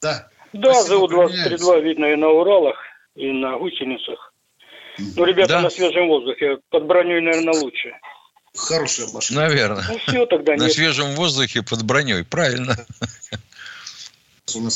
Да. 0.00 0.28
Да, 0.52 0.82
ЗУ-23 0.82 1.82
видно 1.82 2.06
и 2.06 2.16
на 2.16 2.28
Уралах, 2.28 2.76
и 3.14 3.30
на 3.30 3.58
гусеницах. 3.58 4.32
Ну, 5.16 5.24
ребята, 5.24 5.54
Да. 5.54 5.60
на 5.62 5.70
свежем 5.70 6.08
воздухе. 6.08 6.58
Под 6.70 6.86
броней, 6.86 7.20
наверное, 7.20 7.54
лучше. 7.60 7.92
Хорошая 8.56 9.06
машина. 9.12 9.42
Наверное. 9.42 9.84
Ну, 9.88 9.98
все 9.98 10.26
тогда 10.26 10.56
На 10.56 10.64
нет. 10.64 10.72
свежем 10.72 11.14
воздухе 11.14 11.62
под 11.62 11.84
броней. 11.84 12.24
Правильно. 12.24 12.76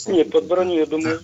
Нет, 0.06 0.30
под 0.30 0.46
броней, 0.46 0.78
я 0.78 0.86
думаю. 0.86 1.20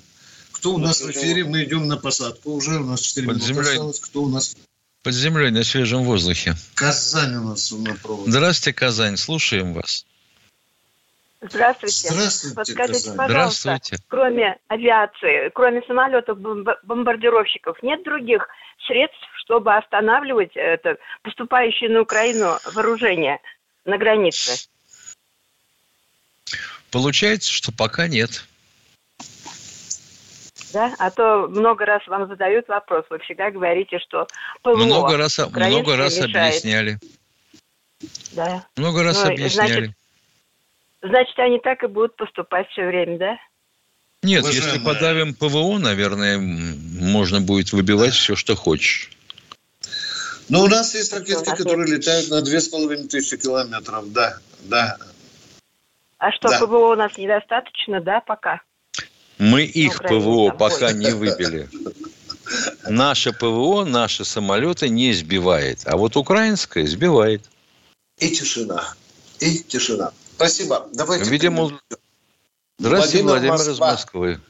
Кто 0.53 0.75
у 0.75 0.79
нас 0.79 1.01
в 1.01 1.11
эфире? 1.11 1.45
Мы 1.45 1.65
идем 1.65 1.87
на 1.87 1.97
посадку. 1.97 2.53
Уже 2.53 2.81
у 2.81 2.85
нас 2.85 3.01
4 3.01 3.27
Под 3.29 3.37
минуты 3.37 3.61
осталось. 3.61 4.01
Кто 4.01 4.23
у 4.23 4.29
нас? 4.29 4.57
Под 5.03 5.15
землей 5.15 5.51
на 5.51 5.65
свежем 5.65 6.03
воздухе. 6.03 6.55
Казань 6.75 7.37
у 7.37 7.45
нас 7.51 7.71
на 7.71 7.95
проводе. 7.95 8.31
Здравствуйте, 8.31 8.79
Казань. 8.79 9.17
Слушаем 9.17 9.73
вас. 9.73 10.05
Здравствуйте. 11.41 12.09
Здравствуйте, 12.11 12.57
Подскажите, 12.57 12.93
Казань. 13.11 13.17
пожалуйста, 13.17 13.61
Здравствуйте. 13.61 14.05
кроме 14.09 14.59
авиации, 14.67 15.51
кроме 15.55 15.83
самолетов, 15.83 16.39
бомб- 16.39 16.77
бомбардировщиков, 16.83 17.81
нет 17.83 18.03
других 18.03 18.49
средств, 18.89 19.25
чтобы 19.45 19.77
останавливать 19.77 20.51
это 20.57 20.97
поступающее 21.23 21.89
на 21.91 22.01
Украину 22.01 22.59
вооружение 22.75 23.39
на 23.85 23.99
границе? 23.99 24.69
Получается, 26.91 27.53
что 27.53 27.71
пока 27.71 28.09
нет. 28.09 28.45
Да? 30.73 30.95
А 30.99 31.11
то 31.11 31.47
много 31.49 31.85
раз 31.87 32.07
вам 32.07 32.29
задают 32.29 32.69
вопрос, 32.69 33.05
вы 33.11 33.19
всегда 33.21 33.51
говорите, 33.51 33.99
что 33.99 34.27
ПВО 34.63 34.77
Много 34.77 35.17
раз, 35.17 35.39
много 35.39 35.97
раз 35.97 36.17
мешает. 36.19 36.37
объясняли. 36.37 36.99
Да. 38.33 38.65
Много 38.77 39.03
раз 39.03 39.23
Ну, 39.25 39.33
объясняли. 39.33 39.71
Значит, 39.71 39.97
значит, 41.03 41.39
они 41.39 41.59
так 41.61 41.83
и 41.83 41.87
будут 41.87 42.17
поступать 42.17 42.69
все 42.71 42.87
время, 42.87 43.19
да? 43.19 43.37
Нет, 44.23 44.43
Уважаемая. 44.43 44.73
если 44.73 44.85
подавим 44.85 45.35
ПВО, 45.35 45.79
наверное, 45.79 46.39
можно 46.39 47.41
будет 47.41 47.73
выбивать 47.73 48.13
все, 48.15 48.37
что 48.37 48.57
хочешь. 48.57 49.11
Но 50.49 50.63
у 50.63 50.67
нас 50.67 50.95
есть 50.95 51.13
ракеты, 51.13 51.55
которые 51.57 51.97
летают 51.97 52.31
на 52.31 52.43
2500 52.43 53.41
километров. 53.41 54.13
Да, 54.13 54.39
да. 54.63 54.97
А 56.19 56.33
что, 56.33 56.49
Да. 56.49 56.59
ПВО 56.59 56.93
у 56.93 56.97
нас 56.97 57.17
недостаточно, 57.17 58.01
да, 58.01 58.21
пока? 58.21 58.61
Мы 59.39 59.63
их 59.63 60.03
ПВО 60.03 60.49
там 60.49 60.59
пока 60.59 60.93
не 60.93 61.13
выбили. 61.13 61.69
Наше 62.89 63.33
ПВО 63.33 63.85
наши 63.85 64.25
самолеты 64.25 64.89
не 64.89 65.13
сбивает, 65.13 65.81
а 65.87 65.97
вот 65.97 66.17
украинское 66.17 66.87
сбивает. 66.87 67.43
И 68.19 68.31
тишина. 68.31 68.95
И 69.39 69.59
тишина. 69.59 70.13
Спасибо. 70.37 70.89
Давайте. 70.93 71.31
Видимо, 71.31 71.71
Здравствуйте, 72.79 73.25
Владимир, 73.25 73.55
Владимир 73.55 73.73
из 73.73 73.81
Москва. 73.81 73.91
Москвы. 73.91 74.41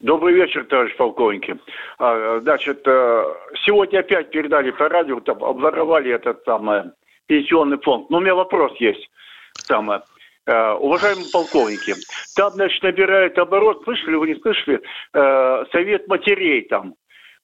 Добрый 0.00 0.34
вечер, 0.34 0.64
товарищ 0.64 0.96
полковники. 0.96 1.56
А, 1.98 2.40
Значит, 2.40 2.82
э, 2.86 3.24
сегодня 3.64 4.00
опять 4.00 4.30
передали 4.30 4.70
по 4.70 4.88
радио, 4.88 5.20
там 5.20 5.42
обворовали 5.42 6.12
этот 6.12 6.42
самый 6.44 6.90
пенсионный 7.26 7.78
фонд. 7.78 8.10
Но 8.10 8.18
у 8.18 8.20
меня 8.20 8.34
вопрос 8.34 8.72
есть. 8.80 9.08
Самое. 9.54 10.02
Э, 10.46 10.72
Уважаемые 10.72 11.28
полковники, 11.30 11.94
там, 12.34 12.52
значит, 12.54 12.82
набирает 12.82 13.38
оборот, 13.38 13.82
слышали 13.84 14.16
вы, 14.16 14.26
не 14.28 14.40
слышали, 14.40 14.80
э, 15.14 15.64
совет 15.70 16.08
матерей 16.08 16.62
там. 16.62 16.94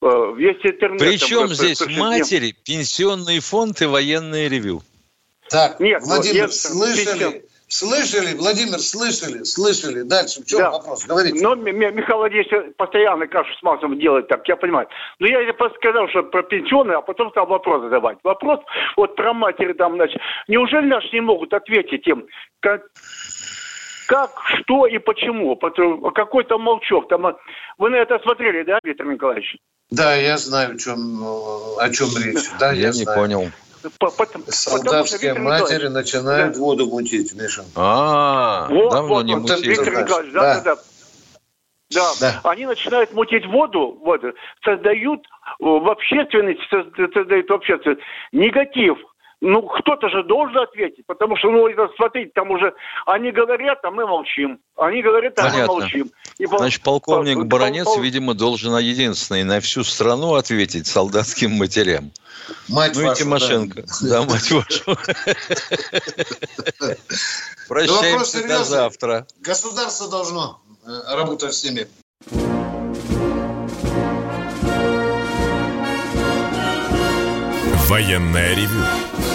Э, 0.03 0.33
Весь 0.37 0.57
интернет... 0.65 0.99
Причем 0.99 1.47
здесь 1.49 1.79
каждодневно. 1.79 2.11
матери, 2.11 2.55
пенсионный 2.65 3.39
фонд 3.39 3.83
и 3.83 3.87
военное 3.87 4.49
ревю. 4.49 4.83
Так, 5.49 5.79
Нет, 5.81 6.03
Владимир, 6.05 6.37
я- 6.43 6.49
слышали? 6.49 7.45
Слышали, 7.69 8.35
Владимир, 8.35 8.79
слышали, 8.79 9.43
слышали. 9.45 10.01
Дальше, 10.03 10.43
в 10.43 10.47
чем 10.47 10.59
Да. 10.61 10.71
вопрос? 10.71 11.05
Говорите. 11.07 11.39
Но 11.43 11.55
Ми- 11.55 11.73
Ми- 11.73 11.93
Михаил 11.93 12.19
Владимирович 12.19 12.75
постоянно 12.77 13.27
кашу 13.27 13.53
с 13.55 13.63
маслом 13.63 13.99
делает 13.99 14.27
так, 14.29 14.49
я 14.49 14.57
понимаю. 14.57 14.89
Но 15.19 15.27
я 15.27 15.41
ей 15.41 15.53
просто 15.53 15.77
сказал, 15.77 16.09
что 16.09 16.23
про 16.23 16.43
пенсионные, 16.43 16.97
а 16.97 17.03
потом 17.03 17.31
стал 17.31 17.47
вопрос 17.47 17.83
задавать. 17.83 18.17
Вопрос 18.25 18.61
вот 18.97 19.17
про 19.17 19.35
матери 19.35 19.75
там, 19.75 19.97
значит, 19.97 20.19
неужели 20.49 20.87
наши 20.87 21.09
не 21.13 21.21
могут 21.21 21.53
ответить 21.53 22.07
им, 22.07 22.27
как, 22.61 22.87
как, 24.07 24.31
что 24.61 24.87
и 24.87 24.97
почему? 24.99 25.55
Потому- 25.57 26.11
Какой 26.13 26.45
там 26.45 26.63
молчок? 26.63 27.09
Там, 27.09 27.27
а, 27.27 27.37
вы 27.77 27.91
на 27.91 27.97
это 27.97 28.19
смотрели, 28.21 28.63
да, 28.65 28.79
Виктор 28.83 29.07
Николаевич? 29.07 29.57
Да, 29.91 30.15
я 30.15 30.39
знаю, 30.39 30.75
о 30.75 30.79
чем, 30.79 31.23
о 31.79 31.91
чем 31.91 32.09
речь. 32.23 32.45
Да, 32.59 32.73
я, 32.73 32.81
Я 32.81 32.87
не 32.89 32.93
знаю. 33.05 33.19
понял. 33.19 33.51
По- 33.99 34.11
потому- 34.11 34.45
потому 34.45 34.53
Солдатские 34.53 35.31
Виктор 35.35 35.43
матери 35.45 35.75
Николаевич, 35.75 35.93
начинают 36.13 36.55
Да. 36.55 36.61
воду 36.61 36.87
мутить, 36.87 37.35
Миша. 37.35 37.65
А, 37.77 38.67
Вот, 38.71 38.91
давно 38.93 39.09
вот, 39.15 39.25
не 39.25 39.35
вот, 39.35 39.43
мутили. 39.43 39.69
Виктор 39.71 40.03
Николаевич, 40.03 40.33
да. 40.33 40.41
да, 40.41 40.61
да, 40.61 40.75
да. 40.77 40.83
Да, 41.91 42.13
Да. 42.21 42.41
они 42.51 42.67
начинают 42.67 43.13
мутить 43.15 43.47
воду, 43.47 43.99
вот, 44.05 44.21
создают 44.63 45.21
э, 45.21 45.65
в 45.65 45.89
общественности, 45.91 46.63
созда- 46.71 47.13
создают 47.15 47.49
в 47.49 47.53
общественности 47.55 48.05
негатив. 48.33 48.99
Ну, 49.41 49.63
кто-то 49.63 50.09
же 50.09 50.25
должен 50.25 50.59
ответить, 50.59 51.07
потому 51.07 51.37
что, 51.37 51.49
ну, 51.51 51.69
это, 51.69 51.89
смотрите, 51.97 52.33
там 52.35 52.51
уже, 52.51 52.75
они 53.07 53.31
говорят, 53.31 53.79
а 53.85 53.91
мы 53.93 54.05
молчим. 54.05 54.59
Они 54.77 55.01
говорят, 55.01 55.39
а 55.39 55.45
мы 55.45 55.51
Понятно. 55.51 55.73
молчим. 55.75 56.11
И 56.39 56.47
Значит, 56.47 56.83
полковник 56.83 57.37
пол- 57.37 57.45
Баранец, 57.45 57.85
пол- 57.85 58.01
видимо, 58.01 58.35
должен 58.35 58.77
единственный 58.79 59.45
на 59.45 59.61
всю 59.61 59.85
страну 59.85 60.35
ответить 60.35 60.89
солдатским 60.89 61.53
матерям. 61.53 62.11
Мать 62.69 62.93
Ну 62.97 63.03
и 63.03 63.05
вашу, 63.05 63.23
Тимошенко. 63.23 63.83
да. 63.83 64.09
Да, 64.11 64.23
мать 64.23 64.51
вашу. 64.51 64.97
Прощаемся 67.69 68.47
до 68.49 68.65
завтра. 68.65 69.27
Государство 69.41 70.11
должно 70.11 70.61
э, 70.85 71.15
работать 71.17 71.55
с 71.55 71.63
ними. 71.65 71.87
Военная 77.89 78.55
ревю. 78.55 78.85